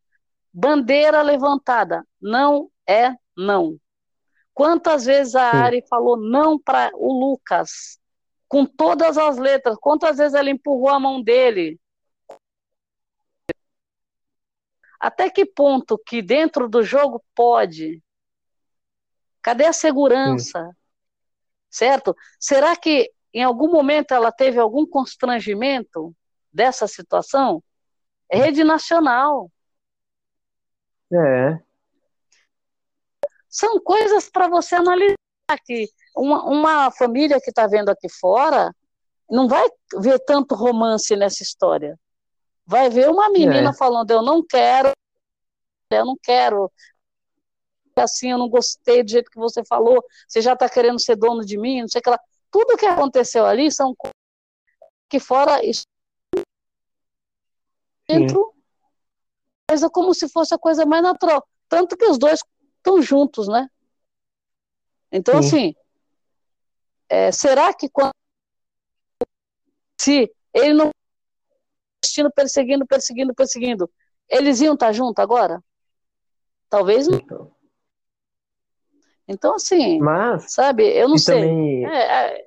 Bandeira 0.57 1.21
levantada, 1.21 2.07
não 2.21 2.71
é 2.87 3.13
não. 3.35 3.77
Quantas 4.53 5.03
vezes 5.03 5.35
a 5.35 5.51
Sim. 5.51 5.57
Ari 5.57 5.85
falou 5.89 6.15
não 6.15 6.57
para 6.57 6.91
o 6.93 7.11
Lucas, 7.11 7.99
com 8.47 8.65
todas 8.65 9.17
as 9.17 9.37
letras? 9.37 9.75
Quantas 9.77 10.17
vezes 10.17 10.33
ela 10.33 10.49
empurrou 10.49 10.87
a 10.87 10.97
mão 10.97 11.21
dele? 11.21 11.77
Até 14.97 15.29
que 15.29 15.45
ponto 15.45 15.97
que 15.97 16.21
dentro 16.21 16.69
do 16.69 16.81
jogo 16.81 17.21
pode? 17.35 18.01
Cadê 19.41 19.65
a 19.65 19.73
segurança? 19.73 20.69
Certo? 21.69 22.15
Será 22.39 22.77
que 22.77 23.11
em 23.33 23.43
algum 23.43 23.69
momento 23.69 24.13
ela 24.13 24.31
teve 24.31 24.57
algum 24.57 24.87
constrangimento 24.87 26.15
dessa 26.49 26.87
situação? 26.87 27.61
É 28.29 28.37
rede 28.37 28.63
nacional. 28.63 29.51
É. 31.11 31.59
São 33.49 33.79
coisas 33.79 34.29
para 34.29 34.47
você 34.47 34.75
analisar 34.75 35.15
que 35.63 35.89
uma, 36.15 36.43
uma 36.43 36.91
família 36.91 37.39
que 37.39 37.49
está 37.49 37.67
vendo 37.67 37.89
aqui 37.89 38.09
fora 38.09 38.75
não 39.29 39.47
vai 39.47 39.67
ver 39.97 40.19
tanto 40.19 40.55
romance 40.55 41.15
nessa 41.15 41.41
história. 41.43 41.97
Vai 42.65 42.89
ver 42.89 43.09
uma 43.09 43.29
menina 43.29 43.69
É. 43.69 43.73
falando, 43.73 44.11
eu 44.11 44.21
não 44.21 44.43
quero, 44.43 44.91
eu 45.91 46.05
não 46.05 46.17
quero, 46.21 46.71
assim, 47.95 48.31
eu 48.31 48.37
não 48.37 48.49
gostei 48.49 49.03
do 49.03 49.09
jeito 49.09 49.29
que 49.29 49.37
você 49.37 49.63
falou, 49.63 50.03
você 50.27 50.41
já 50.41 50.53
está 50.53 50.67
querendo 50.67 50.99
ser 50.99 51.15
dono 51.15 51.45
de 51.45 51.57
mim, 51.57 51.81
não 51.81 51.87
sei 51.87 51.99
o 51.99 52.03
que 52.03 52.09
lá. 52.09 52.19
Tudo 52.51 52.77
que 52.77 52.85
aconteceu 52.85 53.45
ali 53.45 53.71
são 53.71 53.93
coisas 53.95 54.15
que 55.09 55.19
fora 55.19 55.63
isso 55.63 55.83
dentro, 58.07 58.54
coisa 59.67 59.89
como 59.89 60.13
se 60.13 60.29
fosse 60.29 60.53
a 60.53 60.57
coisa 60.57 60.85
mais 60.85 61.03
natural. 61.03 61.45
Tanto 61.67 61.97
que 61.97 62.05
os 62.05 62.17
dois 62.17 62.41
estão 62.77 63.01
juntos, 63.01 63.47
né? 63.47 63.69
Então, 65.11 65.41
Sim. 65.41 65.47
assim, 65.47 65.75
é, 67.09 67.31
será 67.31 67.73
que 67.73 67.89
quando 67.89 68.11
se 69.99 70.31
ele 70.53 70.73
não 70.73 70.91
perseguindo, 72.03 72.31
perseguindo, 72.33 72.85
perseguindo, 72.85 73.33
perseguindo, 73.33 73.91
eles 74.29 74.61
iam 74.61 74.73
estar 74.73 74.91
juntos 74.91 75.21
agora? 75.21 75.63
Talvez 76.69 77.07
não. 77.07 77.17
Então. 77.17 77.55
Então, 79.27 79.55
assim, 79.55 79.99
Mas, 79.99 80.53
sabe, 80.53 80.83
eu 80.83 81.09
não 81.09 81.15
e 81.15 81.19
sei. 81.19 81.41
também, 81.41 81.85
É, 81.85 82.37
é, 82.37 82.45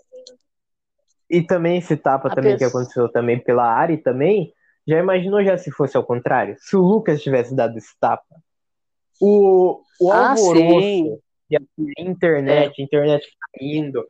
e 1.29 1.43
também 1.43 1.79
esse 1.79 1.97
tapa 1.97 2.29
A 2.29 2.35
também 2.35 2.57
que 2.57 2.64
aconteceu 2.64 3.11
também 3.11 3.43
pela 3.43 3.64
Ari 3.64 3.99
também, 3.99 4.55
já 4.89 4.99
imaginou 4.99 5.45
já 5.45 5.59
se 5.59 5.70
fosse 5.70 5.97
ao 5.97 6.03
contrário? 6.05 6.57
Se 6.59 6.74
o 6.76 6.80
Lucas 6.80 7.22
tivesse 7.22 7.55
dado 7.55 7.76
esse 7.76 7.95
tapa, 8.01 8.24
o, 9.20 9.82
o 10.01 10.11
Ah, 10.12 10.30
alvoroço 10.30 10.80
sim. 10.80 11.18
e 11.51 11.57
a 11.57 11.61
internet, 11.99 12.80
a 12.80 12.84
internet 12.84 13.28
caindo, 13.53 14.09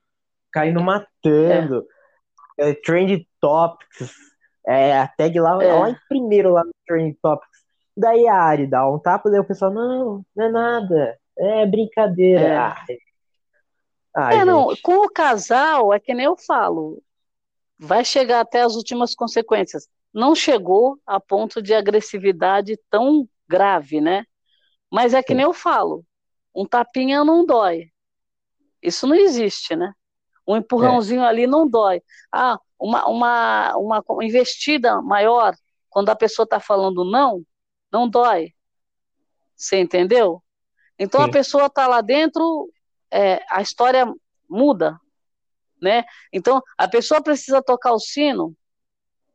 caindo 0.52 0.80
matando, 0.80 1.84
é, 2.58 2.74
trend 2.74 3.26
topics, 3.40 4.12
é, 4.66 4.98
a 4.98 5.08
tag 5.08 5.40
lá, 5.40 5.62
É. 5.64 5.72
lá 5.72 5.90
em 5.90 5.96
primeiro 6.08 6.52
lá 6.52 6.62
no 6.64 6.72
trend 6.86 7.16
topics. 7.20 7.58
Daí 7.96 8.28
a 8.28 8.36
Ari 8.36 8.66
dá 8.66 8.88
um 8.88 8.98
tapa, 8.98 9.28
daí 9.28 9.40
o 9.40 9.44
pessoal, 9.44 9.72
não, 9.72 10.24
não 10.36 10.44
é 10.44 10.50
nada, 10.50 11.18
é 11.36 11.66
brincadeira. 11.66 12.40
É. 12.88 12.98
Ai. 14.14 14.40
É, 14.40 14.44
não, 14.44 14.68
com 14.82 15.04
o 15.04 15.10
casal, 15.10 15.92
é 15.92 15.98
que 15.98 16.14
nem 16.14 16.26
eu 16.26 16.36
falo, 16.36 17.02
vai 17.78 18.04
chegar 18.04 18.40
até 18.40 18.62
as 18.62 18.74
últimas 18.74 19.14
consequências. 19.14 19.88
Não 20.12 20.34
chegou 20.34 20.98
a 21.06 21.20
ponto 21.20 21.62
de 21.62 21.74
agressividade 21.74 22.78
tão 22.90 23.28
grave, 23.48 24.00
né? 24.00 24.24
Mas 24.90 25.14
é 25.14 25.22
que 25.22 25.34
nem 25.34 25.44
eu 25.44 25.52
falo, 25.52 26.04
um 26.54 26.66
tapinha 26.66 27.24
não 27.24 27.44
dói. 27.44 27.90
Isso 28.82 29.06
não 29.06 29.14
existe, 29.14 29.76
né? 29.76 29.92
Um 30.46 30.56
empurrãozinho 30.56 31.22
ali 31.22 31.46
não 31.46 31.68
dói. 31.68 32.02
Ah, 32.32 32.58
uma, 32.78 33.06
uma, 33.06 33.76
uma 33.76 34.04
investida 34.22 35.02
maior, 35.02 35.54
quando 35.90 36.08
a 36.10 36.16
pessoa 36.16 36.44
está 36.44 36.58
falando 36.60 37.04
não, 37.04 37.42
não 37.92 38.08
dói. 38.08 38.52
Você 39.54 39.78
entendeu? 39.78 40.42
Então 40.98 41.20
a 41.20 41.26
Sim. 41.26 41.32
pessoa 41.32 41.66
está 41.66 41.86
lá 41.86 42.00
dentro, 42.00 42.72
é, 43.10 43.44
a 43.50 43.60
história 43.60 44.06
muda, 44.48 44.98
né? 45.82 46.04
Então 46.32 46.62
a 46.76 46.88
pessoa 46.88 47.22
precisa 47.22 47.62
tocar 47.62 47.92
o 47.92 48.00
sino, 48.00 48.54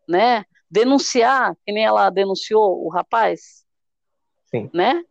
né? 0.07 0.45
Denunciar, 0.74 1.55
que 1.63 1.71
nem 1.71 1.86
ela 1.86 2.09
denunciou 2.09 2.84
o 2.84 2.89
rapaz, 2.89 3.63
Sim. 4.49 4.71
né? 4.74 5.03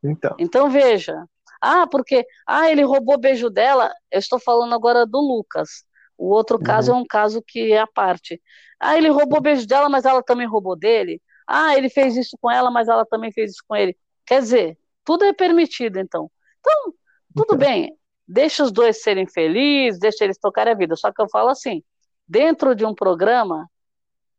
Então, 0.00 0.36
Então 0.38 0.70
veja, 0.70 1.24
ah, 1.60 1.88
porque 1.88 2.24
ah, 2.46 2.70
ele 2.70 2.84
roubou 2.84 3.16
o 3.16 3.20
beijo 3.20 3.50
dela. 3.50 3.92
Eu 4.12 4.20
estou 4.20 4.38
falando 4.38 4.72
agora 4.72 5.04
do 5.04 5.18
Lucas. 5.18 5.84
O 6.16 6.28
outro 6.28 6.56
caso 6.56 6.92
é 6.92 6.94
um 6.94 7.04
caso 7.04 7.42
que 7.44 7.72
é 7.72 7.80
a 7.80 7.86
parte. 7.86 8.40
Ah, 8.78 8.96
ele 8.96 9.08
roubou 9.08 9.38
o 9.38 9.42
beijo 9.42 9.66
dela, 9.66 9.88
mas 9.88 10.04
ela 10.04 10.22
também 10.22 10.46
roubou 10.46 10.76
dele. 10.76 11.20
Ah, 11.48 11.76
ele 11.76 11.88
fez 11.90 12.16
isso 12.16 12.38
com 12.40 12.48
ela, 12.48 12.70
mas 12.70 12.86
ela 12.86 13.04
também 13.04 13.32
fez 13.32 13.50
isso 13.50 13.64
com 13.66 13.74
ele. 13.74 13.96
Quer 14.24 14.40
dizer, 14.40 14.78
tudo 15.04 15.24
é 15.24 15.32
permitido, 15.32 15.98
então. 15.98 16.30
Então, 16.60 16.94
tudo 17.34 17.56
Então. 17.56 17.58
bem. 17.58 17.98
Deixa 18.28 18.62
os 18.62 18.70
dois 18.70 19.02
serem 19.02 19.26
felizes, 19.26 19.98
deixa 19.98 20.22
eles 20.22 20.38
tocarem 20.38 20.72
a 20.74 20.76
vida. 20.76 20.94
Só 20.94 21.10
que 21.12 21.20
eu 21.20 21.28
falo 21.28 21.48
assim, 21.48 21.82
dentro 22.28 22.76
de 22.76 22.84
um 22.86 22.94
programa, 22.94 23.68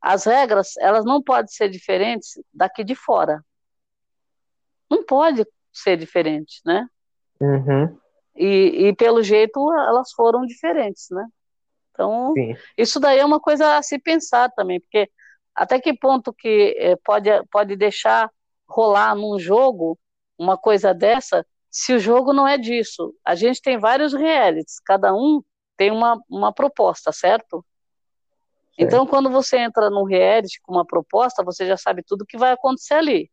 as 0.02 0.24
regras, 0.24 0.76
elas 0.78 1.04
não 1.04 1.22
podem 1.22 1.48
ser 1.48 1.68
diferentes 1.70 2.32
daqui 2.52 2.82
de 2.84 2.94
fora. 2.94 3.44
Não 4.90 5.04
pode 5.04 5.46
ser 5.72 5.96
diferente, 5.96 6.60
né? 6.66 6.86
uhum, 7.40 7.98
E, 8.34 8.88
e 8.88 8.96
pelo 8.96 9.22
jeito 9.22 9.60
elas 9.72 10.12
foram 10.12 10.44
diferentes, 10.46 11.06
né? 11.10 11.26
Então, 11.90 12.32
sim. 12.34 12.56
isso 12.76 12.98
daí 12.98 13.18
é 13.18 13.24
uma 13.24 13.40
coisa 13.40 13.76
a 13.76 13.82
se 13.82 13.98
pensar 13.98 14.50
também, 14.50 14.80
porque 14.80 15.10
até 15.54 15.78
que 15.80 15.92
ponto 15.94 16.32
que 16.32 16.74
eh, 16.78 16.96
pode, 17.04 17.28
pode 17.50 17.76
deixar 17.76 18.30
rolar 18.66 19.14
num 19.14 19.38
jogo 19.38 19.98
uma 20.38 20.56
coisa 20.56 20.94
dessa, 20.94 21.46
se 21.70 21.92
o 21.94 21.98
jogo 21.98 22.32
não 22.32 22.48
é 22.48 22.58
disso? 22.58 23.14
A 23.24 23.34
gente 23.34 23.60
tem 23.60 23.78
vários 23.78 24.12
realities, 24.14 24.80
cada 24.80 25.14
um 25.14 25.42
tem 25.76 25.90
uma, 25.90 26.20
uma 26.28 26.52
proposta, 26.52 27.12
certo? 27.12 27.64
Então, 28.78 29.06
quando 29.06 29.30
você 29.30 29.58
entra 29.58 29.90
num 29.90 30.04
reality 30.04 30.60
com 30.62 30.72
uma 30.72 30.86
proposta, 30.86 31.44
você 31.44 31.66
já 31.66 31.76
sabe 31.76 32.02
tudo 32.06 32.22
o 32.22 32.26
que 32.26 32.38
vai 32.38 32.52
acontecer 32.52 32.94
ali. 32.94 33.30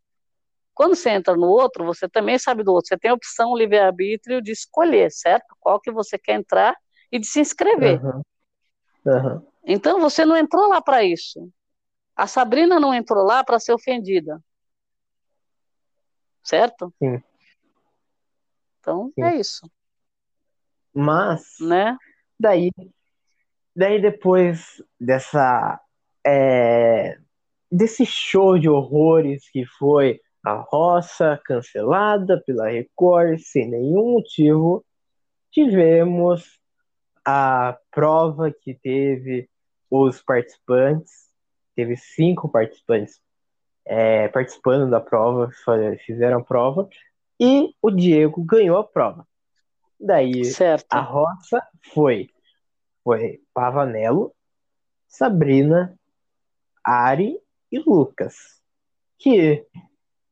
Quando 0.74 0.96
você 0.96 1.10
entra 1.10 1.36
no 1.36 1.48
outro, 1.48 1.86
você 1.86 2.08
também 2.08 2.38
sabe 2.38 2.64
do 2.64 2.72
outro. 2.74 2.90
Você 2.90 2.98
tem 2.98 3.12
a 3.12 3.14
opção, 3.14 3.52
o 3.52 3.58
livre-arbítrio 3.58 4.42
de 4.42 4.52
escolher, 4.52 5.12
certo? 5.12 5.56
Qual 5.60 5.80
que 5.80 5.92
você 5.92 6.18
quer 6.18 6.34
entrar 6.34 6.76
e 7.12 7.20
de 7.20 7.28
se 7.28 7.40
inscrever. 7.40 8.00
Aham. 8.00 8.22
Aham. 9.08 9.44
Então 9.64 10.00
você 10.00 10.26
não 10.26 10.38
entrou 10.38 10.68
lá 10.68 10.82
para 10.82 11.04
isso. 11.04 11.50
A 12.16 12.28
Sabrina 12.28 12.80
não 12.80 12.94
entrou 12.94 13.24
lá 13.24 13.44
para 13.44 13.60
ser 13.60 13.74
ofendida. 13.74 14.44
Certo? 16.44 16.94
Sim. 17.00 17.22
Então 18.80 19.12
Sim. 19.16 19.24
é 19.24 19.36
isso, 19.36 19.70
Mas, 20.94 21.58
né? 21.60 21.96
daí, 22.40 22.72
daí 23.76 24.01
depois 24.01 24.82
dessa, 24.99 25.80
é, 26.26 27.17
desse 27.72 28.05
show 28.05 28.57
de 28.57 28.70
horrores 28.70 29.49
que 29.49 29.65
foi 29.65 30.20
a 30.45 30.53
roça 30.53 31.39
cancelada 31.45 32.41
pela 32.45 32.70
Record 32.70 33.39
sem 33.39 33.70
nenhum 33.70 34.13
motivo, 34.13 34.86
tivemos 35.51 36.59
a 37.26 37.78
prova 37.91 38.51
que 38.51 38.74
teve 38.74 39.49
os 39.89 40.22
participantes, 40.22 41.30
teve 41.76 41.95
cinco 41.97 42.49
participantes 42.49 43.20
é, 43.86 44.28
participando 44.28 44.89
da 44.89 45.01
prova, 45.01 45.49
fizeram 46.05 46.39
a 46.39 46.43
prova, 46.43 46.88
e 47.39 47.74
o 47.82 47.89
Diego 47.89 48.43
ganhou 48.43 48.78
a 48.78 48.84
prova. 48.84 49.28
Daí 49.99 50.45
Certo. 50.45 50.93
a 50.93 51.01
roça 51.01 51.61
foi, 51.93 52.30
foi 53.10 53.39
Pavanello, 53.55 54.32
Sabrina, 55.07 55.97
Ari 56.86 57.39
e 57.72 57.80
Lucas. 57.80 58.36
Que 59.18 59.66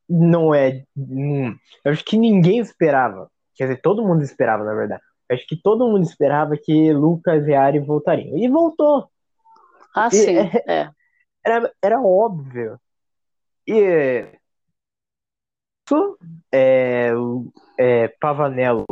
não 0.07 0.53
é. 0.53 0.83
hum, 0.95 1.57
Eu 1.83 1.91
acho 1.91 2.05
que 2.05 2.17
ninguém 2.17 2.59
esperava. 2.59 3.31
Quer 3.55 3.63
dizer, 3.65 3.81
todo 3.81 4.05
mundo 4.05 4.21
esperava, 4.23 4.63
na 4.63 4.75
verdade. 4.75 5.01
Eu 5.27 5.35
acho 5.35 5.47
que 5.47 5.59
todo 5.59 5.87
mundo 5.89 6.03
esperava 6.03 6.55
que 6.55 6.93
Lucas 6.93 7.47
e 7.47 7.55
Ari 7.55 7.79
voltariam. 7.79 8.37
E 8.37 8.47
voltou. 8.47 9.09
Ah, 9.95 10.07
E- 10.07 10.11
sim, 10.15 10.35
é. 10.37 10.91
era, 11.43 11.73
era 11.81 11.99
óbvio. 11.99 12.79
E 13.65 14.29
isso, 15.89 16.17
é, 16.53 17.09
é, 17.79 18.07
Pavanello 18.19 18.85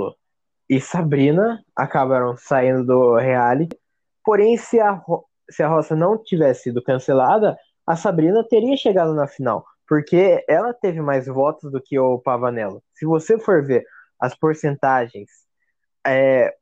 e 0.69 0.81
Sabrina 0.81 1.63
acabaram 1.75 2.35
saindo 2.35 2.85
do 2.85 3.15
reality. 3.15 3.77
Porém, 4.23 4.57
se 4.57 4.79
a, 4.79 4.99
se 5.49 5.61
a 5.61 5.67
roça 5.67 5.95
não 5.95 6.17
tivesse 6.17 6.63
sido 6.63 6.83
cancelada, 6.83 7.55
a 7.85 7.95
Sabrina 7.95 8.43
teria 8.47 8.75
chegado 8.75 9.13
na 9.13 9.27
final, 9.27 9.63
porque 9.87 10.43
ela 10.49 10.73
teve 10.73 10.99
mais 11.01 11.27
votos 11.27 11.71
do 11.71 11.79
que 11.81 11.99
o 11.99 12.19
Pavanello. 12.19 12.81
Se 12.93 13.05
você 13.05 13.37
for 13.37 13.63
ver 13.63 13.85
as 14.19 14.35
porcentagens, 14.35 15.29
é, 16.05 16.53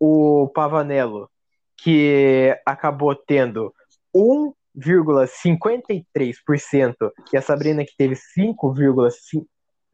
o 0.00 0.48
Pavanello, 0.48 1.30
que 1.76 2.58
acabou 2.66 3.14
tendo 3.14 3.72
1,53%, 4.14 7.12
e 7.32 7.36
a 7.36 7.42
Sabrina, 7.42 7.84
que 7.84 7.96
teve 7.96 8.16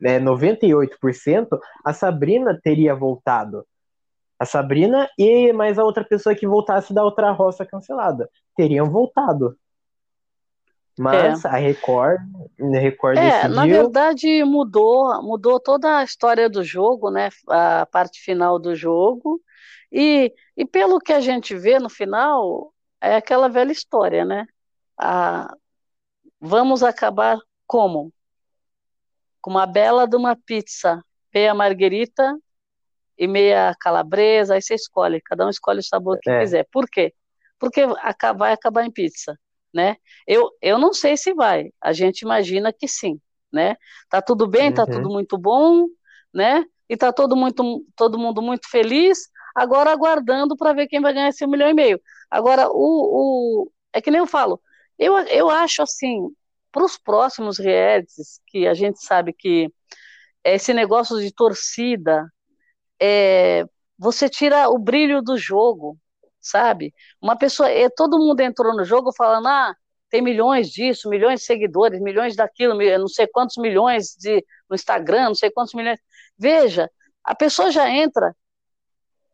5,98%, 0.03 1.49
né, 1.51 1.59
a 1.85 1.93
Sabrina 1.93 2.59
teria 2.63 2.95
voltado. 2.95 3.67
A 4.39 4.45
Sabrina 4.45 5.09
e 5.19 5.53
mais 5.53 5.79
a 5.79 5.85
outra 5.85 6.05
pessoa 6.05 6.35
que 6.35 6.47
voltasse 6.47 6.95
da 6.95 7.03
outra 7.03 7.33
roça 7.33 7.67
cancelada 7.67 8.31
teriam 8.57 8.89
voltado. 8.89 9.57
Mas 10.99 11.45
é. 11.45 11.49
a 11.49 11.57
Record, 11.57 12.21
a 12.61 12.79
Record 12.79 13.19
é, 13.19 13.31
decidiu... 13.31 13.55
na 13.55 13.67
verdade 13.67 14.45
mudou, 14.45 15.23
mudou 15.23 15.61
toda 15.61 15.99
a 15.99 16.05
história 16.05 16.49
do 16.49 16.65
jogo, 16.65 17.11
né? 17.11 17.31
A 17.49 17.87
parte 17.87 18.21
final 18.21 18.59
do 18.59 18.75
jogo. 18.75 19.41
E, 19.93 20.33
e 20.57 20.65
pelo 20.67 20.99
que 20.99 21.13
a 21.13 21.21
gente 21.21 21.57
vê 21.57 21.79
no 21.79 21.89
final, 21.89 22.73
é 23.01 23.17
aquela 23.17 23.49
velha 23.49 23.73
história, 23.73 24.25
né? 24.25 24.47
A, 24.99 25.55
vamos 26.41 26.83
acabar 26.83 27.39
como? 27.67 28.13
Com 29.49 29.53
uma 29.53 29.65
bela 29.65 30.07
de 30.07 30.15
uma 30.15 30.37
pizza, 30.37 31.03
meia 31.35 31.55
marguerita 31.55 32.37
e 33.17 33.27
meia 33.27 33.75
calabresa, 33.81 34.55
aí 34.55 34.61
você 34.61 34.75
escolhe, 34.75 35.23
cada 35.23 35.47
um 35.47 35.49
escolhe 35.49 35.79
o 35.79 35.83
sabor 35.83 36.19
que 36.21 36.29
é. 36.31 36.41
quiser. 36.41 36.69
Por 36.71 36.87
quê? 36.87 37.15
Porque 37.59 37.87
vai 38.37 38.53
acabar 38.53 38.85
em 38.85 38.91
pizza 38.91 39.39
né? 39.73 39.97
Eu, 40.27 40.51
eu 40.61 40.79
não 40.79 40.93
sei 40.93 41.17
se 41.17 41.33
vai, 41.33 41.71
a 41.81 41.93
gente 41.93 42.23
imagina 42.23 42.73
que 42.73 42.87
sim, 42.87 43.19
né? 43.53 43.77
Tá 44.11 44.21
tudo 44.21 44.47
bem, 44.47 44.73
tá 44.73 44.83
uhum. 44.83 44.87
tá 44.87 44.93
tudo 44.93 45.09
muito 45.11 45.39
bom, 45.39 45.87
né? 46.33 46.65
E 46.89 46.97
tá 46.97 47.13
todo, 47.13 47.37
muito, 47.37 47.87
todo 47.95 48.19
mundo 48.19 48.43
muito 48.43 48.69
feliz, 48.69 49.19
agora 49.55 49.91
aguardando 49.93 50.57
para 50.57 50.73
ver 50.73 50.89
quem 50.89 51.01
vai 51.01 51.13
ganhar 51.13 51.29
esse 51.29 51.47
milhão 51.47 51.71
e 51.71 51.75
meio. 51.75 52.01
Agora, 52.31 52.69
o, 52.71 53.65
o 53.65 53.73
é 53.93 54.01
que 54.01 54.11
nem 54.11 54.21
eu 54.21 54.27
falo, 54.27 54.61
eu, 54.99 55.17
eu 55.19 55.49
acho 55.51 55.83
assim, 55.83 56.31
para 56.73 56.85
os 56.85 56.99
próximos 56.99 57.59
realities, 57.59 58.41
que 58.47 58.67
a 58.67 58.75
gente 58.75 59.03
sabe 59.03 59.33
que 59.33 59.73
esse 60.45 60.73
negócio 60.73 61.19
de 61.21 61.33
torcida, 61.33 62.27
é, 63.01 63.65
você 63.99 64.29
tira 64.29 64.69
o 64.69 64.79
brilho 64.79 65.23
do 65.23 65.37
jogo, 65.37 65.99
sabe? 66.41 66.95
Uma 67.21 67.37
pessoa, 67.37 67.71
é, 67.71 67.89
todo 67.89 68.19
mundo 68.19 68.41
entrou 68.41 68.75
no 68.77 68.85
jogo 68.85 69.13
falando, 69.13 69.49
ah, 69.49 69.75
tem 70.11 70.23
milhões 70.23 70.71
disso, 70.71 71.09
milhões 71.09 71.41
de 71.41 71.47
seguidores, 71.47 72.01
milhões 72.01 72.35
daquilo, 72.35 72.75
não 72.99 73.09
sei 73.09 73.27
quantos 73.27 73.57
milhões 73.59 74.17
de, 74.19 74.45
no 74.69 74.75
Instagram, 74.75 75.27
não 75.27 75.35
sei 75.35 75.51
quantos 75.51 75.75
milhões. 75.75 76.01
Veja, 76.39 76.91
a 77.23 77.35
pessoa 77.35 77.71
já 77.71 77.91
entra 77.91 78.35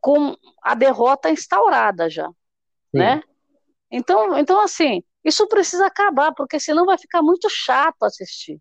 com 0.01 0.37
a 0.63 0.75
derrota 0.75 1.31
instaurada 1.31 2.11
já, 2.11 2.27
Sim. 2.27 2.99
né? 2.99 3.23
Então, 3.91 4.37
então, 4.37 4.61
assim, 4.61 5.03
isso 5.25 5.47
precisa 5.49 5.87
acabar, 5.87 6.33
porque 6.35 6.61
senão 6.61 6.85
vai 6.85 6.99
ficar 6.99 7.23
muito 7.23 7.49
chato 7.49 8.03
assistir. 8.05 8.61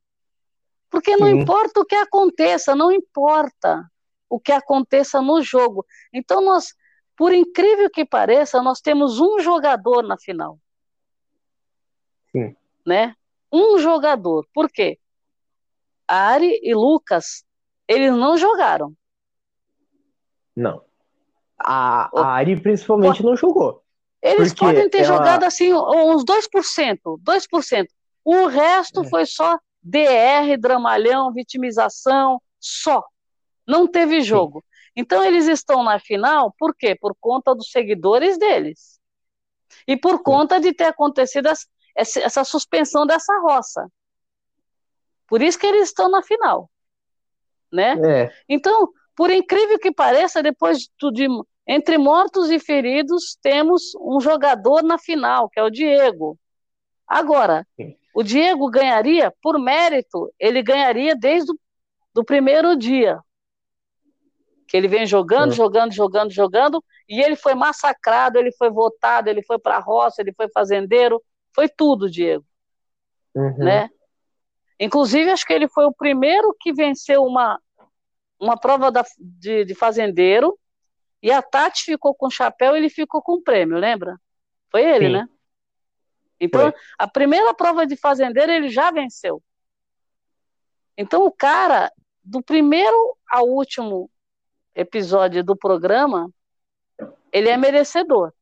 Porque 0.89 1.18
não 1.18 1.28
Sim. 1.28 1.39
importa 1.41 1.80
o 1.80 1.86
que 1.86 1.95
aconteça, 1.95 2.76
não 2.76 2.91
importa 2.91 3.84
o 4.30 4.39
que 4.39 4.51
aconteça 4.51 5.22
no 5.22 5.41
jogo. 5.41 5.86
Então, 6.14 6.41
nós 6.41 6.74
por 7.16 7.34
incrível 7.34 7.89
que 7.89 8.05
pareça, 8.05 8.61
nós 8.61 8.82
temos 8.82 9.20
um 9.20 9.39
jogador 9.39 10.03
na 10.03 10.18
final. 10.18 10.59
Sim. 12.32 12.55
Né? 12.86 13.16
Um 13.51 13.78
jogador. 13.78 14.47
Por 14.53 14.70
quê? 14.70 14.99
Ari 16.07 16.59
e 16.64 16.74
Lucas, 16.74 17.45
eles 17.88 18.11
não 18.11 18.38
jogaram. 18.38 18.93
Não. 20.55 20.84
A, 21.57 22.09
a 22.20 22.34
Ari 22.34 22.59
principalmente 22.59 23.24
não 23.24 23.36
jogou. 23.36 23.82
Eles 24.24 24.53
podem 24.53 24.89
ter 24.89 24.99
ela... 24.99 25.17
jogado 25.17 25.43
assim 25.43 25.74
uns 25.74 26.24
2%, 26.24 26.97
2%. 27.19 27.88
O 28.24 28.47
resto 28.47 29.01
é. 29.01 29.09
foi 29.09 29.26
só 29.26 29.59
DR, 29.82 30.57
dramalhão, 30.57 31.34
vitimização, 31.34 32.41
só. 32.57 33.03
Não 33.67 33.86
teve 33.86 34.21
jogo. 34.21 34.59
Sim. 34.61 34.91
Então 34.95 35.24
eles 35.24 35.47
estão 35.47 35.84
na 35.84 35.99
final, 35.99 36.55
por 36.57 36.74
quê? 36.74 36.95
Por 36.95 37.13
conta 37.19 37.53
dos 37.53 37.69
seguidores 37.69 38.38
deles. 38.38 38.99
E 39.86 39.97
por 39.97 40.24
conta 40.24 40.59
de 40.61 40.74
ter 40.74 40.86
acontecido 40.86 41.49
essa 41.95 42.43
suspensão 42.45 43.05
dessa 43.05 43.34
roça. 43.41 43.91
Por 45.28 45.41
isso 45.41 45.59
que 45.59 45.65
eles 45.65 45.89
estão 45.89 46.09
na 46.09 46.24
final. 46.24 46.69
Né? 47.71 47.95
É. 48.05 48.34
Então, 48.47 48.88
por 49.15 49.32
incrível 49.32 49.80
que 49.80 49.91
pareça, 49.91 50.43
depois 50.43 50.89
de 51.11 51.28
entre 51.68 51.97
mortos 51.97 52.49
e 52.49 52.59
feridos, 52.59 53.38
temos 53.41 53.95
um 53.99 54.20
jogador 54.20 54.84
na 54.84 54.97
final, 54.97 55.49
que 55.49 55.59
é 55.59 55.64
o 55.64 55.70
Diego. 55.70 56.38
Agora, 57.07 57.66
Sim. 57.76 57.95
o 58.14 58.24
Diego 58.24 58.70
ganharia 58.70 59.34
por 59.41 59.59
mérito, 59.59 60.34
ele 60.39 60.61
ganharia 60.61 61.16
desde 61.16 61.51
o 61.51 61.55
do 62.14 62.24
primeiro 62.24 62.76
dia, 62.76 63.20
que 64.68 64.78
ele 64.78 64.88
vem 64.88 65.05
jogando, 65.05 65.51
é. 65.51 65.55
jogando, 65.55 65.91
jogando, 65.91 66.32
jogando, 66.32 66.84
e 67.09 67.22
ele 67.22 67.36
foi 67.36 67.55
massacrado, 67.55 68.38
ele 68.38 68.51
foi 68.51 68.70
votado, 68.70 69.30
ele 69.30 69.41
foi 69.41 69.57
para 69.57 69.78
a 69.78 69.80
roça, 69.80 70.22
ele 70.22 70.34
foi 70.34 70.47
fazendeiro, 70.49 71.22
foi 71.53 71.68
tudo, 71.68 72.09
Diego. 72.09 72.45
Uhum. 73.36 73.57
Né? 73.57 73.89
Inclusive, 74.80 75.32
acho 75.32 75.45
que 75.45 75.53
ele 75.53 75.68
foi 75.68 75.86
o 75.86 75.93
primeiro 75.93 76.55
que 76.59 76.72
venceu 76.72 77.24
uma, 77.24 77.59
uma 78.39 78.57
prova 78.57 78.91
da, 78.91 79.03
de, 79.20 79.66
de 79.66 79.74
fazendeiro, 79.74 80.57
e 81.24 81.32
a 81.32 81.41
Tati 81.41 81.86
ficou 81.86 82.13
com 82.13 82.28
o 82.28 82.30
chapéu 82.30 82.76
e 82.76 82.80
ele 82.80 82.89
ficou 82.89 83.21
com 83.21 83.36
o 83.36 83.41
prêmio, 83.41 83.78
lembra? 83.78 84.19
Foi 84.69 84.84
ele, 84.84 85.05
Sim. 85.05 85.13
né? 85.13 85.30
Então, 86.38 86.69
foi. 86.69 86.74
a 86.99 87.07
primeira 87.07 87.53
prova 87.53 87.88
de 87.88 87.95
fazendeiro 87.95 88.51
ele 88.51 88.69
já 88.69 88.91
venceu. 88.91 89.41
Então, 90.97 91.26
o 91.26 91.32
cara, 91.32 91.89
do 92.21 92.43
primeiro 92.43 93.17
ao 93.26 93.47
último 93.47 94.11
episódio 94.76 95.41
do 95.45 95.55
programa, 95.55 96.30
ele 97.32 97.47
é 97.47 97.55
merecedor. 97.55 98.34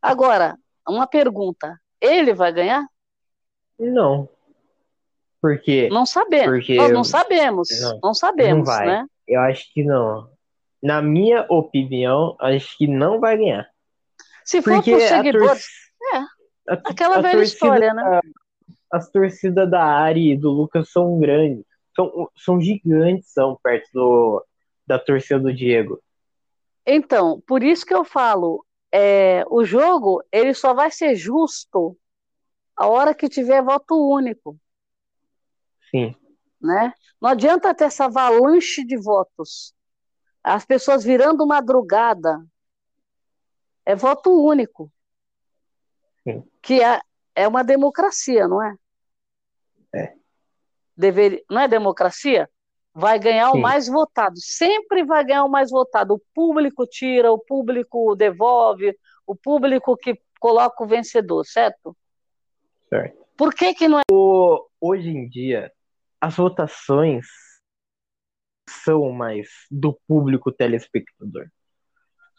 Agora, 0.00 0.56
uma 0.86 1.08
pergunta: 1.08 1.76
ele 2.00 2.32
vai 2.32 2.52
ganhar? 2.52 2.86
Não. 3.76 4.28
Porque. 5.42 5.88
Não 5.88 6.06
sabemos. 6.06 6.46
Porque 6.46 6.76
Nós 6.76 6.92
não 6.92 7.02
sabemos. 7.02 7.68
Não, 7.80 8.00
não 8.00 8.14
sabemos, 8.14 8.68
não 8.68 8.86
né? 8.86 9.06
Eu 9.26 9.40
acho 9.40 9.72
que 9.72 9.82
não. 9.82 10.35
Na 10.86 11.02
minha 11.02 11.46
opinião, 11.48 12.36
acho 12.40 12.76
que 12.78 12.86
não 12.86 13.18
vai 13.18 13.36
ganhar. 13.36 13.68
Se 14.44 14.62
for 14.62 14.74
porque 14.74 14.92
por 14.92 15.00
seguidores. 15.00 15.66
Tor... 15.98 16.20
É. 16.20 16.72
A, 16.72 16.74
aquela 16.90 17.16
a 17.16 17.20
velha 17.20 17.42
história, 17.42 17.92
né? 17.92 18.20
As 18.92 19.10
torcidas 19.10 19.68
da 19.68 19.82
Ari 19.82 20.32
e 20.32 20.36
do 20.36 20.50
Lucas 20.50 20.90
são 20.90 21.18
grandes 21.18 21.64
são, 21.96 22.30
são 22.36 22.60
gigantes 22.60 23.32
são 23.32 23.58
perto 23.60 23.88
do, 23.92 24.46
da 24.86 24.98
torcida 24.98 25.40
do 25.40 25.52
Diego. 25.52 26.00
Então, 26.84 27.42
por 27.46 27.62
isso 27.62 27.84
que 27.84 27.94
eu 27.94 28.04
falo, 28.04 28.64
é, 28.92 29.44
o 29.50 29.64
jogo 29.64 30.22
ele 30.30 30.52
só 30.54 30.74
vai 30.74 30.90
ser 30.90 31.16
justo 31.16 31.96
a 32.76 32.86
hora 32.86 33.14
que 33.14 33.28
tiver 33.28 33.62
voto 33.62 33.94
único. 33.96 34.56
Sim. 35.90 36.14
Né? 36.60 36.92
Não 37.20 37.30
adianta 37.30 37.74
ter 37.74 37.84
essa 37.84 38.04
avalanche 38.04 38.84
de 38.84 38.96
votos. 38.96 39.74
As 40.46 40.64
pessoas 40.64 41.04
virando 41.04 41.46
madrugada. 41.46 42.44
É 43.84 43.94
voto 43.94 44.30
único. 44.30 44.92
Sim. 46.24 46.44
Que 46.60 46.82
é, 46.82 47.00
é 47.34 47.46
uma 47.46 47.62
democracia, 47.62 48.48
não 48.48 48.62
é? 48.62 48.74
É 49.94 50.16
deveria, 50.96 51.42
não 51.50 51.60
é 51.60 51.68
democracia? 51.68 52.48
Vai 52.94 53.18
ganhar 53.18 53.50
Sim. 53.50 53.58
o 53.58 53.60
mais 53.60 53.86
votado, 53.86 54.36
sempre 54.38 55.04
vai 55.04 55.22
ganhar 55.22 55.44
o 55.44 55.50
mais 55.50 55.70
votado. 55.70 56.14
O 56.14 56.22
público 56.34 56.86
tira, 56.86 57.30
o 57.30 57.38
público 57.38 58.16
devolve, 58.16 58.96
o 59.26 59.36
público 59.36 59.96
que 59.96 60.18
coloca 60.40 60.82
o 60.82 60.86
vencedor, 60.86 61.44
certo? 61.44 61.94
Certo. 62.88 63.26
Por 63.36 63.52
que 63.54 63.74
que 63.74 63.86
não 63.86 63.98
é? 63.98 64.02
O, 64.10 64.66
hoje 64.80 65.10
em 65.10 65.28
dia, 65.28 65.70
as 66.18 66.36
votações 66.36 67.26
são 68.68 69.10
mais 69.12 69.48
do 69.70 69.98
público 70.06 70.52
telespectador. 70.52 71.46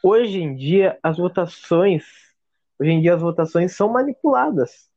Hoje 0.03 0.41
em 0.41 0.55
dia, 0.55 0.97
as 1.01 1.17
votações 1.17 2.05
Hoje 2.79 2.91
em 2.91 3.01
dia 3.01 3.15
as 3.15 3.21
votações 3.21 3.75
são 3.75 3.89
manipuladas. 3.91 4.87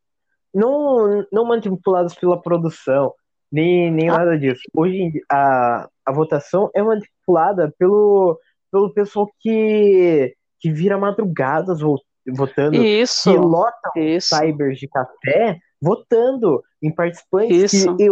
Não, 0.52 1.24
não 1.32 1.44
manipuladas 1.44 2.14
pela 2.14 2.40
produção, 2.40 3.14
nem, 3.50 3.90
nem 3.90 4.08
ah. 4.10 4.18
nada 4.18 4.38
disso. 4.38 4.62
Hoje 4.76 4.96
em 4.96 5.10
dia, 5.10 5.22
a, 5.30 5.88
a 6.04 6.12
votação 6.12 6.70
é 6.74 6.82
manipulada 6.82 7.72
pelo, 7.78 8.38
pelo 8.70 8.92
pessoal 8.92 9.30
que, 9.38 10.34
que 10.58 10.70
vira 10.70 10.98
madrugadas 10.98 11.80
votando, 12.28 12.76
isso, 12.76 13.30
que 13.30 13.38
lotam 13.38 13.92
isso. 13.96 14.36
cybers 14.36 14.78
de 14.78 14.88
café 14.88 15.58
votando 15.80 16.62
em 16.82 16.94
participantes 16.94 17.72
isso. 17.72 17.96
que 17.96 18.10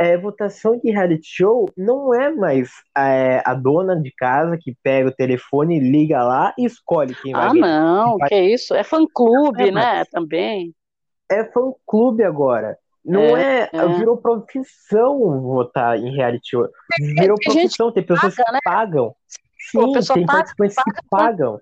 é, 0.00 0.16
votação 0.16 0.78
de 0.78 0.90
reality 0.90 1.28
show 1.28 1.70
não 1.76 2.14
é 2.14 2.30
mais 2.30 2.70
é, 2.96 3.42
a 3.44 3.52
dona 3.52 3.94
de 3.94 4.10
casa 4.16 4.56
que 4.58 4.74
pega 4.82 5.10
o 5.10 5.14
telefone, 5.14 5.78
liga 5.78 6.24
lá 6.24 6.54
e 6.58 6.64
escolhe 6.64 7.14
quem 7.16 7.32
vai 7.32 7.48
Ah, 7.48 7.52
não, 7.52 8.16
que 8.16 8.34
é 8.34 8.48
isso? 8.48 8.74
É 8.74 8.82
fã-clube, 8.82 9.68
é, 9.68 9.70
né? 9.70 10.04
Também. 10.06 10.74
É 11.30 11.44
fã-clube 11.44 12.24
agora. 12.24 12.78
Não 13.04 13.36
é, 13.36 13.68
é, 13.72 13.88
Virou 13.98 14.16
profissão 14.16 15.42
votar 15.42 15.98
em 15.98 16.16
reality 16.16 16.48
show. 16.50 16.66
Virou 16.98 17.36
profissão, 17.38 17.92
tem 17.92 18.02
pessoas 18.02 18.34
paga, 18.34 18.44
que 18.46 18.52
né? 18.52 18.58
pagam. 18.64 19.14
Sim, 19.70 19.92
tem 20.14 20.26
paga, 20.26 20.38
participantes 20.38 20.76
paga, 20.76 20.92
que 20.94 21.08
pagam. 21.10 21.60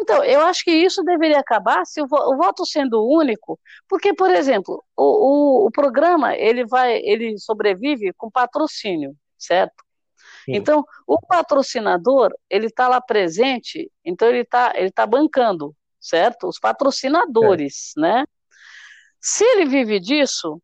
Então, 0.00 0.22
eu 0.22 0.40
acho 0.42 0.62
que 0.62 0.70
isso 0.70 1.02
deveria 1.02 1.40
acabar 1.40 1.84
se 1.84 2.00
o, 2.00 2.06
voto 2.06 2.64
sendo 2.64 3.04
único, 3.04 3.58
porque, 3.88 4.14
por 4.14 4.30
exemplo, 4.30 4.84
o, 4.96 5.64
o, 5.64 5.66
o, 5.66 5.70
programa 5.72 6.36
ele 6.36 6.64
vai, 6.64 6.98
ele 7.02 7.36
sobrevive 7.36 8.12
com 8.16 8.30
patrocínio, 8.30 9.16
certo? 9.36 9.84
Sim. 10.44 10.54
Então, 10.54 10.84
o 11.04 11.20
patrocinador 11.20 12.32
ele 12.48 12.66
está 12.66 12.86
lá 12.86 13.00
presente, 13.00 13.90
então 14.04 14.28
ele 14.28 14.42
está 14.42 14.72
ele 14.76 14.92
tá 14.92 15.04
bancando, 15.04 15.74
certo? 16.00 16.46
Os 16.46 16.60
patrocinadores, 16.60 17.92
é. 17.98 18.00
né? 18.00 18.24
Se 19.20 19.44
ele 19.44 19.66
vive 19.66 19.98
disso, 19.98 20.62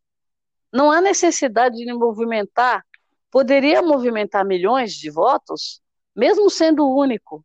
não 0.71 0.89
há 0.89 1.01
necessidade 1.01 1.75
de 1.75 1.93
movimentar, 1.93 2.85
poderia 3.29 3.81
movimentar 3.81 4.45
milhões 4.45 4.93
de 4.93 5.11
votos, 5.11 5.81
mesmo 6.15 6.49
sendo 6.49 6.89
único, 6.89 7.43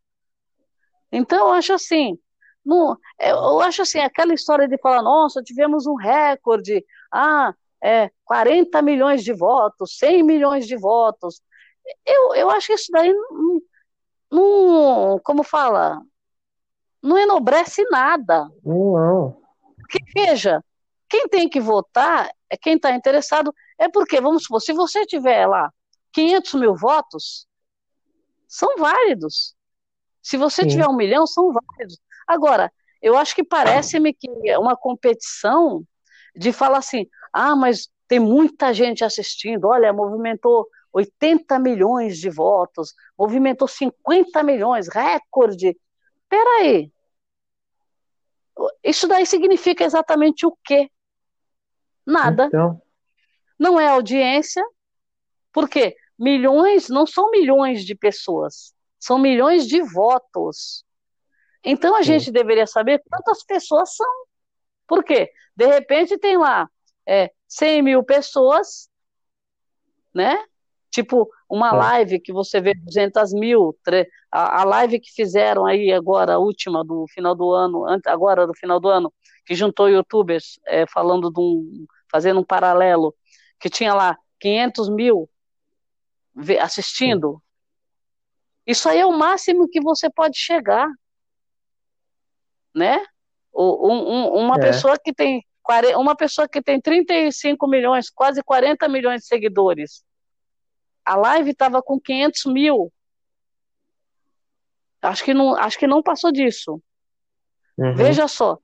então, 1.13 1.49
eu 1.49 1.53
acho 1.53 1.73
assim, 1.73 2.19
não, 2.65 2.97
eu 3.19 3.61
acho 3.61 3.83
assim, 3.83 3.99
aquela 3.99 4.35
história 4.35 4.69
de 4.69 4.79
falar, 4.79 5.03
nossa, 5.03 5.43
tivemos 5.43 5.87
um 5.87 5.95
recorde, 5.95 6.85
ah, 7.13 7.55
é, 7.83 8.11
40 8.25 8.83
milhões 8.83 9.25
de 9.25 9.33
votos, 9.33 9.97
100 9.99 10.23
milhões 10.23 10.67
de 10.67 10.77
votos. 10.77 11.41
Eu, 12.07 12.35
eu 12.35 12.51
acho 12.51 12.69
que 12.69 12.75
isso 12.75 12.93
daí 12.93 13.13
não, 13.13 13.63
não 14.31 15.19
como 15.25 15.43
fala, 15.43 16.01
não 17.03 17.19
enobrece 17.19 17.83
nada. 17.91 18.49
Não. 18.65 19.41
Porque, 19.77 19.99
veja, 20.15 20.63
quem 21.09 21.27
tem 21.29 21.49
que 21.49 21.61
votar 21.61 22.31
é 22.49 22.57
quem 22.57 22.77
está 22.77 22.93
interessado, 22.95 23.55
é 23.79 23.89
porque, 23.89 24.21
vamos 24.21 24.45
supor, 24.45 24.61
se 24.61 24.73
você 24.73 25.07
tiver 25.07 25.47
lá 25.47 25.73
500 26.13 26.55
mil 26.55 26.77
votos, 26.77 27.47
são 28.47 28.77
válidos. 28.77 29.55
Se 30.31 30.37
você 30.37 30.63
Sim. 30.63 30.69
tiver 30.69 30.87
um 30.87 30.95
milhão, 30.95 31.27
são 31.27 31.53
válidos. 31.53 31.99
Agora, 32.25 32.73
eu 33.03 33.17
acho 33.17 33.35
que 33.35 33.43
parece-me 33.43 34.15
que 34.15 34.31
é 34.49 34.57
uma 34.57 34.77
competição 34.77 35.83
de 36.37 36.53
falar 36.53 36.79
assim: 36.79 37.09
ah, 37.33 37.57
mas 37.57 37.89
tem 38.07 38.21
muita 38.21 38.73
gente 38.73 39.03
assistindo, 39.03 39.67
olha, 39.67 39.93
movimentou 39.93 40.69
80 40.93 41.59
milhões 41.59 42.17
de 42.17 42.31
votos, 42.31 42.95
movimentou 43.19 43.67
50 43.67 44.41
milhões, 44.45 44.87
recorde. 44.87 45.77
Peraí. 46.29 46.93
Isso 48.85 49.09
daí 49.09 49.27
significa 49.27 49.83
exatamente 49.83 50.47
o 50.47 50.57
quê? 50.63 50.89
Nada. 52.07 52.47
Então... 52.47 52.81
Não 53.59 53.81
é 53.81 53.89
audiência, 53.89 54.65
porque 55.53 55.97
milhões 56.17 56.89
não 56.89 57.05
são 57.05 57.33
milhões 57.33 57.85
de 57.85 57.97
pessoas. 57.97 58.73
São 59.01 59.19
milhões 59.19 59.67
de 59.67 59.83
votos. 59.83 60.85
Então 61.65 61.97
a 61.97 62.03
Sim. 62.03 62.13
gente 62.13 62.31
deveria 62.31 62.67
saber 62.67 63.03
quantas 63.11 63.43
pessoas 63.43 63.97
são. 63.97 64.13
Por 64.87 65.03
quê? 65.03 65.31
De 65.57 65.67
repente 65.67 66.19
tem 66.19 66.37
lá 66.37 66.69
é, 67.07 67.33
100 67.49 67.83
mil 67.83 68.05
pessoas, 68.05 68.89
né? 70.15 70.45
Tipo, 70.91 71.31
uma 71.49 71.73
live 71.73 72.21
que 72.21 72.33
você 72.33 72.61
vê 72.61 72.75
200 72.75 73.33
mil, 73.33 73.77
a, 74.31 74.65
live 74.65 74.99
que 74.99 75.13
fizeram 75.13 75.65
aí 75.65 75.93
agora, 75.93 76.35
a 76.35 76.39
última 76.39 76.85
do 76.85 77.07
final 77.09 77.35
do 77.35 77.53
ano, 77.53 77.85
agora 78.07 78.45
do 78.45 78.55
final 78.55 78.81
do 78.81 78.89
ano, 78.89 79.13
que 79.47 79.55
juntou 79.55 79.89
youtubers 79.89 80.59
é, 80.67 80.87
falando 80.87 81.31
de 81.31 81.41
um, 81.41 81.87
fazendo 82.11 82.41
um 82.41 82.45
paralelo, 82.45 83.15
que 83.61 83.71
tinha 83.71 83.95
lá 83.95 84.19
500 84.41 84.89
mil 84.89 85.31
assistindo, 86.61 87.41
isso 88.71 88.89
aí 88.89 88.99
é 88.99 89.07
o 89.07 89.17
máximo 89.17 89.69
que 89.69 89.81
você 89.81 90.09
pode 90.11 90.39
chegar, 90.39 90.89
né? 92.75 93.05
Um, 93.55 93.65
um, 93.65 94.35
uma 94.45 94.57
é. 94.57 94.61
pessoa 94.61 94.99
que 94.99 95.13
tem 95.13 95.45
uma 95.97 96.17
pessoa 96.17 96.49
que 96.49 96.61
tem 96.61 96.81
35 96.81 97.69
milhões, 97.69 98.11
quase 98.11 98.43
40 98.43 98.89
milhões 98.89 99.23
de 99.23 99.29
seguidores. 99.29 100.03
A 101.05 101.15
live 101.15 101.51
estava 101.51 101.81
com 101.81 102.01
500 102.01 102.47
mil. 102.47 102.93
Acho 105.01 105.25
que 105.25 105.33
não, 105.33 105.55
acho 105.55 105.79
que 105.79 105.87
não 105.87 106.03
passou 106.03 106.33
disso. 106.33 106.83
Uhum. 107.79 107.95
Veja 107.95 108.27
só, 108.27 108.59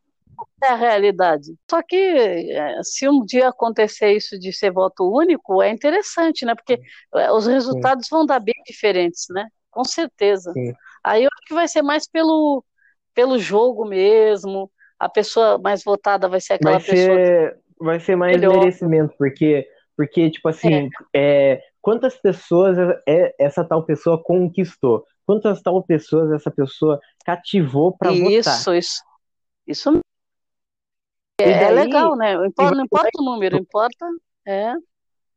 é 0.63 0.69
a 0.69 0.75
realidade. 0.75 1.55
Só 1.71 1.81
que 1.83 1.97
é, 1.97 2.83
se 2.83 3.09
um 3.09 3.25
dia 3.25 3.49
acontecer 3.49 4.13
isso 4.13 4.39
de 4.39 4.53
ser 4.53 4.73
voto 4.73 5.09
único, 5.09 5.63
é 5.63 5.71
interessante, 5.71 6.45
né? 6.45 6.55
Porque 6.55 6.81
é, 7.15 7.31
os 7.31 7.47
resultados 7.47 8.07
Sim. 8.07 8.17
vão 8.17 8.27
dar 8.27 8.41
bem 8.41 8.55
diferentes, 8.67 9.27
né? 9.31 9.47
Com 9.77 9.85
certeza. 9.85 10.53
Sim. 10.53 10.73
Aí 11.05 11.25
eu 11.25 11.29
acho 11.31 11.47
que 11.47 11.55
vai 11.55 11.69
ser 11.69 11.83
mais 11.83 12.09
pelo, 12.09 12.65
pelo 13.15 13.39
jogo 13.39 13.85
mesmo. 13.85 14.71
A 14.99 15.07
pessoa 15.07 15.59
mais 15.59 15.85
votada 15.85 16.29
vai 16.31 16.41
ser 16.41 16.55
aquela 16.55 16.79
vai 16.79 16.81
pessoa. 16.81 17.17
Ser, 17.17 17.59
vai 17.79 18.01
ser 18.01 18.17
mais 18.17 18.41
melhor. 18.41 18.59
merecimento, 18.59 19.15
porque, 19.19 19.69
porque 19.95 20.31
tipo 20.31 20.49
assim, 20.49 20.89
é. 21.13 21.53
É, 21.53 21.63
quantas 21.83 22.17
pessoas 22.17 22.79
é, 23.07 23.35
essa 23.39 23.63
tal 23.63 23.85
pessoa 23.85 24.23
conquistou? 24.23 25.05
Quantas 25.27 25.61
tal 25.61 25.83
pessoas 25.83 26.33
essa 26.33 26.51
pessoa 26.51 26.99
cativou 27.27 27.95
para 27.95 28.13
votar? 28.13 28.31
Isso, 28.31 28.75
isso. 28.75 29.03
Isso 29.67 30.01
é, 31.39 31.51
é, 31.51 31.59
daí, 31.67 31.75
legal, 31.75 32.17
né? 32.17 32.35
Não 32.35 32.47
importa, 32.47 32.75
não 32.75 32.85
importa 32.85 33.11
o 33.19 33.25
número, 33.25 33.59
importa. 33.59 34.07
É. 34.47 34.73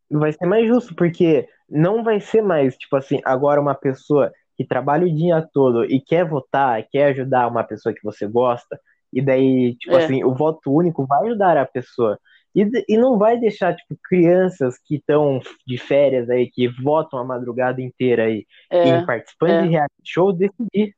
Vai 0.09 0.31
ser 0.31 0.45
mais 0.45 0.65
justo, 0.65 0.95
porque 0.95 1.45
não 1.69 2.03
vai 2.03 2.19
ser 2.19 2.41
mais, 2.41 2.75
tipo 2.77 2.95
assim, 2.95 3.19
agora 3.23 3.61
uma 3.61 3.75
pessoa 3.75 4.31
que 4.57 4.65
trabalha 4.65 5.05
o 5.05 5.13
dia 5.13 5.47
todo 5.53 5.85
e 5.85 6.01
quer 6.01 6.27
votar, 6.27 6.85
quer 6.91 7.05
ajudar 7.07 7.47
uma 7.47 7.63
pessoa 7.63 7.93
que 7.93 8.03
você 8.03 8.27
gosta, 8.27 8.79
e 9.11 9.21
daí, 9.21 9.75
tipo 9.75 9.95
é. 9.95 10.03
assim, 10.03 10.23
o 10.23 10.33
voto 10.33 10.71
único 10.71 11.05
vai 11.05 11.27
ajudar 11.27 11.57
a 11.57 11.65
pessoa. 11.65 12.19
E, 12.55 12.67
e 12.87 12.97
não 12.97 13.17
vai 13.17 13.39
deixar, 13.39 13.75
tipo, 13.75 13.95
crianças 14.03 14.77
que 14.83 14.95
estão 14.95 15.39
de 15.65 15.77
férias 15.77 16.29
aí, 16.29 16.49
que 16.49 16.67
votam 16.67 17.19
a 17.19 17.23
madrugada 17.23 17.81
inteira 17.81 18.23
aí, 18.23 18.45
é. 18.69 18.89
em 18.89 19.05
participantes 19.05 19.55
é. 19.55 19.61
de 19.61 19.67
reality 19.69 20.01
show, 20.03 20.33
decidir. 20.33 20.95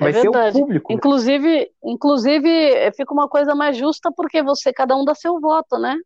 É 0.00 0.04
vai 0.04 0.12
ser 0.14 0.28
o 0.28 0.52
público. 0.52 0.92
Inclusive, 0.92 1.70
inclusive, 1.84 2.90
fica 2.96 3.12
uma 3.12 3.28
coisa 3.28 3.54
mais 3.54 3.76
justa 3.76 4.10
porque 4.16 4.42
você, 4.42 4.72
cada 4.72 4.96
um 4.96 5.04
dá 5.04 5.14
seu 5.14 5.38
voto, 5.38 5.78
né? 5.78 5.96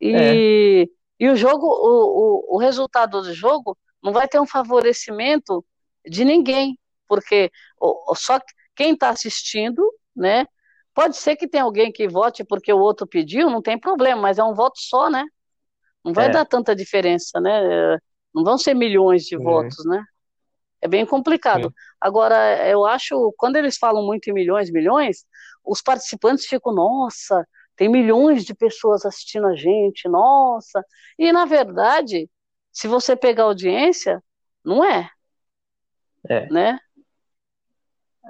E 0.00 0.84
é. 0.84 0.97
E 1.18 1.28
o 1.28 1.36
jogo, 1.36 1.66
o, 1.66 2.52
o, 2.52 2.56
o 2.56 2.58
resultado 2.58 3.22
do 3.22 3.34
jogo 3.34 3.76
não 4.02 4.12
vai 4.12 4.28
ter 4.28 4.40
um 4.40 4.46
favorecimento 4.46 5.64
de 6.06 6.24
ninguém, 6.24 6.78
porque 7.06 7.50
só 8.14 8.40
quem 8.76 8.92
está 8.92 9.10
assistindo, 9.10 9.82
né? 10.14 10.46
Pode 10.94 11.16
ser 11.16 11.36
que 11.36 11.48
tenha 11.48 11.64
alguém 11.64 11.92
que 11.92 12.08
vote 12.08 12.44
porque 12.44 12.72
o 12.72 12.78
outro 12.78 13.06
pediu, 13.06 13.50
não 13.50 13.62
tem 13.62 13.78
problema, 13.78 14.20
mas 14.20 14.38
é 14.38 14.44
um 14.44 14.54
voto 14.54 14.78
só, 14.80 15.10
né? 15.10 15.24
Não 16.04 16.12
vai 16.12 16.26
é. 16.26 16.30
dar 16.30 16.44
tanta 16.44 16.74
diferença, 16.74 17.40
né? 17.40 17.98
Não 18.34 18.44
vão 18.44 18.58
ser 18.58 18.74
milhões 18.74 19.24
de 19.24 19.36
votos, 19.36 19.84
né? 19.84 20.04
É 20.80 20.86
bem 20.86 21.04
complicado. 21.04 21.72
Agora, 22.00 22.68
eu 22.68 22.86
acho, 22.86 23.34
quando 23.36 23.56
eles 23.56 23.76
falam 23.76 24.04
muito 24.06 24.28
em 24.28 24.32
milhões, 24.32 24.70
milhões, 24.70 25.24
os 25.64 25.82
participantes 25.82 26.46
ficam, 26.46 26.72
nossa, 26.72 27.46
tem 27.78 27.88
milhões 27.88 28.44
de 28.44 28.52
pessoas 28.54 29.06
assistindo 29.06 29.46
a 29.46 29.54
gente, 29.54 30.08
nossa. 30.08 30.84
E, 31.16 31.32
na 31.32 31.44
verdade, 31.44 32.28
se 32.72 32.88
você 32.88 33.14
pegar 33.14 33.44
audiência, 33.44 34.20
não 34.64 34.84
é. 34.84 35.08
É. 36.28 36.50
Né? 36.50 36.80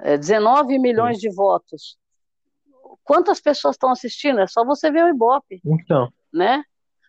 É 0.03 0.15
19 0.19 0.77
milhões 0.77 1.19
Sim. 1.19 1.27
de 1.27 1.35
votos. 1.35 1.97
Quantas 3.03 3.41
pessoas 3.41 3.73
estão 3.73 3.89
assistindo? 3.89 4.39
É 4.39 4.45
só 4.45 4.63
você 4.63 4.91
ver 4.91 5.03
o 5.03 5.09
Ibope. 5.09 5.59
Então. 5.65 6.13
Né? 6.31 6.63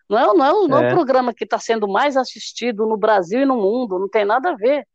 Não 0.09 0.17
é, 0.17 0.25
não 0.25 0.45
é, 0.45 0.67
não 0.67 0.77
é, 0.79 0.87
é. 0.87 0.89
programa 0.89 1.35
que 1.35 1.43
está 1.43 1.59
sendo 1.59 1.87
mais 1.87 2.17
assistido 2.17 2.87
no 2.87 2.97
Brasil 2.97 3.41
e 3.41 3.45
no 3.45 3.55
mundo, 3.55 3.99
não 3.99 4.09
tem 4.09 4.25
nada 4.25 4.49
a 4.49 4.55
ver. 4.55 4.87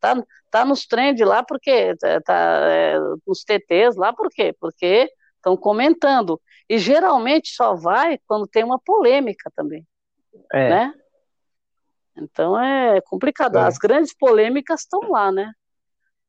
tá, 0.00 0.16
tá 0.50 0.64
nos 0.64 0.86
trends 0.86 1.26
lá 1.26 1.44
porque 1.44 1.94
tá, 1.96 2.20
tá 2.22 2.60
é, 2.70 2.98
nos 3.26 3.44
TTs 3.44 3.94
lá 3.94 4.10
por 4.10 4.30
quê? 4.30 4.56
Porque 4.58 5.10
estão 5.44 5.56
comentando. 5.56 6.40
E 6.68 6.78
geralmente 6.78 7.50
só 7.50 7.74
vai 7.74 8.18
quando 8.26 8.46
tem 8.46 8.64
uma 8.64 8.78
polêmica 8.78 9.52
também. 9.54 9.86
É. 10.50 10.70
Né? 10.70 10.94
Então 12.16 12.60
é 12.60 13.00
complicado. 13.02 13.58
É. 13.58 13.62
As 13.62 13.76
grandes 13.76 14.14
polêmicas 14.16 14.80
estão 14.80 15.10
lá, 15.10 15.30
né? 15.30 15.52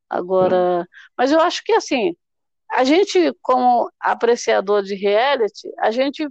Agora, 0.10 0.88
mas 1.18 1.32
eu 1.32 1.40
acho 1.40 1.64
que 1.64 1.72
assim, 1.72 2.16
a 2.72 2.84
gente, 2.84 3.34
como 3.42 3.90
apreciador 4.00 4.84
de 4.84 4.96
reality, 4.96 5.72
a 5.80 5.90
gente 5.90 6.28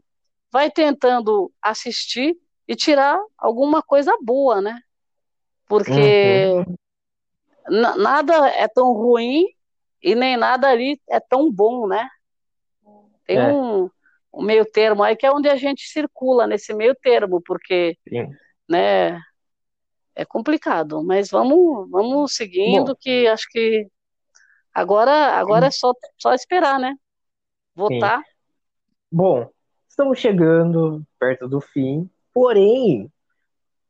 vai 0.52 0.70
tentando 0.70 1.50
assistir 1.60 2.36
e 2.68 2.76
tirar 2.76 3.18
alguma 3.36 3.82
coisa 3.82 4.16
boa, 4.22 4.60
né? 4.60 4.78
Porque 5.66 6.46
uhum. 6.52 6.76
nada 7.96 8.48
é 8.48 8.68
tão 8.68 8.92
ruim 8.92 9.46
e 10.02 10.14
nem 10.14 10.36
nada 10.36 10.68
ali 10.68 11.00
é 11.08 11.18
tão 11.18 11.50
bom, 11.50 11.88
né? 11.88 12.08
Tem 13.24 13.38
é. 13.38 13.52
um, 13.52 13.90
um, 14.32 14.42
meio 14.42 14.64
termo 14.64 15.02
aí 15.02 15.16
que 15.16 15.26
é 15.26 15.32
onde 15.32 15.48
a 15.48 15.56
gente 15.56 15.82
circula 15.88 16.46
nesse 16.46 16.74
meio 16.74 16.94
termo, 16.94 17.40
porque, 17.44 17.96
Sim. 18.08 18.30
né? 18.68 19.20
É 20.16 20.24
complicado, 20.24 21.02
mas 21.02 21.28
vamos, 21.28 21.90
vamos 21.90 22.36
seguindo 22.36 22.92
bom. 22.92 22.96
que 23.00 23.26
acho 23.26 23.48
que 23.50 23.88
agora, 24.72 25.32
agora 25.32 25.66
é 25.66 25.70
só, 25.72 25.92
só 26.16 26.32
esperar, 26.32 26.78
né? 26.78 26.94
Votar. 27.74 28.18
Sim. 28.18 28.24
Bom, 29.10 29.50
estamos 29.88 30.20
chegando 30.20 31.02
perto 31.18 31.48
do 31.48 31.60
fim, 31.60 32.08
porém 32.32 33.10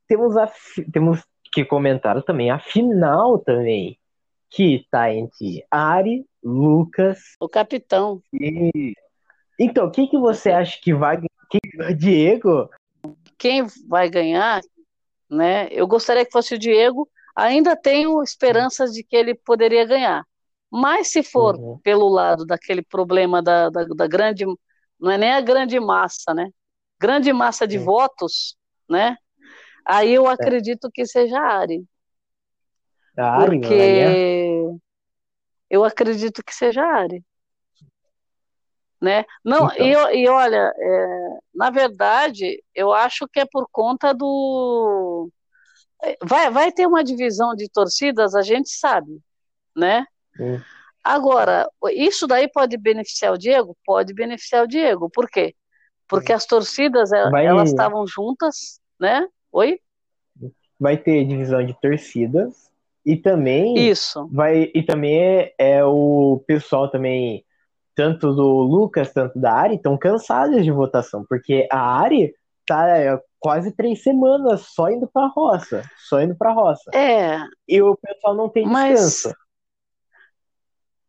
temos 0.08 0.36
a 0.36 0.50
temos 0.92 1.22
que 1.52 1.64
comentar 1.64 2.22
também 2.22 2.50
a 2.50 2.58
final 2.58 3.38
também, 3.38 3.98
que 4.50 4.76
está 4.76 5.12
entre 5.12 5.64
Ari, 5.70 6.26
Lucas, 6.42 7.36
o 7.38 7.48
capitão. 7.48 8.22
E 8.32 8.94
então, 9.58 9.86
o 9.86 9.90
que, 9.90 10.06
que 10.06 10.18
você 10.18 10.50
acha 10.50 10.78
que 10.80 10.94
vai. 10.94 11.20
Que, 11.50 11.94
Diego? 11.94 12.68
Quem 13.38 13.66
vai 13.88 14.08
ganhar, 14.08 14.60
né? 15.30 15.68
Eu 15.70 15.86
gostaria 15.86 16.24
que 16.24 16.32
fosse 16.32 16.54
o 16.54 16.58
Diego. 16.58 17.08
Ainda 17.36 17.76
tenho 17.76 18.22
esperanças 18.22 18.92
de 18.92 19.02
que 19.02 19.16
ele 19.16 19.34
poderia 19.34 19.84
ganhar. 19.84 20.24
Mas 20.70 21.08
se 21.08 21.22
for 21.22 21.56
uhum. 21.56 21.78
pelo 21.82 22.08
lado 22.08 22.44
daquele 22.44 22.82
problema 22.82 23.42
da, 23.42 23.70
da, 23.70 23.84
da, 23.84 24.06
grande. 24.06 24.44
Não 24.98 25.10
é 25.10 25.18
nem 25.18 25.32
a 25.32 25.40
grande 25.40 25.78
massa, 25.78 26.32
né? 26.34 26.48
Grande 26.98 27.32
massa 27.32 27.66
de 27.66 27.78
uhum. 27.78 27.84
votos, 27.84 28.56
né? 28.88 29.16
Aí 29.84 30.14
eu 30.14 30.28
é. 30.28 30.32
acredito 30.32 30.90
que 30.92 31.06
seja 31.06 31.38
a 31.38 31.58
Ari. 31.58 31.84
A 33.16 33.42
Ari 33.42 33.60
porque 33.60 34.80
eu 35.68 35.84
acredito 35.84 36.42
que 36.44 36.54
seja 36.54 36.82
a 36.82 37.02
Ari 37.02 37.24
né? 39.00 39.24
Não, 39.44 39.66
então. 39.72 40.10
e, 40.12 40.22
e 40.22 40.28
olha, 40.28 40.72
é, 40.76 41.38
na 41.54 41.70
verdade, 41.70 42.62
eu 42.74 42.92
acho 42.92 43.28
que 43.28 43.40
é 43.40 43.44
por 43.44 43.68
conta 43.70 44.12
do. 44.12 45.30
É, 46.02 46.16
vai, 46.22 46.50
vai 46.50 46.72
ter 46.72 46.86
uma 46.86 47.04
divisão 47.04 47.54
de 47.54 47.68
torcidas, 47.68 48.34
a 48.34 48.42
gente 48.42 48.70
sabe, 48.70 49.20
né? 49.76 50.06
Hum. 50.38 50.60
Agora, 51.02 51.68
isso 51.92 52.26
daí 52.26 52.48
pode 52.48 52.78
beneficiar 52.78 53.34
o 53.34 53.38
Diego? 53.38 53.76
Pode 53.84 54.14
beneficiar 54.14 54.64
o 54.64 54.68
Diego. 54.68 55.10
Por 55.10 55.28
quê? 55.28 55.54
Porque 56.08 56.32
as 56.32 56.46
torcidas, 56.46 57.10
vai... 57.10 57.46
elas 57.46 57.70
estavam 57.70 58.06
juntas, 58.06 58.80
né? 58.98 59.26
Oi? 59.52 59.78
Vai 60.80 60.96
ter 60.96 61.24
divisão 61.26 61.64
de 61.64 61.78
torcidas 61.80 62.70
e 63.04 63.16
também 63.16 63.76
isso 63.76 64.26
vai 64.32 64.70
e 64.74 64.82
também 64.82 65.20
é, 65.20 65.54
é 65.58 65.84
o 65.84 66.42
pessoal 66.46 66.90
também 66.90 67.44
tanto 67.94 68.34
do 68.34 68.62
Lucas, 68.62 69.12
tanto 69.12 69.38
da 69.38 69.52
Ari, 69.52 69.76
estão 69.76 69.96
cansadas 69.96 70.64
de 70.64 70.70
votação, 70.70 71.24
porque 71.28 71.66
a 71.70 72.00
Ari 72.00 72.34
tá 72.66 72.88
é, 72.88 73.20
quase 73.38 73.72
três 73.72 74.02
semanas 74.02 74.66
só 74.74 74.88
indo 74.90 75.06
pra 75.06 75.26
roça, 75.26 75.82
só 76.08 76.20
indo 76.20 76.34
pra 76.34 76.52
roça. 76.52 76.90
É. 76.94 77.38
E 77.68 77.80
o 77.80 77.96
pessoal 77.96 78.34
não 78.34 78.48
tem 78.48 78.64
descanso. 78.64 79.34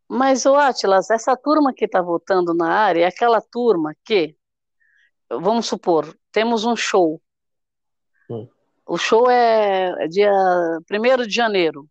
Mas, 0.08 0.46
o 0.46 0.54
Atlas, 0.56 1.10
essa 1.10 1.36
turma 1.36 1.74
que 1.74 1.86
está 1.86 2.02
votando 2.02 2.54
na 2.54 2.72
área 2.72 3.06
é 3.06 3.08
aquela 3.08 3.42
turma 3.42 3.96
que, 4.06 4.36
vamos 5.30 5.66
supor, 5.66 6.16
temos 6.32 6.64
um 6.64 6.76
show. 6.76 7.20
Hum. 8.30 8.48
O 8.86 8.98
show 8.98 9.30
é, 9.30 9.96
é 10.04 10.08
dia 10.08 10.32
1 10.92 11.26
de 11.26 11.34
janeiro. 11.34 11.90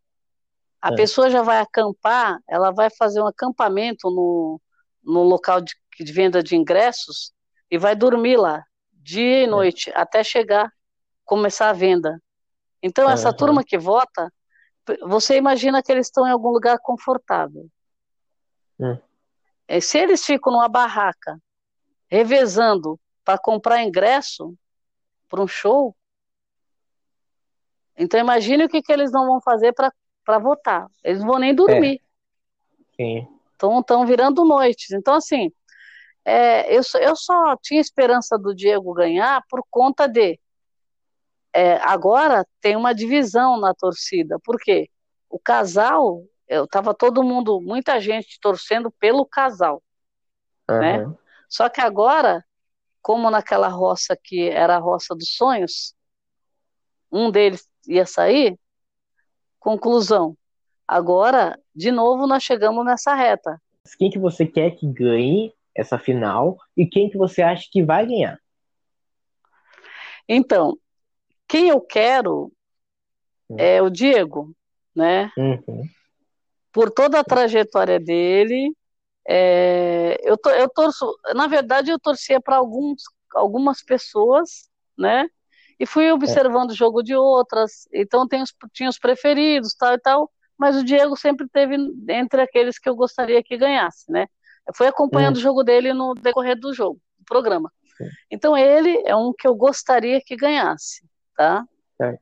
A 0.81 0.93
é. 0.93 0.95
pessoa 0.95 1.29
já 1.29 1.43
vai 1.43 1.59
acampar, 1.59 2.39
ela 2.49 2.71
vai 2.71 2.89
fazer 2.91 3.21
um 3.21 3.27
acampamento 3.27 4.09
no, 4.11 4.61
no 5.05 5.23
local 5.23 5.61
de, 5.61 5.75
de 6.01 6.13
venda 6.13 6.43
de 6.43 6.57
ingressos 6.57 7.33
e 7.71 7.79
vai 7.79 7.95
dormir 7.95 8.37
lá, 8.37 8.65
dia 8.93 9.41
e 9.41 9.45
é. 9.45 9.47
noite, 9.47 9.91
é. 9.91 9.99
até 9.99 10.25
chegar, 10.25 10.73
começar 11.25 11.71
a 11.71 11.73
venda. 11.73 12.21
Então, 12.83 13.09
essa 13.09 13.31
uhum. 13.31 13.37
turma 13.37 13.65
que 13.65 13.79
vota, 13.79 14.33
você 15.03 15.37
imagina 15.37 15.83
que 15.83 15.91
eles 15.91 16.07
estão 16.07 16.27
em 16.27 16.31
algum 16.31 16.51
lugar 16.51 16.79
confortável. 16.79 17.69
Uhum. 18.79 19.01
Se 19.81 19.99
eles 19.99 20.25
ficam 20.25 20.53
numa 20.53 20.69
barraca, 20.69 21.39
revezando 22.09 23.01
para 23.25 23.39
comprar 23.39 23.83
ingresso 23.83 24.55
para 25.29 25.41
um 25.41 25.49
show, 25.49 25.97
então 27.97 28.21
imagine 28.21 28.65
o 28.65 28.69
que, 28.69 28.83
que 28.83 28.93
eles 28.93 29.11
não 29.11 29.27
vão 29.27 29.41
fazer 29.41 29.73
para 29.73 30.39
votar. 30.39 30.87
Eles 31.03 31.21
não 31.21 31.29
vão 31.29 31.39
nem 31.39 31.55
dormir. 31.55 32.01
É. 32.99 33.03
Sim 33.03 33.34
estão 33.81 34.07
virando 34.07 34.45
noites. 34.45 34.91
Então, 34.91 35.15
assim, 35.15 35.51
é, 36.25 36.75
eu, 36.75 36.83
eu 37.01 37.17
só 37.17 37.57
tinha 37.57 37.81
esperança 37.81 38.39
do 38.39 38.55
Diego 38.55 38.95
ganhar 38.95 39.43
por 39.49 39.63
conta 39.71 40.07
de. 40.07 40.39
É, 41.53 41.77
agora 41.77 42.47
tem 42.61 42.75
uma 42.75 42.95
divisão 42.95 43.61
na 43.61 43.75
torcida, 43.75 44.41
por 44.43 44.59
quê? 44.59 44.91
O 45.29 45.39
casal, 45.39 46.25
eu 46.49 46.67
tava 46.67 46.93
todo 46.93 47.23
mundo, 47.23 47.61
muita 47.61 48.01
gente 48.01 48.41
torcendo 48.41 48.91
pelo 48.91 49.25
casal, 49.25 49.83
uhum. 50.69 50.79
né? 50.81 51.15
Só 51.49 51.69
que 51.69 51.81
agora, 51.81 52.45
como 53.01 53.31
naquela 53.31 53.69
roça 53.69 54.19
que 54.21 54.49
era 54.49 54.77
a 54.77 54.81
roça 54.81 55.15
dos 55.15 55.37
sonhos, 55.37 55.95
um 57.13 57.31
deles 57.31 57.69
ia 57.87 58.05
sair, 58.05 58.59
conclusão, 59.61 60.37
Agora, 60.87 61.59
de 61.75 61.91
novo, 61.91 62.27
nós 62.27 62.43
chegamos 62.43 62.85
nessa 62.85 63.15
reta. 63.15 63.61
Quem 63.99 64.11
que 64.11 64.19
você 64.19 64.47
quer 64.47 64.73
que 64.73 64.87
ganhe 64.87 65.53
essa 65.75 65.99
final 65.99 66.59
e 66.77 66.87
quem 66.87 67.11
que 67.11 67.17
você 67.17 67.43
acha 67.43 67.69
que 67.71 67.83
vai 67.83 68.07
ganhar? 68.07 68.39
Então, 70.29 70.79
quem 71.49 71.69
eu 71.69 71.81
quero 71.81 72.53
hum. 73.49 73.57
é 73.59 73.83
o 73.83 73.91
Diego, 73.91 74.55
né? 74.95 75.31
Uhum. 75.37 75.85
Por 76.73 76.91
toda 76.91 77.21
a 77.21 77.25
trajetória 77.25 78.01
dele, 78.01 78.75
é, 79.29 80.19
eu, 80.23 80.37
to, 80.37 80.51
eu 80.51 80.69
torço, 80.69 81.07
na 81.35 81.47
verdade, 81.47 81.91
eu 81.91 81.99
torcia 81.99 82.41
para 82.41 82.57
alguns, 82.57 83.03
algumas 83.35 83.83
pessoas, 83.83 84.69
né? 84.97 85.29
E 85.79 85.87
fui 85.87 86.11
observando 86.11 86.71
é. 86.71 86.73
o 86.73 86.77
jogo 86.77 87.03
de 87.03 87.15
outras, 87.15 87.89
então 87.93 88.29
tem 88.29 88.43
os, 88.43 88.55
tinha 88.73 88.89
os 88.89 88.99
preferidos, 88.99 89.75
tal 89.75 89.95
e 89.95 89.99
tal 89.99 90.31
mas 90.59 90.77
o 90.77 90.85
Diego 90.85 91.17
sempre 91.17 91.49
teve 91.49 91.77
entre 92.09 92.41
aqueles 92.41 92.79
que 92.79 92.89
eu 92.89 92.95
gostaria 92.95 93.43
que 93.43 93.57
ganhasse, 93.57 94.11
né? 94.11 94.27
Eu 94.67 94.75
fui 94.75 94.87
acompanhando 94.87 95.37
hum. 95.37 95.39
o 95.39 95.43
jogo 95.43 95.63
dele 95.63 95.93
no 95.93 96.15
decorrer 96.15 96.59
do 96.59 96.73
jogo, 96.73 97.01
do 97.19 97.25
programa. 97.25 97.71
Sim. 97.97 98.09
Então 98.31 98.57
ele 98.57 99.03
é 99.07 99.15
um 99.15 99.33
que 99.37 99.47
eu 99.47 99.55
gostaria 99.55 100.21
que 100.25 100.37
ganhasse, 100.37 101.07
tá? 101.37 101.65
É. 102.01 102.19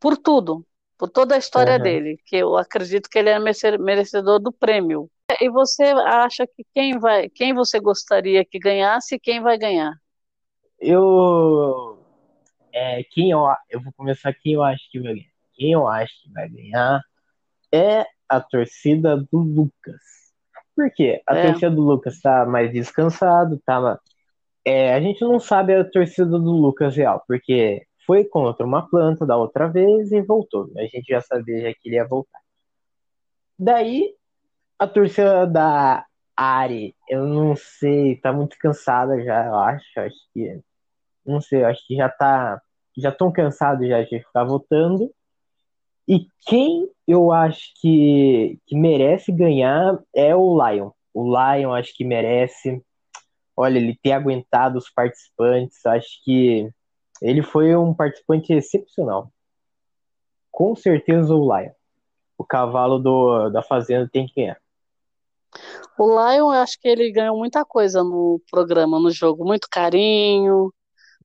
Por 0.00 0.16
tudo, 0.16 0.66
por 0.98 1.08
toda 1.08 1.34
a 1.34 1.38
história 1.38 1.76
uhum. 1.76 1.82
dele, 1.82 2.18
que 2.26 2.36
eu 2.36 2.56
acredito 2.56 3.08
que 3.08 3.18
ele 3.18 3.30
é 3.30 3.38
merecedor 3.38 4.40
do 4.40 4.52
prêmio. 4.52 5.08
E 5.40 5.48
você 5.48 5.84
acha 5.84 6.46
que 6.46 6.64
quem 6.74 6.98
vai, 6.98 7.28
quem 7.28 7.54
você 7.54 7.80
gostaria 7.80 8.44
que 8.44 8.58
ganhasse 8.58 9.14
e 9.14 9.20
quem 9.20 9.40
vai 9.40 9.56
ganhar? 9.56 9.94
Eu, 10.78 12.04
é, 12.72 13.04
quem 13.04 13.30
eu, 13.30 13.40
eu 13.70 13.80
vou 13.80 13.92
começar 13.92 14.34
quem 14.34 14.54
eu 14.54 14.62
acho 14.62 14.90
que 14.90 15.00
vai 15.00 15.14
ganhar 15.14 15.31
quem 15.54 15.72
eu 15.72 15.86
acho 15.88 16.12
que 16.22 16.32
vai 16.32 16.48
ganhar 16.48 17.00
é 17.72 18.04
a 18.28 18.40
torcida 18.40 19.16
do 19.16 19.38
Lucas. 19.38 20.00
Por 20.74 20.90
quê? 20.92 21.22
A 21.26 21.36
é. 21.36 21.46
torcida 21.46 21.70
do 21.70 21.82
Lucas 21.82 22.20
tá 22.20 22.46
mais 22.46 22.72
descansado, 22.72 23.60
tá. 23.64 23.98
É, 24.64 24.94
a 24.94 25.00
gente 25.00 25.20
não 25.22 25.38
sabe 25.38 25.74
a 25.74 25.84
torcida 25.84 26.26
do 26.26 26.50
Lucas 26.52 26.96
real, 26.96 27.22
porque 27.26 27.86
foi 28.06 28.24
contra 28.24 28.64
uma 28.64 28.88
planta 28.88 29.26
da 29.26 29.36
outra 29.36 29.68
vez 29.68 30.12
e 30.12 30.20
voltou. 30.22 30.70
A 30.76 30.82
gente 30.82 31.04
já 31.08 31.20
sabia 31.20 31.60
já 31.62 31.72
que 31.74 31.88
ele 31.88 31.96
ia 31.96 32.06
voltar. 32.06 32.40
Daí, 33.58 34.14
a 34.78 34.86
torcida 34.86 35.46
da 35.46 36.04
Ari, 36.36 36.94
eu 37.08 37.26
não 37.26 37.54
sei, 37.54 38.16
tá 38.16 38.32
muito 38.32 38.56
cansada 38.58 39.22
já, 39.22 39.46
eu 39.46 39.56
acho. 39.56 40.00
Acho 40.00 40.16
que. 40.32 40.60
Não 41.24 41.40
sei, 41.40 41.64
acho 41.64 41.86
que 41.86 41.96
já 41.96 42.08
tá. 42.08 42.60
Já 42.96 43.10
estão 43.10 43.30
cansados 43.32 43.88
já 43.88 44.02
de 44.02 44.18
ficar 44.20 44.44
votando. 44.44 45.10
E 46.06 46.26
quem 46.46 46.88
eu 47.06 47.30
acho 47.30 47.72
que, 47.80 48.58
que 48.66 48.76
merece 48.76 49.30
ganhar 49.30 49.98
é 50.14 50.34
o 50.34 50.54
Lion. 50.54 50.90
O 51.14 51.24
Lion 51.24 51.72
acho 51.72 51.94
que 51.94 52.04
merece. 52.04 52.82
Olha, 53.56 53.78
ele 53.78 53.98
ter 54.02 54.12
aguentado 54.12 54.78
os 54.78 54.90
participantes, 54.90 55.84
acho 55.84 56.22
que 56.24 56.68
ele 57.20 57.42
foi 57.42 57.76
um 57.76 57.94
participante 57.94 58.52
excepcional. 58.52 59.30
Com 60.50 60.74
certeza 60.74 61.34
o 61.34 61.44
Lion. 61.44 61.72
O 62.36 62.44
cavalo 62.44 62.98
do, 62.98 63.50
da 63.50 63.62
fazenda 63.62 64.08
tem 64.12 64.26
que 64.26 64.34
ganhar. 64.34 64.60
O 65.98 66.06
Lion, 66.06 66.52
eu 66.52 66.60
acho 66.60 66.80
que 66.80 66.88
ele 66.88 67.12
ganhou 67.12 67.36
muita 67.36 67.64
coisa 67.64 68.02
no 68.02 68.40
programa, 68.50 68.98
no 68.98 69.10
jogo. 69.10 69.44
Muito 69.44 69.68
carinho, 69.70 70.72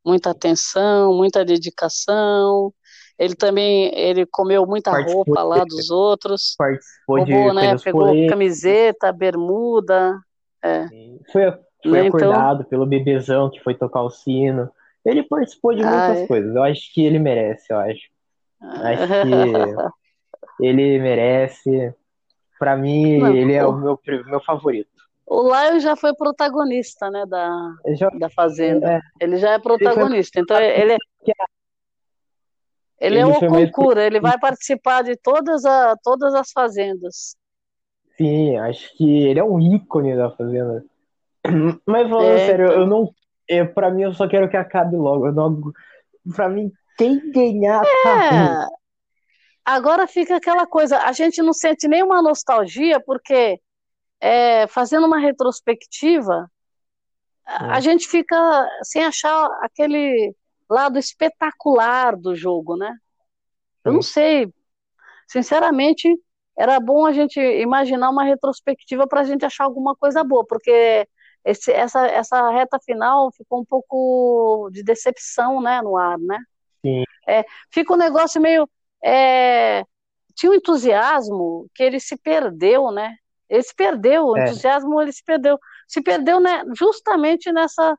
muita 0.06 0.32
atenção, 0.32 1.14
muita 1.16 1.44
dedicação. 1.44 2.74
Ele 3.18 3.36
também 3.36 3.92
ele 3.96 4.26
comeu 4.28 4.66
muita 4.66 4.92
participou 4.92 5.24
roupa 5.26 5.44
lá 5.44 5.64
dos 5.64 5.90
outros. 5.90 6.56
Participou 6.58 7.18
roubou, 7.18 7.50
de 7.50 7.56
né? 7.56 7.76
Pegou 7.84 8.28
camiseta, 8.28 9.12
bermuda. 9.12 10.20
É. 10.64 10.86
Foi, 11.32 11.52
foi 11.84 12.02
né, 12.02 12.08
acordado 12.08 12.60
então... 12.60 12.70
pelo 12.70 12.86
bebezão 12.86 13.50
que 13.50 13.60
foi 13.64 13.74
tocar 13.74 14.04
o 14.04 14.10
sino. 14.10 14.70
Ele 15.04 15.24
participou 15.24 15.74
de 15.74 15.82
muitas 15.82 16.18
é. 16.18 16.28
coisas. 16.28 16.56
Eu 16.56 16.64
acho 16.64 16.94
que 16.94 17.04
ele 17.04 17.18
merece, 17.18 17.72
eu 17.72 17.78
acho. 17.78 18.02
Acho 18.62 19.08
que 19.08 20.64
ele 20.66 21.00
merece. 21.00 21.94
Para 22.60 22.76
mim, 22.76 23.20
Não, 23.20 23.36
ele 23.36 23.54
é 23.54 23.66
o 23.66 23.72
meu, 23.72 24.00
meu 24.26 24.42
favorito. 24.42 24.90
O 25.28 25.44
Lion 25.44 25.80
já 25.80 25.96
foi 25.96 26.16
protagonista, 26.16 27.12
né, 27.12 27.26
da, 27.26 27.76
já, 27.96 28.10
da 28.10 28.30
Fazenda. 28.30 28.94
É, 28.94 29.02
ele 29.20 29.38
já 29.38 29.52
é 29.52 29.60
protagonista, 29.60 30.40
então 30.40 30.58
ele 30.60 30.94
é... 30.94 30.98
Ele, 33.00 33.16
ele 33.16 33.20
é 33.20 33.26
o 33.26 33.40
concurso, 33.40 34.00
ele 34.00 34.20
vai 34.20 34.40
participar 34.40 35.04
de 35.04 35.16
todas, 35.16 35.64
a, 35.66 35.96
todas 36.04 36.34
as 36.34 36.52
fazendas. 36.52 37.36
Sim, 38.18 38.58
acho 38.58 38.96
que 38.98 39.28
ele 39.28 39.40
é 39.40 39.44
um 39.44 39.60
ícone 39.60 40.16
da 40.16 40.32
fazenda. 40.32 40.84
Mas 41.86 42.10
falando 42.10 42.38
é, 42.38 42.46
sério, 42.46 42.66
então... 42.66 42.80
eu 42.80 42.88
não. 42.88 43.14
Eu, 43.48 43.74
pra 43.74 43.90
mim, 43.92 44.02
eu 44.02 44.14
só 44.14 44.28
quero 44.28 44.50
que 44.50 44.58
acabe 44.58 44.98
logo. 44.98 45.28
Eu 45.28 45.34
não, 45.34 45.62
pra 46.36 46.50
mim, 46.50 46.72
quem 46.98 47.32
ganhar 47.32 47.84
tá 48.04 48.66
é. 48.66 48.78
Agora 49.64 50.08
fica 50.08 50.38
aquela 50.38 50.66
coisa, 50.66 50.98
a 50.98 51.12
gente 51.12 51.42
não 51.42 51.54
sente 51.54 51.88
nenhuma 51.88 52.22
nostalgia, 52.22 53.00
porque 53.02 53.60
é, 54.20 54.66
fazendo 54.68 55.06
uma 55.06 55.20
retrospectiva, 55.20 56.50
a, 57.46 57.76
a 57.76 57.80
gente 57.80 58.08
fica 58.08 58.36
sem 58.82 59.04
achar 59.06 59.46
aquele 59.62 60.34
lado 60.70 61.00
espetacular 61.00 62.16
do 62.16 62.36
jogo, 62.36 62.76
né? 62.76 62.96
Eu 63.84 63.94
não 63.94 64.02
sei, 64.02 64.54
sinceramente, 65.28 66.14
era 66.58 66.80
bom 66.80 67.06
a 67.06 67.14
gente 67.14 67.40
imaginar 67.40 68.10
uma 68.10 68.24
retrospectiva 68.24 69.08
para 69.08 69.22
a 69.22 69.24
gente 69.24 69.46
achar 69.46 69.64
alguma 69.64 69.96
coisa 69.96 70.24
boa, 70.24 70.46
porque 70.46 71.08
esse, 71.46 71.72
essa, 71.72 72.06
essa 72.08 72.50
reta 72.50 72.78
final 72.84 73.32
ficou 73.32 73.62
um 73.62 73.66
pouco 73.66 74.70
de 74.72 74.84
decepção, 74.84 75.62
né, 75.62 75.82
no 75.82 75.96
ar, 75.96 76.18
né? 76.18 76.38
Sim. 76.82 77.04
É, 77.28 77.46
fica 77.72 77.94
um 77.94 77.98
negócio 77.98 78.42
meio 78.42 78.70
é, 79.04 79.84
tinha 80.36 80.52
um 80.52 80.56
entusiasmo 80.56 81.68
que 81.74 81.84
ele 81.84 82.00
se 82.00 82.16
perdeu, 82.16 82.92
né? 82.92 83.16
Ele 83.50 83.64
se 83.64 83.74
perdeu, 83.74 84.28
o 84.28 84.38
é. 84.38 84.44
entusiasmo 84.44 85.02
ele 85.02 85.12
se 85.12 85.24
perdeu. 85.24 85.58
Se 85.88 86.02
perdeu 86.02 86.40
né, 86.40 86.64
justamente 86.78 87.52
nessa 87.52 87.98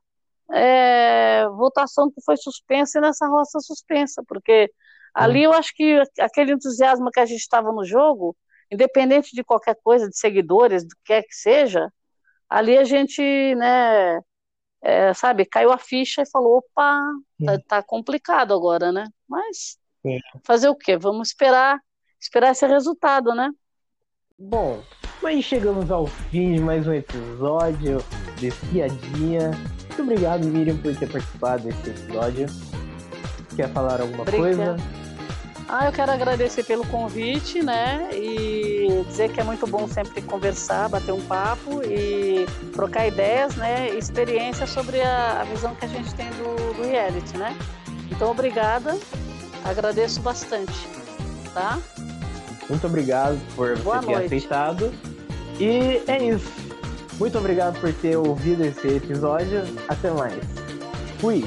é, 0.52 1.46
votação 1.50 2.10
que 2.10 2.22
foi 2.24 2.36
suspensa 2.36 2.98
e 2.98 3.00
nessa 3.02 3.26
roça 3.26 3.60
suspensa, 3.60 4.22
porque 4.26 4.70
ali 5.14 5.42
eu 5.42 5.52
acho 5.52 5.74
que 5.74 6.02
aquele 6.18 6.52
entusiasmo 6.52 7.10
que 7.10 7.20
a 7.20 7.26
gente 7.26 7.40
estava 7.40 7.72
no 7.72 7.84
jogo, 7.84 8.36
independente 8.70 9.34
de 9.34 9.44
qualquer 9.44 9.76
coisa, 9.82 10.08
de 10.08 10.16
seguidores, 10.18 10.84
do 10.84 10.94
que 11.04 11.12
é 11.12 11.22
que 11.22 11.34
seja, 11.34 11.92
ali 12.48 12.78
a 12.78 12.84
gente, 12.84 13.22
né, 13.54 14.20
é, 14.82 15.12
sabe, 15.14 15.44
caiu 15.44 15.72
a 15.72 15.78
ficha 15.78 16.22
e 16.22 16.30
falou, 16.30 16.58
opa, 16.58 17.02
tá, 17.44 17.58
tá 17.66 17.82
complicado 17.82 18.54
agora, 18.54 18.92
né? 18.92 19.04
Mas 19.28 19.78
Sim. 20.02 20.18
Fazer 20.44 20.68
o 20.68 20.76
quê? 20.76 20.96
Vamos 20.96 21.28
esperar, 21.28 21.78
esperar 22.20 22.52
esse 22.52 22.66
resultado, 22.66 23.34
né? 23.34 23.50
Bom, 24.38 24.82
mas 25.22 25.44
chegamos 25.44 25.90
ao 25.90 26.06
fim 26.06 26.54
de 26.54 26.60
mais 26.60 26.86
um 26.86 26.92
episódio 26.92 28.02
de 28.36 28.50
Piadinha. 28.70 29.50
Muito 29.88 30.02
obrigado, 30.02 30.46
Miriam, 30.46 30.76
por 30.76 30.94
ter 30.96 31.08
participado 31.10 31.64
desse 31.64 31.90
episódio. 31.90 32.46
Quer 33.56 33.68
falar 33.70 34.00
alguma 34.00 34.22
Obrigada. 34.22 34.56
coisa? 34.56 34.76
Ah, 35.68 35.86
eu 35.86 35.92
quero 35.92 36.12
agradecer 36.12 36.64
pelo 36.64 36.86
convite, 36.86 37.62
né? 37.62 38.08
E 38.14 39.04
dizer 39.06 39.30
que 39.30 39.40
é 39.40 39.44
muito 39.44 39.66
bom 39.66 39.86
sempre 39.86 40.22
conversar, 40.22 40.88
bater 40.88 41.12
um 41.12 41.20
papo 41.20 41.82
e 41.84 42.46
trocar 42.72 43.06
ideias, 43.06 43.54
né? 43.56 43.90
Experiência 43.90 44.66
sobre 44.66 45.00
a, 45.00 45.42
a 45.42 45.44
visão 45.44 45.74
que 45.74 45.84
a 45.84 45.88
gente 45.88 46.14
tem 46.14 46.30
do, 46.30 46.74
do 46.74 46.82
reality, 46.88 47.36
né? 47.36 47.54
Então, 48.10 48.30
obrigada 48.30 48.96
Agradeço 49.64 50.20
bastante, 50.20 50.88
tá? 51.52 51.78
Muito 52.68 52.86
obrigado 52.86 53.38
por 53.54 53.78
Boa 53.78 54.00
você 54.00 54.06
ter 54.06 54.24
aceitado. 54.24 54.92
E 55.58 56.02
é 56.06 56.22
isso. 56.22 56.52
Muito 57.18 57.36
obrigado 57.36 57.80
por 57.80 57.92
ter 57.92 58.16
ouvido 58.16 58.64
esse 58.64 58.86
episódio. 58.88 59.62
Até 59.88 60.10
mais. 60.10 60.38
Fui. 61.18 61.44